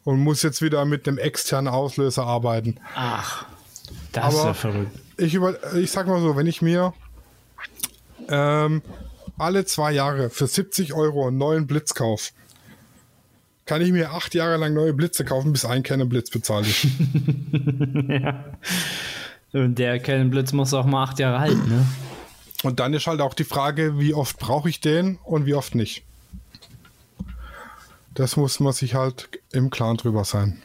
und 0.04 0.20
muss 0.22 0.42
jetzt 0.42 0.64
wieder 0.64 0.86
mit 0.86 1.08
einem 1.08 1.20
externen 1.20 1.72
Auslöser 1.72 2.26
arbeiten. 2.26 2.80
Ach. 2.96 3.46
Das 4.12 4.34
ist 4.34 4.40
Aber- 4.40 4.48
ja 4.50 4.54
verrückt. 4.56 5.00
Ich, 5.18 5.34
über, 5.36 5.76
ich 5.76 5.92
sag 5.92 6.08
mal 6.08 6.20
so, 6.20 6.36
wenn 6.36 6.48
ich 6.48 6.62
mir 6.64 6.94
ähm, 8.28 8.82
alle 9.38 9.66
zwei 9.66 9.92
Jahre 9.92 10.30
für 10.30 10.48
70 10.48 10.94
Euro 10.94 11.28
einen 11.28 11.38
neuen 11.38 11.68
Blitz 11.68 11.94
kaufe, 11.94 12.32
kann 13.66 13.82
ich 13.82 13.92
mir 13.92 14.12
acht 14.12 14.36
Jahre 14.36 14.58
lang 14.58 14.74
neue 14.74 14.94
Blitze 14.94 15.26
kaufen, 15.26 15.52
bis 15.52 15.66
ein 15.66 15.84
Canon 15.84 16.08
Blitz 16.08 16.30
bezahlt 16.30 16.68
ist. 16.68 16.86
ja. 18.08 18.46
Und 19.54 19.80
der 19.80 20.00
Canon 20.00 20.30
Blitz 20.30 20.54
muss 20.54 20.74
auch 20.74 20.86
mal 20.86 21.04
acht 21.04 21.20
Jahre 21.20 21.40
halten, 21.40 21.68
ne? 21.68 21.86
Und 22.64 22.80
dann 22.80 22.94
ist 22.94 23.08
halt 23.08 23.22
auch 23.22 23.34
die 23.34 23.44
Frage, 23.44 24.00
wie 24.00 24.14
oft 24.14 24.40
brauche 24.40 24.70
ich 24.70 24.80
den 24.80 25.18
und 25.24 25.46
wie 25.46 25.54
oft 25.54 25.76
nicht. 25.76 26.04
Das 28.14 28.38
muss 28.38 28.60
man 28.60 28.74
sich 28.74 28.96
halt 28.96 29.30
im 29.52 29.70
Klaren 29.70 29.98
drüber 29.98 30.24
sein. 30.24 30.62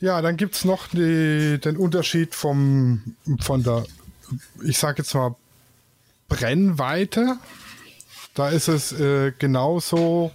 Ja, 0.00 0.20
dann 0.22 0.36
gibt 0.36 0.54
es 0.54 0.64
noch 0.64 0.88
die, 0.88 1.58
den 1.62 1.76
Unterschied 1.76 2.34
vom, 2.34 3.16
von 3.40 3.62
der, 3.62 3.84
ich 4.64 4.78
sage 4.78 5.02
jetzt 5.02 5.14
mal, 5.14 5.34
Brennweite. 6.30 7.36
Da 8.34 8.48
ist 8.48 8.68
es 8.68 8.92
äh, 8.92 9.32
genauso 9.38 10.30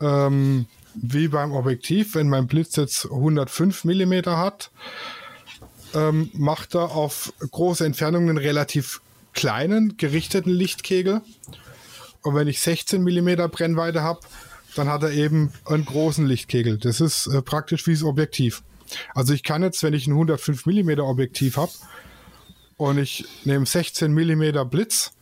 ähm, 0.00 0.66
wie 0.94 1.26
beim 1.26 1.52
Objektiv. 1.52 2.14
Wenn 2.14 2.28
mein 2.28 2.46
Blitz 2.46 2.76
jetzt 2.76 3.06
105 3.06 3.84
mm 3.84 4.26
hat, 4.26 4.70
ähm, 5.94 6.30
macht 6.34 6.76
er 6.76 6.92
auf 6.92 7.32
große 7.50 7.84
Entfernungen 7.84 8.28
einen 8.28 8.38
relativ 8.38 9.00
kleinen, 9.32 9.96
gerichteten 9.96 10.52
Lichtkegel. 10.52 11.22
Und 12.22 12.34
wenn 12.34 12.46
ich 12.46 12.60
16 12.60 13.02
mm 13.02 13.48
Brennweite 13.50 14.02
habe, 14.02 14.20
dann 14.76 14.88
hat 14.88 15.02
er 15.02 15.10
eben 15.10 15.52
einen 15.64 15.86
großen 15.86 16.26
Lichtkegel. 16.26 16.78
Das 16.78 17.00
ist 17.00 17.26
äh, 17.26 17.42
praktisch 17.42 17.86
wie 17.86 17.94
das 17.94 18.04
Objektiv. 18.04 18.62
Also 19.14 19.32
ich 19.32 19.42
kann 19.42 19.62
jetzt, 19.62 19.82
wenn 19.82 19.94
ich 19.94 20.06
ein 20.06 20.12
105 20.12 20.66
mm 20.66 21.00
Objektiv 21.00 21.56
habe 21.56 21.72
und 22.76 22.98
ich 22.98 23.24
nehme 23.44 23.66
16 23.66 24.12
mm 24.12 24.68
Blitz, 24.68 25.12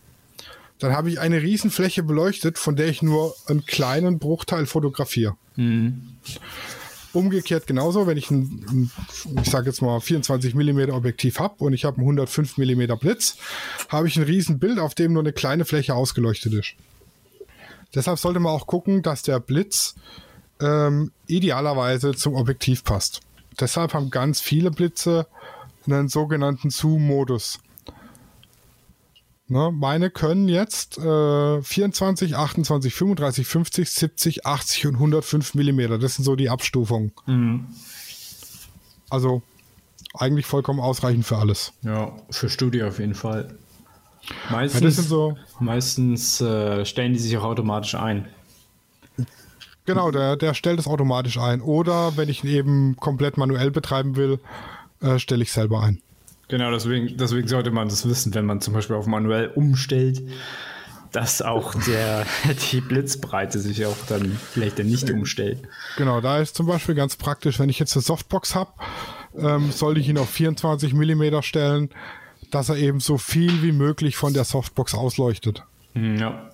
dann 0.78 0.92
habe 0.92 1.08
ich 1.08 1.20
eine 1.20 1.40
Riesenfläche 1.40 2.02
beleuchtet, 2.02 2.58
von 2.58 2.76
der 2.76 2.88
ich 2.88 3.02
nur 3.02 3.34
einen 3.46 3.64
kleinen 3.64 4.18
Bruchteil 4.18 4.66
fotografiere. 4.66 5.36
Mhm. 5.56 6.16
Umgekehrt 7.12 7.68
genauso, 7.68 8.08
wenn 8.08 8.16
ich 8.16 8.30
ein, 8.32 8.90
ich 9.40 9.48
sage 9.48 9.68
jetzt 9.68 9.82
mal 9.82 10.00
24 10.00 10.56
mm 10.56 10.90
Objektiv 10.90 11.38
habe 11.38 11.62
und 11.62 11.72
ich 11.72 11.84
habe 11.84 11.98
einen 11.98 12.06
105 12.06 12.58
mm 12.58 12.98
Blitz, 12.98 13.36
habe 13.88 14.08
ich 14.08 14.16
ein 14.16 14.24
Riesenbild, 14.24 14.80
auf 14.80 14.96
dem 14.96 15.12
nur 15.12 15.22
eine 15.22 15.32
kleine 15.32 15.64
Fläche 15.64 15.94
ausgeleuchtet 15.94 16.52
ist. 16.54 16.74
Deshalb 17.94 18.18
sollte 18.18 18.40
man 18.40 18.52
auch 18.52 18.66
gucken, 18.66 19.02
dass 19.02 19.22
der 19.22 19.38
Blitz 19.38 19.94
ähm, 20.60 21.12
idealerweise 21.28 22.14
zum 22.14 22.34
Objektiv 22.34 22.82
passt. 22.82 23.20
Deshalb 23.60 23.94
haben 23.94 24.10
ganz 24.10 24.40
viele 24.40 24.72
Blitze 24.72 25.28
einen 25.86 26.08
sogenannten 26.08 26.70
Zoom-Modus. 26.70 27.58
Ne, 29.46 29.70
meine 29.72 30.08
können 30.08 30.48
jetzt 30.48 30.96
äh, 30.96 31.62
24, 31.62 32.34
28, 32.34 32.94
35, 32.94 33.46
50, 33.46 33.90
70, 33.90 34.46
80 34.46 34.86
und 34.86 34.94
105 34.94 35.54
Millimeter. 35.54 35.98
Das 35.98 36.14
sind 36.14 36.24
so 36.24 36.34
die 36.34 36.48
Abstufungen. 36.48 37.12
Mhm. 37.26 37.66
Also 39.10 39.42
eigentlich 40.14 40.46
vollkommen 40.46 40.80
ausreichend 40.80 41.26
für 41.26 41.36
alles. 41.36 41.72
Ja, 41.82 42.16
für 42.30 42.48
Studio 42.48 42.88
auf 42.88 42.98
jeden 42.98 43.14
Fall. 43.14 43.58
Meistens, 44.50 44.96
ja, 44.96 45.02
so 45.02 45.36
meistens 45.60 46.40
äh, 46.40 46.86
stellen 46.86 47.12
die 47.12 47.18
sich 47.18 47.36
auch 47.36 47.44
automatisch 47.44 47.94
ein. 47.94 48.26
Genau, 49.86 50.10
der, 50.10 50.36
der 50.36 50.54
stellt 50.54 50.78
es 50.78 50.86
automatisch 50.86 51.36
ein. 51.38 51.60
Oder 51.60 52.16
wenn 52.16 52.30
ich 52.30 52.42
ihn 52.42 52.50
eben 52.50 52.96
komplett 52.96 53.36
manuell 53.36 53.70
betreiben 53.70 54.16
will, 54.16 54.40
äh, 55.04 55.18
stelle 55.18 55.42
ich 55.42 55.52
selber 55.52 55.82
ein. 55.82 56.00
Genau, 56.48 56.70
deswegen, 56.70 57.16
deswegen 57.16 57.48
sollte 57.48 57.70
man 57.70 57.88
das 57.88 58.08
wissen, 58.08 58.34
wenn 58.34 58.46
man 58.46 58.60
zum 58.60 58.74
Beispiel 58.74 58.96
auf 58.96 59.06
manuell 59.06 59.48
umstellt, 59.54 60.22
dass 61.12 61.42
auch 61.42 61.74
der, 61.86 62.26
die 62.72 62.80
Blitzbreite 62.80 63.60
sich 63.60 63.86
auch 63.86 63.96
dann 64.08 64.36
vielleicht 64.52 64.78
dann 64.78 64.86
nicht 64.86 65.10
umstellt. 65.10 65.62
Genau, 65.96 66.20
da 66.20 66.38
ist 66.38 66.56
zum 66.56 66.66
Beispiel 66.66 66.94
ganz 66.94 67.16
praktisch, 67.16 67.58
wenn 67.58 67.68
ich 67.68 67.78
jetzt 67.78 67.94
eine 67.94 68.02
Softbox 68.02 68.54
habe, 68.54 68.72
ähm, 69.36 69.70
sollte 69.70 70.00
ich 70.00 70.08
ihn 70.08 70.18
auf 70.18 70.28
24 70.30 70.92
mm 70.92 71.40
stellen, 71.40 71.90
dass 72.50 72.68
er 72.68 72.76
eben 72.76 73.00
so 73.00 73.18
viel 73.18 73.62
wie 73.62 73.72
möglich 73.72 74.16
von 74.16 74.34
der 74.34 74.44
Softbox 74.44 74.94
ausleuchtet. 74.94 75.64
Hm, 75.94 76.16
ja. 76.16 76.50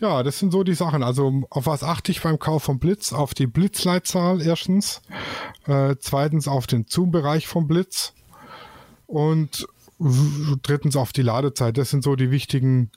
Ja, 0.00 0.22
das 0.22 0.38
sind 0.38 0.50
so 0.50 0.64
die 0.64 0.74
Sachen. 0.74 1.02
Also 1.02 1.42
auf 1.50 1.66
was 1.66 1.82
achte 1.82 2.10
ich 2.10 2.22
beim 2.22 2.38
Kauf 2.38 2.62
vom 2.62 2.78
Blitz? 2.78 3.12
Auf 3.12 3.34
die 3.34 3.46
Blitzleitzahl 3.46 4.40
erstens, 4.40 5.02
äh, 5.66 5.96
zweitens 6.00 6.48
auf 6.48 6.66
den 6.66 6.86
Zoom-Bereich 6.88 7.46
vom 7.46 7.68
Blitz 7.68 8.14
und 9.06 9.66
drittens 10.62 10.96
auf 10.96 11.12
die 11.12 11.22
Ladezeit. 11.22 11.76
Das 11.76 11.90
sind 11.90 12.02
so 12.02 12.16
die 12.16 12.30
wichtigen 12.30 12.90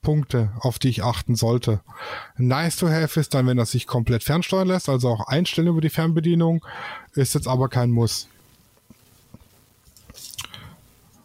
Punkte, 0.00 0.50
auf 0.58 0.78
die 0.78 0.88
ich 0.88 1.04
achten 1.04 1.36
sollte. 1.36 1.80
Nice 2.38 2.76
to 2.76 2.88
have 2.88 3.20
ist 3.20 3.34
dann, 3.34 3.46
wenn 3.46 3.58
er 3.58 3.66
sich 3.66 3.86
komplett 3.86 4.24
fernsteuern 4.24 4.68
lässt, 4.68 4.88
also 4.88 5.10
auch 5.10 5.28
einstellen 5.28 5.68
über 5.68 5.82
die 5.82 5.90
Fernbedienung, 5.90 6.64
ist 7.12 7.34
jetzt 7.34 7.46
aber 7.46 7.68
kein 7.68 7.90
Muss. 7.90 8.26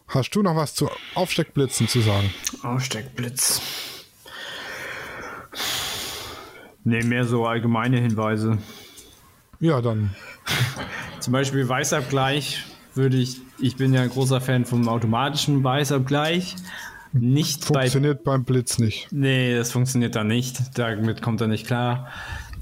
Hast 0.08 0.32
du 0.32 0.42
noch 0.42 0.56
was 0.56 0.76
zu 0.76 0.90
Aufsteckblitzen 1.16 1.88
zu 1.88 2.02
sagen? 2.02 2.34
Aufsteckblitz. 2.62 3.97
Ne, 6.88 7.04
mehr 7.04 7.26
so 7.26 7.46
allgemeine 7.46 8.00
Hinweise. 8.00 8.60
Ja, 9.60 9.82
dann. 9.82 10.16
Zum 11.20 11.34
Beispiel 11.34 11.68
Weißabgleich 11.68 12.64
würde 12.94 13.18
ich, 13.18 13.42
ich 13.60 13.76
bin 13.76 13.94
ja 13.94 14.04
ein 14.04 14.10
großer 14.10 14.40
Fan 14.40 14.64
vom 14.64 14.88
automatischen 14.88 15.62
Weißabgleich. 15.66 16.56
Nicht 17.12 17.66
funktioniert 17.66 18.24
bei, 18.24 18.32
beim 18.32 18.46
Blitz 18.46 18.80
nicht. 18.80 19.10
Nee, 19.12 19.54
das 19.54 19.74
funktioniert 19.74 20.16
da 20.16 20.24
nicht. 20.24 20.78
Damit 20.78 21.22
kommt 21.22 21.42
er 21.42 21.48
nicht 21.48 21.68
klar. 21.68 22.08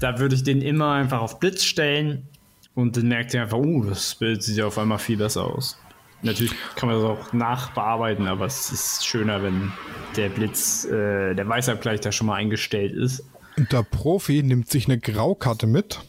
Da 0.00 0.18
würde 0.18 0.34
ich 0.34 0.42
den 0.42 0.60
immer 0.60 0.90
einfach 0.90 1.20
auf 1.20 1.38
Blitz 1.38 1.62
stellen 1.62 2.26
und 2.74 2.96
dann 2.96 3.06
merkt 3.06 3.32
ihr 3.32 3.42
einfach, 3.42 3.58
oh, 3.58 3.84
das 3.84 4.16
Bild 4.16 4.42
sieht 4.42 4.56
ja 4.56 4.66
auf 4.66 4.76
einmal 4.76 4.98
viel 4.98 5.18
besser 5.18 5.44
aus. 5.44 5.78
Natürlich 6.22 6.52
kann 6.74 6.88
man 6.88 7.00
das 7.00 7.08
auch 7.08 7.32
nachbearbeiten, 7.32 8.26
aber 8.26 8.46
es 8.46 8.72
ist 8.72 9.06
schöner, 9.06 9.44
wenn 9.44 9.70
der 10.16 10.30
Blitz, 10.30 10.84
äh, 10.84 11.32
der 11.34 11.48
Weißabgleich 11.48 12.00
da 12.00 12.10
schon 12.10 12.26
mal 12.26 12.34
eingestellt 12.34 12.92
ist. 12.92 13.22
Der 13.58 13.82
Profi 13.82 14.42
nimmt 14.42 14.70
sich 14.70 14.86
eine 14.86 14.98
Graukarte 14.98 15.66
mit, 15.66 16.00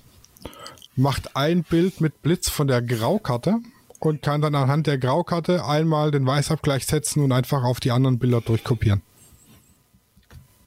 macht 0.98 1.38
ein 1.38 1.64
Bild 1.64 2.02
mit 2.02 2.22
Blitz 2.22 2.50
von 2.50 2.68
der 2.68 2.82
Graukarte 2.82 3.60
und 4.00 4.22
kann 4.22 4.42
dann 4.42 4.54
anhand 4.54 4.86
der 4.86 4.98
Graukarte 4.98 5.66
einmal 5.66 6.12
den 6.12 6.26
Weißabgleich 6.26 6.86
setzen 6.86 7.24
und 7.24 7.32
einfach 7.32 7.64
auf 7.64 7.80
die 7.80 7.92
anderen 7.92 8.20
Bilder 8.20 8.42
durchkopieren. 8.42 9.02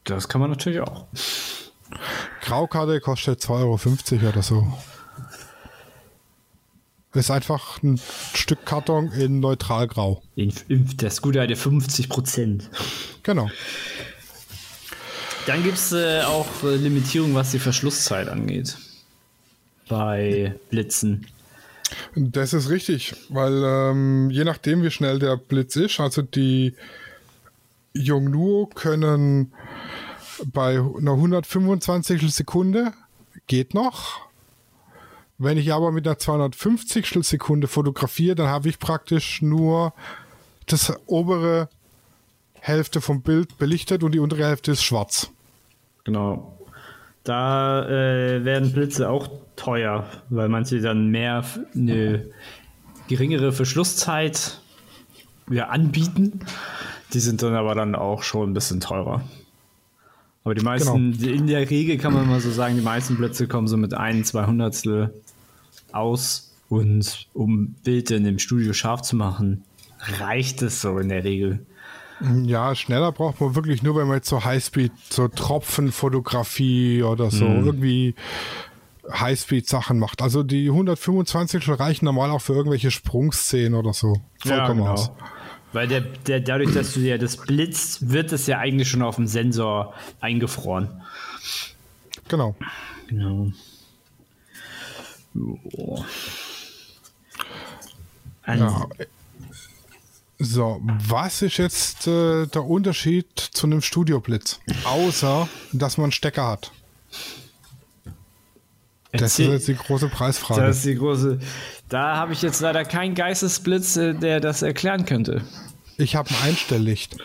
Das 0.05 0.29
kann 0.29 0.41
man 0.41 0.49
natürlich 0.49 0.81
auch. 0.81 1.05
Graukarte 2.41 3.01
kostet 3.01 3.41
2,50 3.41 4.13
Euro 4.23 4.29
oder 4.31 4.43
so. 4.43 4.73
Ist 7.13 7.31
einfach 7.31 7.83
ein 7.83 8.01
Stück 8.35 8.65
Karton 8.65 9.11
in 9.13 9.41
neutralgrau. 9.41 10.23
Das 10.97 11.21
gute 11.21 11.41
alte 11.41 11.57
50 11.57 12.09
Prozent. 12.09 12.71
Genau. 13.23 13.51
Dann 15.51 15.65
gibt 15.65 15.79
es 15.79 15.91
äh, 15.91 16.23
auch 16.23 16.47
äh, 16.63 16.77
Limitierung, 16.77 17.35
was 17.35 17.51
die 17.51 17.59
Verschlusszeit 17.59 18.29
angeht. 18.29 18.79
Bei 19.89 20.55
Blitzen. 20.71 21.27
Das 22.15 22.53
ist 22.53 22.71
richtig, 22.71 23.17
weil 23.31 23.65
ähm, 23.65 24.31
je 24.31 24.45
nachdem, 24.45 24.85
wie 24.85 24.93
schnell 24.93 25.19
der 25.19 25.37
Blitz 25.37 25.75
ist, 25.75 25.99
also 25.99 26.23
die 26.23 26.77
Yongnuo 27.95 28.71
können 28.73 29.53
bei 30.45 30.79
einer 30.79 31.15
125 31.15 32.33
Sekunde 32.33 32.93
geht 33.49 33.75
noch. 33.75 34.21
Wenn 35.37 35.59
ich 35.59 35.73
aber 35.73 35.91
mit 35.91 36.07
einer 36.07 36.17
250 36.17 37.09
Sekunde 37.23 37.67
fotografiere, 37.67 38.37
dann 38.37 38.47
habe 38.47 38.69
ich 38.69 38.79
praktisch 38.79 39.43
nur 39.43 39.95
das 40.67 40.93
obere 41.07 41.69
Hälfte 42.61 43.01
vom 43.01 43.23
Bild 43.23 43.59
belichtet 43.59 44.05
und 44.05 44.13
die 44.13 44.21
untere 44.21 44.47
Hälfte 44.47 44.71
ist 44.71 44.85
schwarz. 44.85 45.33
Genau. 46.05 46.59
Da 47.25 47.87
äh, 47.87 48.45
werden 48.45 48.73
Blitze 48.73 49.11
auch 49.11 49.29
teuer, 49.57 50.07
weil 50.31 50.49
manche 50.49 50.81
dann 50.81 51.09
mehr 51.09 51.45
eine 51.75 52.27
geringere 53.09 53.53
Verschlusszeit 53.53 54.61
ja, 55.51 55.69
anbieten. 55.69 56.41
Die 57.13 57.21
sind 57.21 57.43
dann 57.43 57.55
aber 57.55 57.75
dann 57.75 57.95
auch 57.95 58.23
schon 58.23 58.51
ein 58.51 58.55
bisschen 58.55 58.81
teurer. 58.81 59.23
Aber 60.45 60.55
die 60.55 60.65
meisten, 60.65 61.13
genau. 61.13 61.33
in 61.33 61.47
der 61.47 61.69
Regel 61.69 61.99
kann 61.99 62.15
man 62.15 62.27
mal 62.27 62.41
so 62.41 62.51
sagen, 62.51 62.77
die 62.77 62.83
meisten 62.83 63.17
Blitze 63.17 63.47
kommen 63.47 63.69
so 63.69 63.77
mit 63.77 63.93
ein, 63.93 64.25
zwei 64.25 64.47
Hundertstel 64.47 65.13
aus. 65.93 66.55
Und 66.69 67.27
um 67.35 67.75
Bilder 67.85 68.17
in 68.17 68.25
dem 68.25 68.39
Studio 68.39 68.73
scharf 68.73 69.03
zu 69.03 69.17
machen, 69.17 69.65
reicht 69.99 70.63
es 70.63 70.81
so 70.81 70.99
in 70.99 71.09
der 71.09 71.25
Regel. 71.25 71.67
Ja, 72.45 72.75
schneller 72.75 73.13
braucht 73.13 73.41
man 73.41 73.55
wirklich 73.55 73.83
nur, 73.83 73.97
wenn 73.97 74.07
man 74.07 74.17
jetzt 74.17 74.29
so 74.29 74.45
Highspeed, 74.45 74.93
so 75.09 75.29
Tropfenfotografie 75.29 77.03
oder 77.03 77.31
so 77.31 77.47
mhm. 77.47 77.65
irgendwie 77.65 78.15
Highspeed-Sachen 79.11 79.99
macht. 79.99 80.23
Also 80.23 80.43
die 80.43 80.69
125 80.69 81.67
reichen 81.69 82.05
normal 82.05 82.31
auch 82.31 82.41
für 82.41 82.53
irgendwelche 82.53 82.91
Sprungszenen 82.91 83.75
oder 83.75 83.93
so. 83.93 84.21
Vollkommen 84.39 84.81
ja, 84.81 84.87
genau. 84.87 84.93
aus. 84.93 85.11
Weil 85.73 85.89
der, 85.89 86.01
der, 86.01 86.41
dadurch, 86.41 86.75
dass 86.75 86.95
du 86.95 87.01
ja 87.01 87.17
das 87.17 87.37
blitzt, 87.37 88.11
wird 88.11 88.33
es 88.33 88.47
ja 88.47 88.59
eigentlich 88.59 88.89
schon 88.89 89.03
auf 89.03 89.17
dem 89.17 89.27
Sensor 89.27 89.95
eingefroren. 90.21 91.03
Genau. 92.29 92.57
Genau. 93.09 93.53
Oh. 95.73 96.05
Ein, 98.43 98.59
Ja. 98.59 98.89
So, 100.43 100.81
was 101.07 101.43
ist 101.43 101.59
jetzt 101.59 102.07
äh, 102.07 102.47
der 102.47 102.65
Unterschied 102.65 103.27
zu 103.39 103.67
einem 103.67 103.83
Studioblitz? 103.83 104.59
Außer, 104.85 105.47
dass 105.73 105.99
man 105.99 106.05
einen 106.07 106.13
Stecker 106.13 106.47
hat. 106.49 106.73
Das 109.13 109.39
ist 109.39 109.47
jetzt 109.49 109.69
die 109.69 109.75
große 109.75 110.09
Preisfrage. 110.09 110.63
Das 110.63 110.77
ist 110.79 110.87
die 110.87 110.95
große. 110.95 111.41
Da 111.89 112.17
habe 112.17 112.33
ich 112.33 112.41
jetzt 112.43 112.61
leider 112.61 112.85
keinen 112.85 113.15
Geistesblitz, 113.15 113.97
äh, 113.97 114.15
der 114.15 114.41
das 114.41 114.63
erklären 114.63 115.05
könnte. 115.05 115.43
ich 115.99 116.17
habe 116.17 116.31
ein 116.31 116.37
Einstelllicht. 116.51 117.17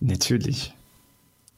Natürlich. 0.00 0.72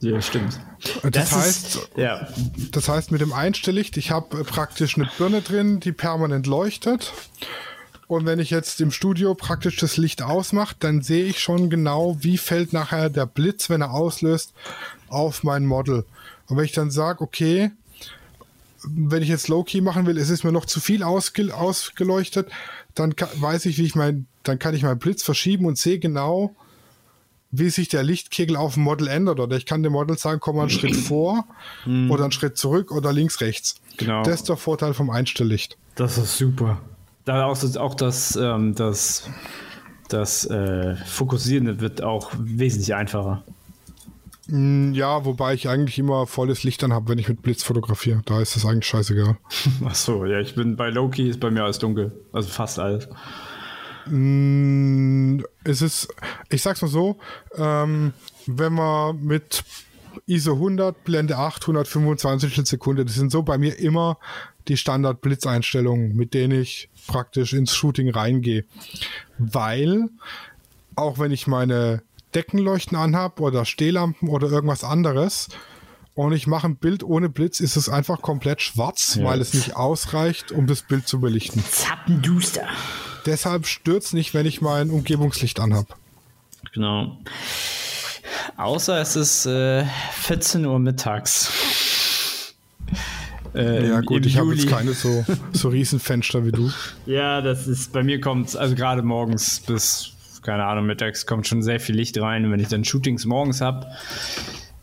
Ja, 0.01 0.21
stimmt. 0.21 0.59
Das, 1.03 1.29
ist- 1.31 1.35
heißt, 1.35 1.89
ja, 1.95 2.27
das 2.71 2.89
heißt, 2.89 3.11
mit 3.11 3.21
dem 3.21 3.33
Einstelllicht, 3.33 3.97
ich 3.97 4.11
habe 4.11 4.43
praktisch 4.43 4.97
eine 4.97 5.09
Birne 5.17 5.41
drin, 5.41 5.79
die 5.79 5.91
permanent 5.91 6.45
leuchtet. 6.47 7.11
Und 8.11 8.25
wenn 8.25 8.39
ich 8.39 8.49
jetzt 8.49 8.81
im 8.81 8.91
Studio 8.91 9.35
praktisch 9.35 9.77
das 9.77 9.95
Licht 9.95 10.21
ausmache, 10.21 10.75
dann 10.79 11.01
sehe 11.01 11.23
ich 11.23 11.39
schon 11.39 11.69
genau, 11.69 12.17
wie 12.19 12.37
fällt 12.37 12.73
nachher 12.73 13.09
der 13.09 13.25
Blitz, 13.25 13.69
wenn 13.69 13.79
er 13.79 13.93
auslöst, 13.93 14.51
auf 15.07 15.43
mein 15.43 15.65
Model. 15.65 16.03
Und 16.47 16.57
wenn 16.57 16.65
ich 16.65 16.73
dann 16.73 16.91
sage, 16.91 17.21
okay, 17.21 17.71
wenn 18.83 19.23
ich 19.23 19.29
jetzt 19.29 19.47
Low-Key 19.47 19.79
machen 19.79 20.07
will, 20.07 20.17
es 20.17 20.29
ist 20.29 20.43
mir 20.43 20.51
noch 20.51 20.65
zu 20.65 20.81
viel 20.81 21.03
ausge 21.03 21.55
ausgeleuchtet, 21.55 22.49
dann 22.95 23.15
weiß 23.17 23.65
ich, 23.67 23.77
wie 23.77 23.85
ich 23.85 23.95
mein, 23.95 24.25
dann 24.43 24.59
kann 24.59 24.75
ich 24.75 24.83
meinen 24.83 24.99
Blitz 24.99 25.23
verschieben 25.23 25.65
und 25.65 25.77
sehe 25.77 25.97
genau, 25.97 26.53
wie 27.49 27.69
sich 27.69 27.87
der 27.87 28.03
Lichtkegel 28.03 28.57
auf 28.57 28.73
dem 28.73 28.83
Model 28.83 29.07
ändert. 29.07 29.39
Oder 29.39 29.55
ich 29.55 29.65
kann 29.65 29.83
dem 29.83 29.93
Model 29.93 30.17
sagen, 30.17 30.41
komm 30.41 30.57
mal 30.57 30.63
einen 30.63 30.69
Schritt 30.69 30.95
vor 30.97 31.45
oder 31.85 32.23
einen 32.23 32.33
Schritt 32.33 32.57
zurück 32.57 32.91
oder 32.91 33.13
links, 33.13 33.39
rechts. 33.39 33.75
Genau. 33.95 34.21
Das 34.23 34.35
ist 34.35 34.49
der 34.49 34.57
Vorteil 34.57 34.93
vom 34.93 35.09
Einstelllicht. 35.09 35.77
das 35.95 36.17
ist 36.17 36.37
super. 36.37 36.81
Da 37.25 37.45
auch, 37.45 37.57
das- 37.57 37.77
auch 37.77 37.93
das, 37.95 38.35
ähm, 38.35 38.73
das, 38.75 39.29
das 40.09 40.45
äh, 40.45 40.95
Fokussieren 41.05 41.79
wird 41.79 42.01
auch 42.03 42.31
wesentlich 42.39 42.93
einfacher. 42.95 43.43
Mm, 44.47 44.93
Ja, 44.93 45.23
wobei 45.23 45.53
ich 45.53 45.69
eigentlich 45.69 45.99
immer 45.99 46.25
volles 46.27 46.63
Licht 46.63 46.83
an 46.83 46.91
habe, 46.93 47.09
wenn 47.09 47.19
ich 47.19 47.29
mit 47.29 47.41
Blitz 47.43 47.63
fotografiere. 47.63 48.21
Da 48.25 48.41
ist 48.41 48.55
es 48.55 48.65
eigentlich 48.65 48.87
scheißegal. 48.87 49.37
Ach 49.85 49.95
so, 49.95 50.25
ja, 50.25 50.39
ich 50.39 50.55
bin 50.55 50.75
bei 50.75 50.89
Loki, 50.89 51.29
ist 51.29 51.39
bei 51.39 51.51
mir 51.51 51.63
alles 51.63 51.79
dunkel. 51.79 52.11
Also 52.33 52.49
fast 52.49 52.79
alles. 52.79 53.07
Mm, 54.07 55.39
Es 55.63 55.81
ist, 55.81 56.07
ich 56.49 56.61
sag's 56.61 56.81
mal 56.81 56.87
so, 56.87 57.17
ähm, 57.55 58.13
wenn 58.47 58.73
man 58.73 59.23
mit 59.23 59.63
ISO 60.25 60.53
100, 60.53 61.03
Blende 61.03 61.37
8, 61.37 61.63
125 61.63 62.67
Sekunde, 62.67 63.05
das 63.05 63.15
sind 63.15 63.31
so 63.31 63.43
bei 63.43 63.57
mir 63.57 63.77
immer 63.79 64.17
die 64.67 64.77
Standard-Blitzeinstellungen, 64.77 66.15
mit 66.15 66.33
denen 66.33 66.61
ich 66.61 66.89
praktisch 67.07 67.53
ins 67.53 67.73
Shooting 67.73 68.09
reingehe. 68.11 68.65
Weil, 69.37 70.09
auch 70.95 71.17
wenn 71.19 71.31
ich 71.31 71.47
meine 71.47 72.03
Deckenleuchten 72.35 72.97
anhab 72.97 73.39
oder 73.39 73.65
Stehlampen 73.65 74.29
oder 74.29 74.49
irgendwas 74.49 74.83
anderes 74.83 75.49
und 76.13 76.33
ich 76.33 76.45
mache 76.47 76.67
ein 76.67 76.75
Bild 76.75 77.03
ohne 77.03 77.29
Blitz, 77.29 77.59
ist 77.59 77.75
es 77.75 77.89
einfach 77.89 78.21
komplett 78.21 78.61
schwarz, 78.61 79.15
Ja. 79.15 79.25
weil 79.25 79.41
es 79.41 79.53
nicht 79.53 79.75
ausreicht, 79.75 80.51
um 80.51 80.67
das 80.67 80.81
Bild 80.83 81.07
zu 81.07 81.19
belichten. 81.19 81.63
Zappenduster. 81.69 82.67
Deshalb 83.25 83.65
stört's 83.67 84.13
nicht, 84.13 84.33
wenn 84.33 84.45
ich 84.45 84.61
mein 84.61 84.89
Umgebungslicht 84.89 85.59
anhab. 85.59 85.97
Genau. 86.73 87.17
Außer 88.57 88.99
es 89.01 89.15
ist 89.15 89.45
äh, 89.45 89.85
14 90.13 90.65
Uhr 90.65 90.79
mittags. 90.79 92.53
Äh, 93.53 93.87
Ja 93.89 93.99
im- 93.99 94.05
gut, 94.05 94.23
im 94.23 94.27
ich 94.27 94.37
habe 94.37 94.53
jetzt 94.53 94.67
keine 94.69 94.93
so, 94.93 95.25
so 95.51 95.69
Riesenfenster 95.69 96.45
wie 96.45 96.51
du. 96.51 96.69
Ja, 97.05 97.41
das 97.41 97.67
ist, 97.67 97.91
bei 97.91 98.03
mir 98.03 98.21
kommt 98.21 98.55
also 98.55 98.75
gerade 98.75 99.01
morgens 99.01 99.59
bis, 99.59 100.11
keine 100.43 100.65
Ahnung, 100.65 100.85
mittags 100.85 101.25
kommt 101.25 101.47
schon 101.47 101.61
sehr 101.63 101.79
viel 101.79 101.95
Licht 101.95 102.17
rein. 102.19 102.45
Und 102.45 102.51
wenn 102.51 102.59
ich 102.59 102.67
dann 102.69 102.85
Shootings 102.85 103.25
morgens 103.25 103.61
habe, 103.61 103.87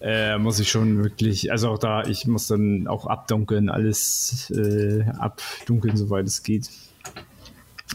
äh, 0.00 0.38
muss 0.38 0.58
ich 0.60 0.70
schon 0.70 1.02
wirklich, 1.02 1.50
also 1.50 1.70
auch 1.70 1.78
da, 1.78 2.04
ich 2.04 2.26
muss 2.26 2.46
dann 2.48 2.86
auch 2.88 3.06
abdunkeln, 3.06 3.68
alles 3.68 4.50
äh, 4.50 5.04
abdunkeln, 5.18 5.96
soweit 5.96 6.26
es 6.26 6.42
geht. 6.42 6.68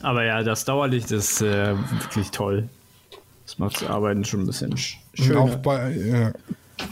Aber 0.02 0.24
ja, 0.24 0.44
das 0.44 0.66
Dauerlicht 0.66 1.12
ist 1.12 1.42
äh, 1.42 1.76
wirklich 2.00 2.32
toll. 2.32 2.68
Das 3.46 3.60
macht 3.60 3.82
das 3.82 3.90
Arbeiten 3.90 4.24
schon 4.26 4.42
ein 4.42 4.46
bisschen 4.48 4.76
sch 4.78 4.98
Und 5.18 5.26
schöner. 5.26 5.40
auch 5.42 5.56
bei, 5.58 5.94
äh, 5.94 6.34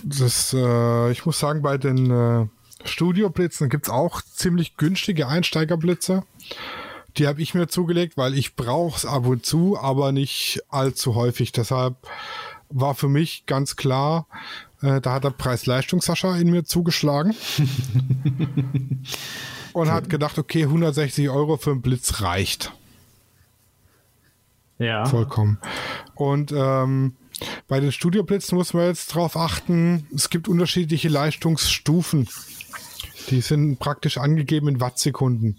das, 0.04 0.54
äh, 0.54 1.12
ich 1.12 1.26
muss 1.26 1.40
sagen, 1.40 1.62
bei 1.62 1.78
den 1.78 2.12
äh, 2.12 2.48
Studioblitzen 2.86 3.70
gibt's 3.70 3.90
auch 3.90 4.22
ziemlich 4.22 4.78
günstige 4.78 5.28
Einsteigerblitze. 5.28 6.24
Die 7.18 7.28
habe 7.28 7.42
ich 7.42 7.54
mir 7.54 7.68
zugelegt, 7.68 8.18
weil 8.18 8.38
ich 8.38 8.56
brauche 8.56 8.98
es 8.98 9.06
ab 9.06 9.26
und 9.26 9.46
zu, 9.46 9.78
aber 9.78 10.12
nicht 10.12 10.62
allzu 10.70 11.16
häufig. 11.16 11.52
Deshalb 11.52 11.96
war 12.70 12.96
für 12.96 13.10
mich 13.10 13.46
ganz 13.46 13.76
klar, 13.76 14.28
äh, 14.82 15.02
da 15.02 15.14
hat 15.14 15.24
der 15.26 15.32
Preis-Leistung 15.32 16.02
Sascha 16.02 16.38
in 16.38 16.50
mir 16.52 16.64
zugeschlagen. 16.64 17.36
und 19.74 19.92
hat 19.92 20.10
gedacht, 20.10 20.38
okay, 20.38 20.64
160 20.64 21.30
Euro 21.30 21.58
für 21.58 21.72
einen 21.72 21.82
Blitz 21.82 22.22
reicht. 22.22 22.72
ja. 24.80 25.06
Vollkommen. 25.06 25.60
Und 26.16 26.52
ähm, 26.56 27.16
bei 27.68 27.80
den 27.80 27.92
Studioblitzen 27.92 28.58
muss 28.58 28.74
man 28.74 28.86
jetzt 28.86 29.12
darauf 29.12 29.36
achten, 29.36 30.08
es 30.14 30.30
gibt 30.30 30.48
unterschiedliche 30.48 31.10
Leistungsstufen. 31.10 32.28
Die 33.30 33.42
sind 33.42 33.80
praktisch 33.80 34.18
angegeben 34.18 34.68
in 34.68 34.82
Wattsekunden. 34.82 35.58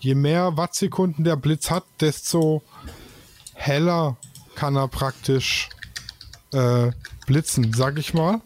Je 0.00 0.14
mehr 0.14 0.56
Wattsekunden 0.56 1.24
der 1.24 1.36
Blitz 1.36 1.70
hat, 1.70 1.84
desto 2.00 2.62
heller 3.54 4.16
kann 4.54 4.76
er 4.76 4.88
praktisch 4.88 5.68
äh, 6.52 6.90
blitzen, 7.26 7.72
sag 7.72 7.98
ich 7.98 8.14
mal. 8.14 8.40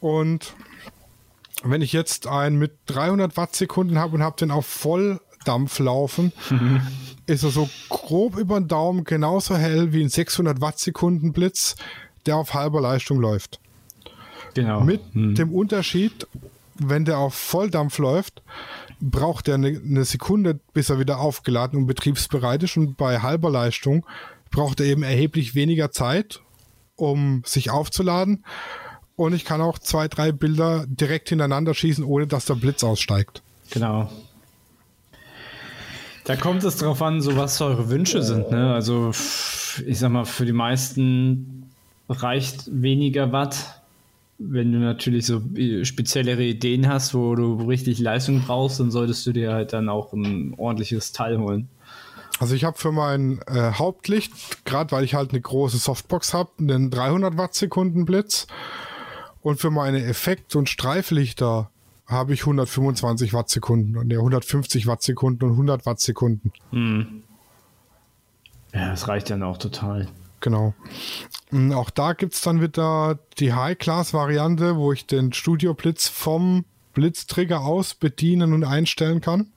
Und 0.00 0.54
wenn 1.62 1.82
ich 1.82 1.92
jetzt 1.92 2.26
einen 2.26 2.58
mit 2.58 2.72
300 2.86 3.36
Wattsekunden 3.36 3.98
habe 3.98 4.16
und 4.16 4.22
habe 4.22 4.36
den 4.36 4.50
auf 4.50 4.66
Volldampf 4.66 5.78
laufen, 5.78 6.32
ist 7.26 7.42
er 7.42 7.50
so 7.50 7.68
grob 7.88 8.36
über 8.36 8.58
den 8.58 8.68
Daumen 8.68 9.04
genauso 9.04 9.56
hell 9.56 9.92
wie 9.92 10.02
ein 10.02 10.08
600 10.08 10.60
Wattsekunden 10.60 11.32
Blitz, 11.32 11.76
der 12.24 12.36
auf 12.36 12.54
halber 12.54 12.80
Leistung 12.80 13.20
läuft. 13.20 13.60
Genau. 14.54 14.80
Mit 14.80 15.02
dem 15.14 15.52
Unterschied, 15.52 16.26
wenn 16.74 17.04
der 17.04 17.18
auf 17.18 17.34
Volldampf 17.34 17.98
läuft, 17.98 18.42
braucht 19.00 19.48
er 19.48 19.56
eine, 19.56 19.68
eine 19.68 20.04
Sekunde, 20.04 20.58
bis 20.72 20.88
er 20.88 20.98
wieder 20.98 21.18
aufgeladen 21.18 21.78
und 21.78 21.86
betriebsbereit 21.86 22.62
ist. 22.62 22.76
Und 22.76 22.96
bei 22.96 23.20
halber 23.20 23.50
Leistung 23.50 24.06
braucht 24.50 24.80
er 24.80 24.86
eben 24.86 25.02
erheblich 25.02 25.54
weniger 25.54 25.90
Zeit, 25.92 26.40
um 26.96 27.42
sich 27.44 27.70
aufzuladen. 27.70 28.44
Und 29.16 29.34
ich 29.34 29.44
kann 29.44 29.60
auch 29.60 29.78
zwei, 29.78 30.08
drei 30.08 30.32
Bilder 30.32 30.84
direkt 30.86 31.28
hintereinander 31.28 31.74
schießen, 31.74 32.04
ohne 32.04 32.26
dass 32.26 32.46
der 32.46 32.54
Blitz 32.54 32.84
aussteigt. 32.84 33.42
Genau. 33.70 34.10
Da 36.26 36.34
kommt 36.34 36.64
es 36.64 36.78
drauf 36.78 37.02
an, 37.02 37.20
so 37.20 37.36
was 37.36 37.60
eure 37.60 37.88
Wünsche 37.88 38.20
sind. 38.20 38.50
Ne? 38.50 38.74
Also, 38.74 39.10
ich 39.86 39.98
sag 39.98 40.10
mal, 40.10 40.24
für 40.24 40.44
die 40.44 40.52
meisten 40.52 41.70
reicht 42.08 42.64
weniger 42.70 43.30
Watt. 43.30 43.80
Wenn 44.38 44.72
du 44.72 44.78
natürlich 44.78 45.24
so 45.24 45.40
speziellere 45.84 46.42
Ideen 46.42 46.88
hast, 46.88 47.14
wo 47.14 47.36
du 47.36 47.54
richtig 47.68 48.00
Leistung 48.00 48.42
brauchst, 48.42 48.80
dann 48.80 48.90
solltest 48.90 49.24
du 49.26 49.32
dir 49.32 49.52
halt 49.52 49.72
dann 49.72 49.88
auch 49.88 50.12
ein 50.12 50.54
ordentliches 50.58 51.12
Teil 51.12 51.38
holen. 51.38 51.68
Also 52.40 52.54
ich 52.54 52.64
habe 52.64 52.76
für 52.76 52.92
mein 52.92 53.40
äh, 53.46 53.72
Hauptlicht, 53.72 54.32
gerade 54.64 54.90
weil 54.90 55.04
ich 55.04 55.14
halt 55.14 55.30
eine 55.30 55.40
große 55.40 55.78
Softbox 55.78 56.34
habe, 56.34 56.50
einen 56.58 56.90
300 56.90 57.38
Wattsekunden 57.38 58.04
Blitz. 58.04 58.48
Und 59.42 59.60
für 59.60 59.70
meine 59.70 60.04
Effekt- 60.04 60.56
und 60.56 60.68
Streiflichter 60.68 61.70
habe 62.06 62.34
ich 62.34 62.40
125 62.42 63.32
Wattsekunden 63.32 63.96
und 63.96 64.10
ja, 64.12 64.18
150 64.18 64.86
Wattsekunden 64.86 65.48
und 65.48 65.54
100 65.54 65.86
Wattsekunden. 65.86 66.52
Ja, 68.72 68.90
das 68.90 69.08
reicht 69.08 69.30
dann 69.30 69.42
auch 69.42 69.58
total. 69.58 70.08
Genau. 70.40 70.74
Und 71.50 71.72
auch 71.72 71.90
da 71.90 72.12
gibt's 72.12 72.42
dann 72.42 72.60
wieder 72.60 73.18
die 73.38 73.52
High-Class-Variante, 73.52 74.76
wo 74.76 74.92
ich 74.92 75.06
den 75.06 75.32
Studio-Blitz 75.32 76.08
vom 76.08 76.64
Blitztrigger 76.92 77.60
aus 77.60 77.94
bedienen 77.94 78.52
und 78.52 78.64
einstellen 78.64 79.20
kann. 79.20 79.52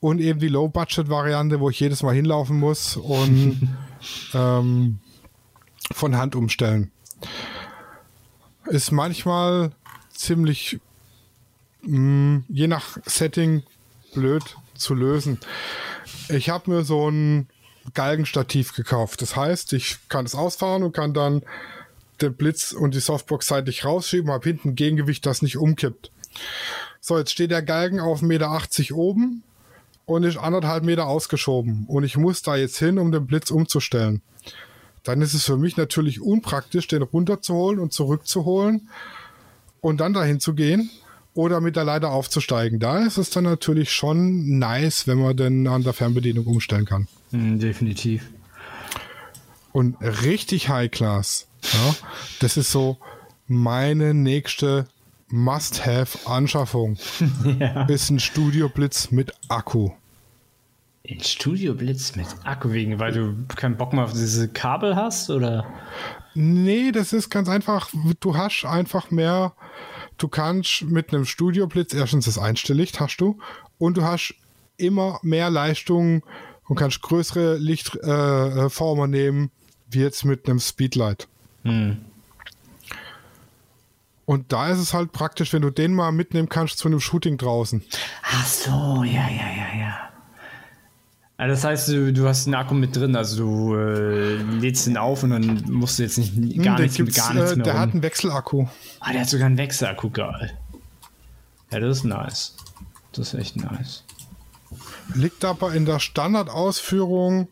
Und 0.00 0.20
eben 0.20 0.38
die 0.38 0.48
Low-Budget-Variante, 0.48 1.60
wo 1.60 1.70
ich 1.70 1.80
jedes 1.80 2.02
Mal 2.02 2.14
hinlaufen 2.14 2.58
muss 2.58 2.96
und 2.96 3.68
ähm, 4.34 4.98
von 5.92 6.16
Hand 6.16 6.36
umstellen. 6.36 6.92
Ist 8.66 8.92
manchmal 8.92 9.72
ziemlich, 10.10 10.80
mh, 11.82 12.42
je 12.48 12.66
nach 12.66 12.98
Setting, 13.06 13.62
blöd 14.14 14.42
zu 14.74 14.94
lösen. 14.94 15.38
Ich 16.28 16.48
habe 16.48 16.70
mir 16.70 16.84
so 16.84 17.10
ein 17.10 17.48
Galgenstativ 17.94 18.74
gekauft. 18.74 19.22
Das 19.22 19.36
heißt, 19.36 19.72
ich 19.72 19.98
kann 20.08 20.24
es 20.24 20.34
ausfahren 20.34 20.82
und 20.82 20.92
kann 20.92 21.14
dann 21.14 21.42
den 22.20 22.34
Blitz 22.34 22.72
und 22.72 22.94
die 22.94 23.00
Softbox 23.00 23.46
seitlich 23.46 23.84
rausschieben, 23.84 24.30
habe 24.30 24.48
hinten 24.48 24.74
Gegengewicht, 24.74 25.24
das 25.24 25.42
nicht 25.42 25.56
umkippt. 25.56 26.10
So, 27.00 27.16
jetzt 27.18 27.30
steht 27.30 27.50
der 27.50 27.62
Galgen 27.62 28.00
auf 28.00 28.22
1,80 28.22 28.26
Meter 28.26 28.96
oben 28.96 29.42
und 30.04 30.24
ist 30.24 30.36
anderthalb 30.36 30.84
Meter 30.84 31.06
ausgeschoben. 31.06 31.86
Und 31.86 32.04
ich 32.04 32.16
muss 32.16 32.42
da 32.42 32.56
jetzt 32.56 32.78
hin, 32.78 32.98
um 32.98 33.12
den 33.12 33.26
Blitz 33.26 33.50
umzustellen. 33.50 34.22
Dann 35.04 35.22
ist 35.22 35.34
es 35.34 35.44
für 35.44 35.56
mich 35.56 35.76
natürlich 35.76 36.20
unpraktisch, 36.20 36.88
den 36.88 37.02
runterzuholen 37.02 37.78
und 37.78 37.92
zurückzuholen 37.92 38.88
und 39.80 40.00
dann 40.00 40.12
dahin 40.12 40.40
zu 40.40 40.54
gehen 40.54 40.90
oder 41.38 41.60
mit 41.60 41.76
der 41.76 41.84
Leiter 41.84 42.10
aufzusteigen. 42.10 42.80
Da 42.80 42.98
ist 43.06 43.16
es 43.16 43.30
dann 43.30 43.44
natürlich 43.44 43.92
schon 43.92 44.58
nice, 44.58 45.06
wenn 45.06 45.18
man 45.18 45.36
denn 45.36 45.68
an 45.68 45.84
der 45.84 45.92
Fernbedienung 45.92 46.44
umstellen 46.46 46.84
kann. 46.84 47.06
Mhm, 47.30 47.60
definitiv. 47.60 48.28
Und 49.70 49.94
richtig 50.00 50.68
High 50.68 50.90
Class. 50.90 51.46
Ja, 51.62 51.94
das 52.40 52.56
ist 52.56 52.72
so 52.72 52.96
meine 53.46 54.14
nächste 54.14 54.88
Must-Have-Anschaffung. 55.28 56.96
ja. 57.60 57.84
Ist 57.84 58.10
ein 58.10 58.18
Studio 58.18 58.68
Blitz 58.68 59.12
mit 59.12 59.32
Akku. 59.46 59.90
Ein 61.08 61.20
Studio 61.20 61.72
Blitz 61.74 62.16
mit 62.16 62.26
Akku 62.42 62.72
wegen, 62.72 62.98
weil 62.98 63.12
du 63.12 63.36
keinen 63.54 63.76
Bock 63.76 63.92
mehr 63.92 64.02
auf 64.02 64.12
diese 64.12 64.48
Kabel 64.48 64.96
hast, 64.96 65.30
oder? 65.30 65.64
Nee, 66.34 66.90
das 66.90 67.12
ist 67.12 67.30
ganz 67.30 67.48
einfach. 67.48 67.90
Du 68.18 68.36
hast 68.36 68.64
einfach 68.64 69.12
mehr. 69.12 69.52
Du 70.18 70.28
kannst 70.28 70.82
mit 70.82 71.14
einem 71.14 71.24
Studio 71.24 71.66
Blitz 71.66 71.94
erstens 71.94 72.26
das 72.26 72.38
Einstelllicht 72.38 73.00
hast 73.00 73.18
du 73.18 73.38
und 73.78 73.96
du 73.96 74.02
hast 74.02 74.34
immer 74.76 75.20
mehr 75.22 75.48
Leistung 75.48 76.22
und 76.68 76.76
kannst 76.76 77.02
größere 77.02 77.56
Lichtformer 77.56 79.04
äh, 79.04 79.08
nehmen, 79.08 79.50
wie 79.90 80.00
jetzt 80.00 80.24
mit 80.24 80.48
einem 80.48 80.58
Speedlight. 80.58 81.28
Hm. 81.62 81.98
Und 84.26 84.52
da 84.52 84.70
ist 84.70 84.78
es 84.78 84.92
halt 84.92 85.12
praktisch, 85.12 85.52
wenn 85.54 85.62
du 85.62 85.70
den 85.70 85.94
mal 85.94 86.12
mitnehmen 86.12 86.50
kannst 86.50 86.78
zu 86.78 86.88
einem 86.88 87.00
Shooting 87.00 87.38
draußen. 87.38 87.82
Ach 88.22 88.46
so, 88.46 89.02
ja, 89.02 89.26
ja, 89.28 89.48
ja, 89.56 89.78
ja. 89.80 90.07
Also 91.40 91.54
das 91.54 91.62
heißt, 91.64 91.88
du, 91.88 92.12
du 92.12 92.26
hast 92.26 92.46
einen 92.46 92.54
Akku 92.56 92.74
mit 92.74 92.96
drin, 92.96 93.14
also 93.14 93.36
du 93.44 93.74
äh, 93.76 94.34
lädst 94.58 94.88
ihn 94.88 94.96
auf 94.96 95.22
und 95.22 95.30
dann 95.30 95.62
musst 95.70 95.98
du 95.98 96.02
jetzt 96.02 96.18
nicht 96.18 96.34
gar 96.64 96.76
Hm, 96.78 96.82
nichts, 96.84 97.14
gar 97.16 97.32
nichts 97.32 97.52
äh, 97.52 97.56
mehr 97.56 97.64
Der 97.64 97.72
rum. 97.74 97.80
hat 97.80 97.92
einen 97.92 98.02
Wechselakku. 98.02 98.66
Ah, 98.98 99.12
der 99.12 99.20
hat 99.20 99.28
sogar 99.28 99.46
einen 99.46 99.56
Wechselakku, 99.56 100.10
geil. 100.10 100.50
Ja, 101.70 101.78
das 101.78 101.98
ist 101.98 102.04
nice. 102.04 102.56
Das 103.12 103.32
ist 103.32 103.40
echt 103.40 103.56
nice. 103.56 104.02
Liegt 105.14 105.44
aber 105.44 105.72
in 105.74 105.86
der 105.86 106.00
Standardausführung 106.00 107.46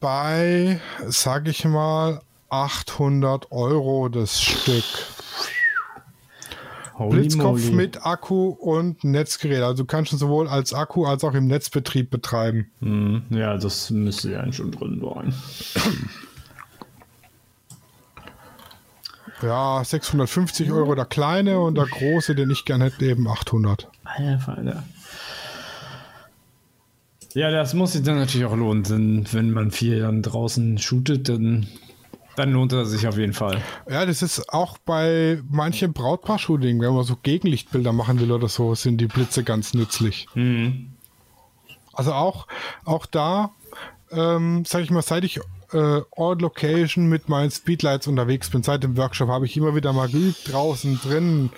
bei, 0.00 0.80
sag 1.06 1.46
ich 1.46 1.64
mal, 1.64 2.20
800 2.50 3.52
Euro 3.52 4.08
das 4.08 4.42
Stück. 4.42 4.84
Holy 6.98 7.20
Blitzkopf 7.20 7.60
moly. 7.64 7.72
mit 7.74 8.04
Akku 8.04 8.48
und 8.48 9.04
Netzgerät. 9.04 9.62
Also 9.62 9.84
du 9.84 9.86
kannst 9.86 10.12
ihn 10.12 10.18
sowohl 10.18 10.48
als 10.48 10.72
Akku 10.74 11.04
als 11.04 11.22
auch 11.24 11.34
im 11.34 11.46
Netzbetrieb 11.46 12.10
betreiben. 12.10 12.70
Hm, 12.80 13.22
ja, 13.30 13.56
das 13.56 13.90
müsste 13.90 14.32
ja 14.32 14.52
schon 14.52 14.72
drin 14.72 15.00
sein. 15.00 15.34
Ja, 19.42 19.82
650 19.84 20.72
Euro 20.72 20.94
der 20.96 21.04
kleine 21.04 21.60
und 21.60 21.76
der 21.76 21.86
große, 21.86 22.34
den 22.34 22.50
ich 22.50 22.64
gerne 22.64 22.86
hätte, 22.86 23.04
eben 23.04 23.28
800. 23.28 23.88
Alter. 24.04 24.82
Ja, 27.34 27.50
das 27.50 27.74
muss 27.74 27.92
sich 27.92 28.02
dann 28.02 28.16
natürlich 28.16 28.46
auch 28.46 28.56
lohnen, 28.56 28.82
denn 28.82 29.26
wenn 29.32 29.52
man 29.52 29.70
viel 29.70 30.00
dann 30.00 30.22
draußen 30.22 30.78
shootet, 30.78 31.28
dann, 31.28 31.68
dann 32.38 32.52
lohnt 32.52 32.72
er 32.72 32.86
sich 32.86 33.06
auf 33.06 33.18
jeden 33.18 33.32
Fall. 33.32 33.60
Ja, 33.90 34.06
das 34.06 34.22
ist 34.22 34.48
auch 34.52 34.78
bei 34.78 35.40
manchen 35.50 35.92
Brautpaar-Shooting, 35.92 36.80
wenn 36.80 36.94
man 36.94 37.04
so 37.04 37.16
Gegenlichtbilder 37.16 37.92
machen 37.92 38.20
will 38.20 38.30
oder 38.30 38.48
so, 38.48 38.74
sind 38.74 39.00
die 39.00 39.06
Blitze 39.06 39.42
ganz 39.42 39.74
nützlich. 39.74 40.28
Mhm. 40.34 40.92
Also 41.92 42.12
auch, 42.12 42.46
auch 42.84 43.06
da, 43.06 43.50
ähm, 44.12 44.64
sag 44.64 44.82
ich 44.82 44.90
mal, 44.90 45.02
seit 45.02 45.24
ich 45.24 45.40
äh, 45.72 46.00
on 46.16 46.38
location 46.38 47.08
mit 47.08 47.28
meinen 47.28 47.50
Speedlights 47.50 48.06
unterwegs 48.06 48.50
bin, 48.50 48.62
seit 48.62 48.84
dem 48.84 48.96
Workshop, 48.96 49.28
habe 49.28 49.46
ich 49.46 49.56
immer 49.56 49.74
wieder 49.74 49.92
mal 49.92 50.08
geübt, 50.08 50.52
draußen, 50.52 51.00
drin. 51.02 51.50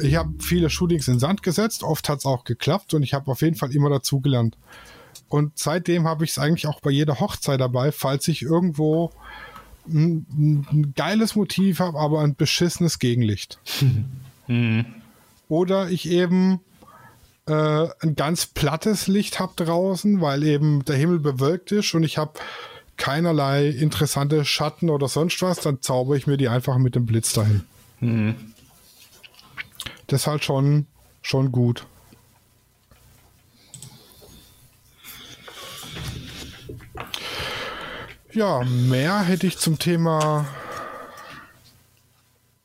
Ich 0.00 0.14
habe 0.14 0.34
viele 0.38 0.70
Shootings 0.70 1.08
in 1.08 1.18
Sand 1.18 1.42
gesetzt, 1.42 1.82
oft 1.82 2.08
hat 2.08 2.20
es 2.20 2.26
auch 2.26 2.44
geklappt 2.44 2.94
und 2.94 3.02
ich 3.02 3.12
habe 3.12 3.30
auf 3.30 3.42
jeden 3.42 3.56
Fall 3.56 3.74
immer 3.74 3.90
dazugelernt. 3.90 4.56
Und 5.28 5.58
seitdem 5.58 6.06
habe 6.06 6.24
ich 6.24 6.30
es 6.30 6.38
eigentlich 6.38 6.68
auch 6.68 6.80
bei 6.80 6.90
jeder 6.90 7.18
Hochzeit 7.18 7.60
dabei, 7.60 7.90
falls 7.90 8.28
ich 8.28 8.42
irgendwo 8.42 9.10
ein, 9.88 10.66
ein 10.70 10.92
geiles 10.96 11.36
Motiv 11.36 11.80
habe, 11.80 11.98
aber 11.98 12.20
ein 12.20 12.34
beschissenes 12.34 12.98
Gegenlicht. 12.98 13.58
Oder 15.48 15.90
ich 15.90 16.08
eben 16.10 16.60
äh, 17.46 17.88
ein 18.00 18.16
ganz 18.16 18.46
plattes 18.46 19.06
Licht 19.06 19.38
habe 19.38 19.52
draußen, 19.56 20.20
weil 20.20 20.42
eben 20.42 20.84
der 20.84 20.96
Himmel 20.96 21.20
bewölkt 21.20 21.72
ist 21.72 21.94
und 21.94 22.02
ich 22.04 22.18
habe 22.18 22.32
keinerlei 22.96 23.68
interessante 23.68 24.44
Schatten 24.44 24.90
oder 24.90 25.08
sonst 25.08 25.40
was, 25.42 25.60
dann 25.60 25.82
zauber 25.82 26.16
ich 26.16 26.26
mir 26.26 26.36
die 26.36 26.48
einfach 26.48 26.78
mit 26.78 26.94
dem 26.94 27.06
Blitz 27.06 27.32
dahin. 27.32 27.62
Das 30.06 30.22
ist 30.22 30.26
halt 30.26 30.44
schon, 30.44 30.86
schon 31.22 31.52
gut. 31.52 31.86
Ja, 38.36 38.62
mehr 38.64 39.22
hätte 39.22 39.46
ich 39.46 39.56
zum 39.56 39.78
Thema 39.78 40.44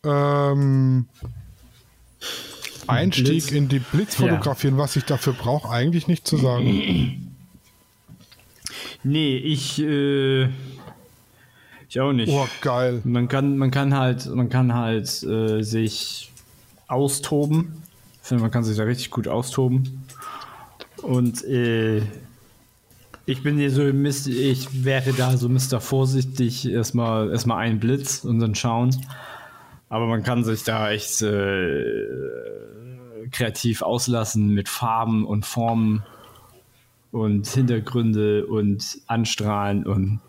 ähm, 0.03 1.05
Einstieg 2.87 3.25
Blitz. 3.25 3.51
in 3.51 3.69
die 3.69 3.79
Blitzfotografie 3.79 4.67
und 4.67 4.77
was 4.77 4.97
ich 4.97 5.05
dafür 5.05 5.31
brauche, 5.31 5.69
eigentlich 5.69 6.09
nicht 6.09 6.27
zu 6.27 6.35
sagen. 6.35 7.37
Nee, 9.05 9.37
ich, 9.37 9.81
äh, 9.81 10.49
ich 11.87 12.01
auch 12.01 12.11
nicht. 12.11 12.33
Oh, 12.33 12.49
geil. 12.59 12.99
Man 13.05 13.29
kann, 13.29 13.57
man 13.57 13.71
kann 13.71 13.95
halt, 13.95 14.25
man 14.25 14.49
kann 14.49 14.73
halt 14.73 15.23
äh, 15.23 15.61
sich 15.61 16.33
austoben. 16.89 17.81
Ich 18.21 18.27
finde, 18.27 18.41
man 18.43 18.51
kann 18.51 18.65
sich 18.65 18.75
da 18.75 18.83
richtig 18.83 19.09
gut 19.09 19.29
austoben. 19.29 20.05
Und 21.01 21.45
äh, 21.45 22.01
ich 23.25 23.43
bin 23.43 23.57
hier 23.57 23.71
so, 23.71 23.83
ich 23.83 24.83
wäre 24.83 25.13
da 25.13 25.37
so 25.37 25.47
Mr. 25.47 25.79
Vorsichtig, 25.79 26.67
erstmal 26.67 27.31
erstmal 27.31 27.59
einen 27.59 27.79
Blitz 27.79 28.23
und 28.23 28.39
dann 28.39 28.55
schauen. 28.55 28.95
Aber 29.89 30.07
man 30.07 30.23
kann 30.23 30.43
sich 30.43 30.63
da 30.63 30.89
echt 30.89 31.21
äh, 31.21 32.07
kreativ 33.31 33.81
auslassen 33.81 34.49
mit 34.49 34.69
Farben 34.69 35.25
und 35.25 35.45
Formen 35.45 36.03
und 37.11 37.47
Hintergründe 37.47 38.47
und 38.47 38.99
Anstrahlen 39.07 39.85
und 39.85 40.21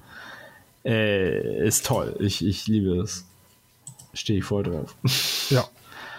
äh, 0.85 1.67
ist 1.67 1.87
toll. 1.87 2.17
Ich, 2.19 2.45
ich 2.45 2.67
liebe 2.67 3.01
es. 3.01 3.25
Stehe 4.15 4.41
ich 4.41 4.45
voll 4.45 4.65
drauf. 4.65 4.97
Ja. 5.49 5.65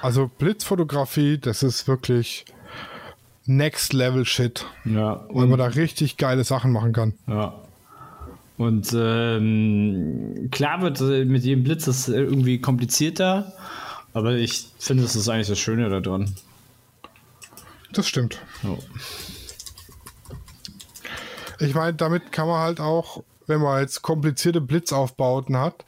Also 0.01 0.30
Blitzfotografie, 0.38 1.38
das 1.38 1.63
ist 1.63 1.88
wirklich 1.88 2.45
Next 3.46 3.94
Level 3.94 4.26
Shit, 4.26 4.66
Ja, 4.86 5.26
weil 5.30 5.48
man 5.48 5.60
da 5.60 5.66
richtig 5.66 6.18
geile 6.18 6.44
Sachen 6.44 6.72
machen 6.72 6.94
kann. 6.94 7.14
ja. 7.28 7.54
Und 8.56 8.94
ähm, 8.96 10.48
klar 10.52 10.82
wird 10.84 11.02
äh, 11.02 11.26
mit 11.26 11.44
jedem 11.44 11.64
Blitz 11.64 11.86
das 11.86 12.08
irgendwie 12.08 12.62
komplizierter, 12.62 13.52
aber 14.14 14.34
ich 14.36 14.68
finde, 14.78 15.02
das 15.04 15.16
ist 15.16 15.28
eigentlich 15.28 15.48
das 15.48 15.58
Schöne 15.58 15.89
da 15.89 16.00
dran. 16.00 16.36
Das 17.94 18.08
stimmt. 18.08 18.39
Ja. 18.62 18.78
Ich 21.60 21.74
meine, 21.74 21.94
damit 21.96 22.32
kann 22.32 22.48
man 22.48 22.60
halt 22.62 22.80
auch, 22.80 23.24
wenn 23.48 23.60
man 23.60 23.82
jetzt 23.82 24.04
komplizierte 24.04 24.62
Blitzaufbauten 24.62 25.58
hat, 25.58 25.84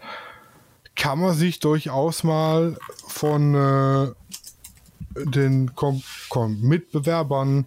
kann 0.95 1.20
man 1.20 1.34
sich 1.36 1.60
durchaus 1.60 2.24
mal 2.24 2.78
von 3.08 3.53
äh, 3.53 4.12
den 5.16 5.76
Kom 5.76 6.03
Kom 6.30 6.59
Mitbewerbern 6.61 7.66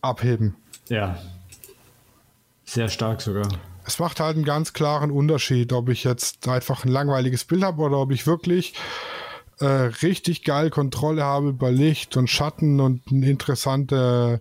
abheben. 0.00 0.56
ja. 0.88 1.18
Sehr 2.64 2.88
stark 2.88 3.20
sogar. 3.20 3.48
Es 3.84 3.98
macht 3.98 4.20
halt 4.20 4.36
einen 4.36 4.44
ganz 4.44 4.72
klaren 4.72 5.10
Unterschied, 5.10 5.72
ob 5.72 5.88
ich 5.88 6.04
jetzt 6.04 6.46
einfach 6.46 6.84
ein 6.84 6.92
langweiliges 6.92 7.44
Bild 7.44 7.64
habe 7.64 7.82
oder 7.82 7.98
ob 7.98 8.12
ich 8.12 8.28
wirklich 8.28 8.74
äh, 9.58 9.66
richtig 9.66 10.44
geil 10.44 10.70
Kontrolle 10.70 11.24
habe 11.24 11.48
über 11.48 11.72
Licht 11.72 12.16
und 12.16 12.30
Schatten 12.30 12.78
und 12.78 13.10
ein 13.10 13.24
interessante, 13.24 14.40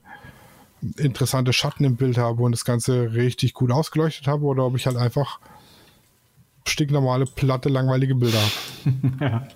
interessante 0.98 1.54
Schatten 1.54 1.86
im 1.86 1.96
Bild 1.96 2.20
habe 2.20 2.44
und 2.44 2.52
das 2.52 2.66
Ganze 2.66 3.14
richtig 3.14 3.56
gut 3.56 3.72
ausgeleuchtet 3.72 4.28
habe 4.28 4.46
oder 4.46 4.64
ob 4.64 4.76
ich 4.76 4.86
halt 4.86 4.98
einfach 4.98 5.40
stinknormale, 6.68 7.26
platte, 7.26 7.70
langweilige 7.70 8.14
Bilder 8.14 8.40
habe. 8.40 8.52
Ja, 9.20 9.48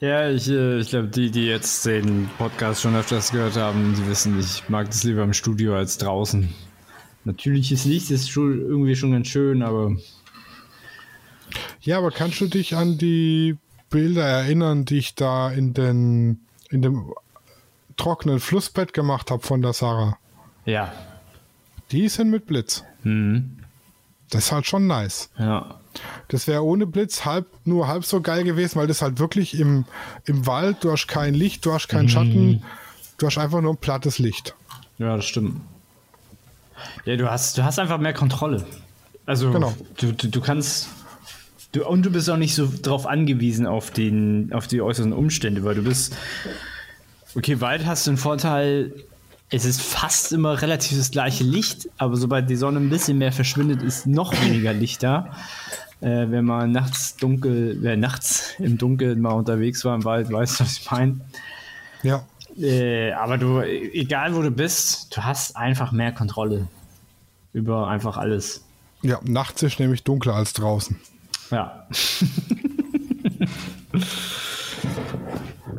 ich, 0.00 0.48
äh, 0.48 0.78
ich 0.78 0.88
glaube, 0.88 1.08
die, 1.08 1.30
die 1.30 1.46
jetzt 1.46 1.84
den 1.84 2.28
Podcast 2.38 2.80
schon 2.80 2.96
öfters 2.96 3.32
gehört 3.32 3.56
haben, 3.56 3.94
die 3.94 4.06
wissen, 4.06 4.38
ich 4.40 4.68
mag 4.68 4.86
das 4.86 5.04
lieber 5.04 5.22
im 5.22 5.34
Studio 5.34 5.76
als 5.76 5.98
draußen. 5.98 6.48
natürliches 7.24 7.84
Licht 7.84 8.10
ist 8.10 8.30
schon 8.30 8.60
irgendwie 8.60 8.96
schon 8.96 9.12
ganz 9.12 9.28
schön, 9.28 9.62
aber. 9.62 9.96
Ja, 11.82 11.98
aber 11.98 12.10
kannst 12.10 12.40
du 12.40 12.46
dich 12.46 12.74
an 12.76 12.96
die 12.96 13.58
Bilder 13.90 14.24
erinnern, 14.24 14.84
die 14.84 14.98
ich 14.98 15.14
da 15.14 15.50
in 15.50 15.74
den 15.74 16.40
in 16.70 16.82
dem 16.82 17.12
trockenen 17.96 18.40
Flussbett 18.40 18.94
gemacht 18.94 19.30
habe 19.30 19.42
von 19.42 19.60
der 19.60 19.72
Sarah? 19.72 20.16
Ja. 20.64 20.92
Die 21.90 22.08
sind 22.08 22.30
mit 22.30 22.46
Blitz. 22.46 22.84
Mhm. 23.02 23.58
Das 24.30 24.46
ist 24.46 24.52
halt 24.52 24.66
schon 24.66 24.86
nice. 24.86 25.30
Ja. 25.36 25.79
Das 26.28 26.46
wäre 26.46 26.64
ohne 26.64 26.86
Blitz 26.86 27.24
halb, 27.24 27.46
nur 27.64 27.88
halb 27.88 28.04
so 28.04 28.20
geil 28.20 28.44
gewesen, 28.44 28.78
weil 28.78 28.86
das 28.86 29.02
halt 29.02 29.18
wirklich 29.18 29.58
im, 29.58 29.84
im 30.24 30.46
Wald, 30.46 30.78
du 30.82 30.92
hast 30.92 31.06
kein 31.08 31.34
Licht, 31.34 31.66
du 31.66 31.72
hast 31.72 31.88
keinen 31.88 32.08
Schatten, 32.08 32.62
du 33.18 33.26
hast 33.26 33.38
einfach 33.38 33.60
nur 33.60 33.72
ein 33.72 33.76
plattes 33.78 34.18
Licht. 34.18 34.54
Ja, 34.98 35.16
das 35.16 35.24
stimmt. 35.24 35.60
Ja, 37.04 37.16
du 37.16 37.30
hast, 37.30 37.58
du 37.58 37.64
hast 37.64 37.78
einfach 37.78 37.98
mehr 37.98 38.14
Kontrolle. 38.14 38.64
Also 39.26 39.50
Genau. 39.52 39.74
du, 39.98 40.12
du, 40.12 40.28
du 40.28 40.40
kannst. 40.40 40.88
Du, 41.72 41.86
und 41.86 42.02
du 42.02 42.10
bist 42.10 42.28
auch 42.28 42.36
nicht 42.36 42.54
so 42.54 42.68
drauf 42.82 43.06
angewiesen 43.06 43.66
auf, 43.66 43.90
den, 43.92 44.52
auf 44.52 44.66
die 44.66 44.80
äußeren 44.80 45.12
Umstände, 45.12 45.62
weil 45.62 45.76
du 45.76 45.82
bist. 45.82 46.16
Okay, 47.36 47.60
Wald 47.60 47.86
hast 47.86 48.06
du 48.06 48.10
einen 48.10 48.18
Vorteil, 48.18 48.92
es 49.50 49.64
ist 49.64 49.82
fast 49.82 50.32
immer 50.32 50.62
relativ 50.62 50.96
das 50.96 51.10
gleiche 51.10 51.42
Licht, 51.42 51.88
aber 51.98 52.16
sobald 52.16 52.48
die 52.48 52.56
Sonne 52.56 52.78
ein 52.78 52.88
bisschen 52.88 53.18
mehr 53.18 53.32
verschwindet, 53.32 53.82
ist 53.82 54.06
noch 54.06 54.32
weniger 54.44 54.72
Licht 54.72 55.02
da. 55.02 55.36
Äh, 56.00 56.30
wenn 56.30 56.44
man 56.44 56.70
nachts 56.70 57.16
dunkel, 57.16 57.76
wer 57.80 57.96
nachts 57.96 58.54
im 58.58 58.78
Dunkeln 58.78 59.20
mal 59.20 59.32
unterwegs 59.32 59.84
war 59.84 59.94
im 59.96 60.04
Wald, 60.04 60.32
weiß, 60.32 60.60
was 60.60 60.78
ich 60.78 60.90
meine. 60.90 61.20
Ja. 62.02 62.24
Äh, 62.56 63.12
aber 63.12 63.38
du, 63.38 63.60
egal 63.60 64.34
wo 64.34 64.42
du 64.42 64.50
bist, 64.50 65.14
du 65.16 65.24
hast 65.24 65.56
einfach 65.56 65.92
mehr 65.92 66.12
Kontrolle 66.12 66.68
über 67.52 67.88
einfach 67.88 68.16
alles. 68.16 68.64
Ja, 69.02 69.18
nachts 69.24 69.62
ist 69.62 69.80
nämlich 69.80 70.04
dunkler 70.04 70.34
als 70.34 70.52
draußen. 70.52 70.96
Ja. 71.50 71.86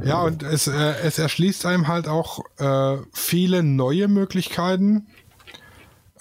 Ja, 0.04 0.22
und 0.22 0.44
es, 0.44 0.68
äh, 0.68 0.94
es 1.04 1.20
erschließt 1.20 1.66
einem 1.66 1.88
halt 1.88 2.08
auch 2.08 2.40
äh, 2.58 2.98
viele 3.14 3.64
neue 3.64 4.08
Möglichkeiten, 4.08 5.08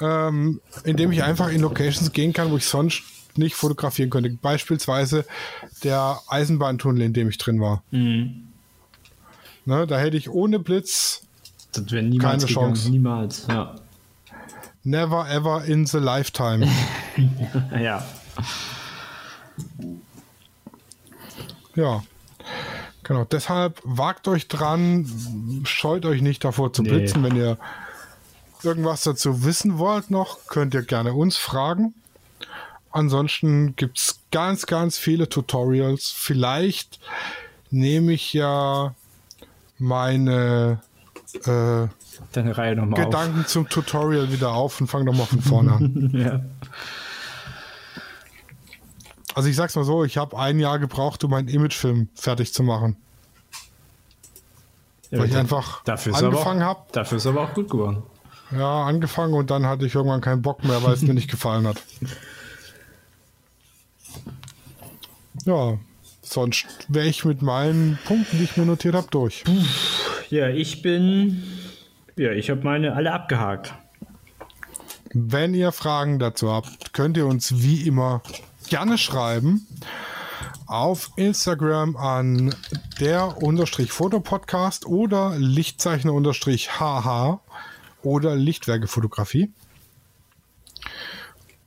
ähm, 0.01 0.61
indem 0.85 1.13
ich 1.13 1.23
einfach 1.23 1.49
in 1.51 1.61
Locations 1.61 2.13
gehen 2.13 2.33
kann, 2.33 2.51
wo 2.51 2.57
ich 2.57 2.67
sonst 2.67 3.03
nicht 3.37 3.55
fotografieren 3.55 4.11
könnte. 4.11 4.31
Beispielsweise 4.31 5.25
der 5.85 6.21
Eisenbahntunnel, 6.29 7.03
in 7.03 7.13
dem 7.13 7.29
ich 7.29 7.39
drin 7.39 7.61
war. 7.61 7.83
Mhm. 7.91 8.49
Ne, 9.65 9.87
da 9.87 9.99
hätte 9.99 10.17
ich 10.17 10.31
ohne 10.31 10.59
Blitz 10.59 11.23
Das 11.73 11.91
wäre 11.93 12.03
niemals 12.03 12.43
Keine 12.43 12.47
gegangen. 12.49 12.75
Chance. 12.75 12.91
Niemals, 12.91 13.47
ja. 13.49 13.77
never 14.83 15.29
ever 15.31 15.65
in 15.65 15.87
the 15.87 15.99
lifetime. 15.99 16.67
Ja. 17.79 18.05
ja. 21.75 22.03
Genau, 23.03 23.25
deshalb 23.25 23.81
wagt 23.85 24.29
euch 24.29 24.49
dran, 24.49 25.07
scheut 25.65 26.05
euch 26.05 26.23
nicht 26.23 26.45
davor 26.45 26.73
zu 26.73 26.83
Nee. 26.83 26.91
blitzen. 26.91 27.23
Wenn 27.23 27.37
ihr 27.37 27.59
irgendwas 28.63 29.03
dazu 29.03 29.45
wissen 29.45 29.79
wollt 29.79 30.11
noch, 30.11 30.47
könnt 30.47 30.75
ihr 30.75 30.83
gerne 30.83 31.15
uns 31.15 31.37
fragen. 31.37 31.95
Ansonsten 32.93 33.77
gibt 33.77 33.99
es 33.99 34.19
ganz, 34.33 34.67
ganz 34.67 34.99
viele 34.99 35.29
Tutorials. 35.29 36.11
Vielleicht 36.11 36.99
nehme 37.71 38.13
ich 38.13 38.33
ja 38.33 38.95
meine 39.79 40.81
äh, 41.45 41.87
nochmal 42.75 43.01
auf. 43.01 43.07
Gedanken 43.07 43.47
zum 43.47 43.69
Tutorial 43.69 44.33
wieder 44.33 44.53
auf 44.53 44.81
und 44.81 44.89
fange 44.89 45.05
nochmal 45.05 45.27
von 45.27 45.41
vorne 45.43 45.73
an. 45.73 46.11
Ja. 46.15 46.41
Also 49.35 49.49
ich 49.49 49.57
sag's 49.57 49.77
mal 49.77 49.85
so, 49.85 50.05
ich 50.05 50.17
habe 50.17 50.39
ein 50.39 50.59
Jahr 50.59 50.79
gebraucht, 50.79 51.23
um 51.25 51.31
meinen 51.31 51.49
Imagefilm 51.49 52.09
fertig 52.15 52.53
zu 52.53 52.63
machen. 52.63 52.97
Weil 55.11 55.29
ich 55.29 55.37
einfach 55.37 55.83
dafür 55.85 56.15
angefangen 56.15 56.63
habe. 56.63 56.81
Dafür 56.93 57.19
ist 57.19 57.27
aber 57.27 57.43
auch 57.43 57.55
gut 57.55 57.69
geworden. 57.69 58.03
Ja, 58.53 58.85
angefangen 58.85 59.35
und 59.35 59.51
dann 59.51 59.67
hatte 59.67 59.87
ich 59.87 59.95
irgendwann 59.95 60.21
keinen 60.21 60.43
Bock 60.43 60.65
mehr, 60.65 60.83
weil 60.83 60.95
es 60.95 61.03
mir 61.03 61.15
nicht 61.15 61.31
gefallen 61.31 61.67
hat. 61.67 61.83
Ja, 65.45 65.79
sonst 66.23 66.67
wäre 66.89 67.07
ich 67.07 67.25
mit 67.25 67.43
meinen 67.43 67.99
Punkten, 68.05 68.39
die 68.39 68.45
ich 68.45 68.57
mir 68.57 68.67
notiert 68.67 68.95
habe, 68.95 69.09
durch. 69.11 69.45
Ja, 70.29 70.49
ich 70.49 70.83
bin. 70.83 71.43
Ja, 72.17 72.33
ich 72.33 72.51
habe 72.51 72.63
meine 72.63 72.95
alle 72.95 73.13
abgehakt. 73.13 73.75
Wenn 75.13 75.55
ihr 75.55 75.73
Fragen 75.73 76.19
dazu 76.19 76.53
habt, 76.53 76.93
könnt 76.93 77.17
ihr 77.17 77.27
uns 77.27 77.63
wie 77.63 77.87
immer 77.87 78.23
gerne 78.71 78.97
schreiben 78.97 79.67
auf 80.67 81.11
Instagram 81.17 81.97
an 81.97 82.55
der 83.01 83.43
unterstrich 83.43 83.93
Fotopodcast 83.93 84.87
oder 84.87 85.35
Lichtzeichner 85.37 86.15
unterstrich 86.15 86.79
HH 86.79 87.41
oder 88.03 88.37
Lichtwerkefotografie. 88.37 89.51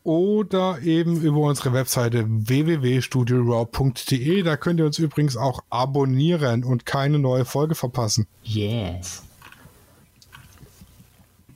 Oder 0.03 0.79
eben 0.81 1.21
über 1.21 1.41
unsere 1.41 1.73
Webseite 1.73 2.25
www.studioraw.de. 2.27 4.43
Da 4.43 4.57
könnt 4.57 4.79
ihr 4.79 4.85
uns 4.85 4.99
übrigens 4.99 5.35
auch 5.37 5.61
abonnieren 5.69 6.63
und 6.63 6.85
keine 6.85 7.19
neue 7.19 7.45
Folge 7.45 7.75
verpassen. 7.75 8.27
Yes. 8.43 9.23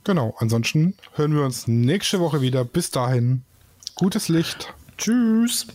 Genau, 0.04 0.36
ansonsten 0.40 0.96
hören 1.16 1.34
wir 1.34 1.44
uns 1.44 1.68
nächste 1.68 2.20
Woche 2.22 2.42
wieder. 2.42 2.64
Bis 2.64 2.92
dahin, 2.92 3.44
gutes 3.96 4.30
Licht. 4.30 4.74
Tschüss. 4.98 5.68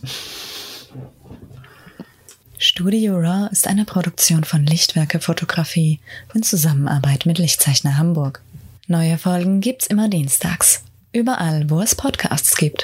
Studio 2.57 3.17
Raw 3.17 3.49
ist 3.51 3.67
eine 3.67 3.85
Produktion 3.85 4.43
von 4.43 4.65
Lichtwerke 4.65 5.19
Fotografie 5.19 5.99
in 6.33 6.43
Zusammenarbeit 6.43 7.25
mit 7.25 7.37
Lichtzeichner 7.37 7.97
Hamburg. 7.97 8.41
Neue 8.87 9.17
Folgen 9.17 9.61
gibt's 9.61 9.87
immer 9.87 10.09
dienstags. 10.09 10.83
Überall, 11.13 11.69
wo 11.69 11.79
es 11.79 11.95
Podcasts 11.95 12.57
gibt. 12.57 12.81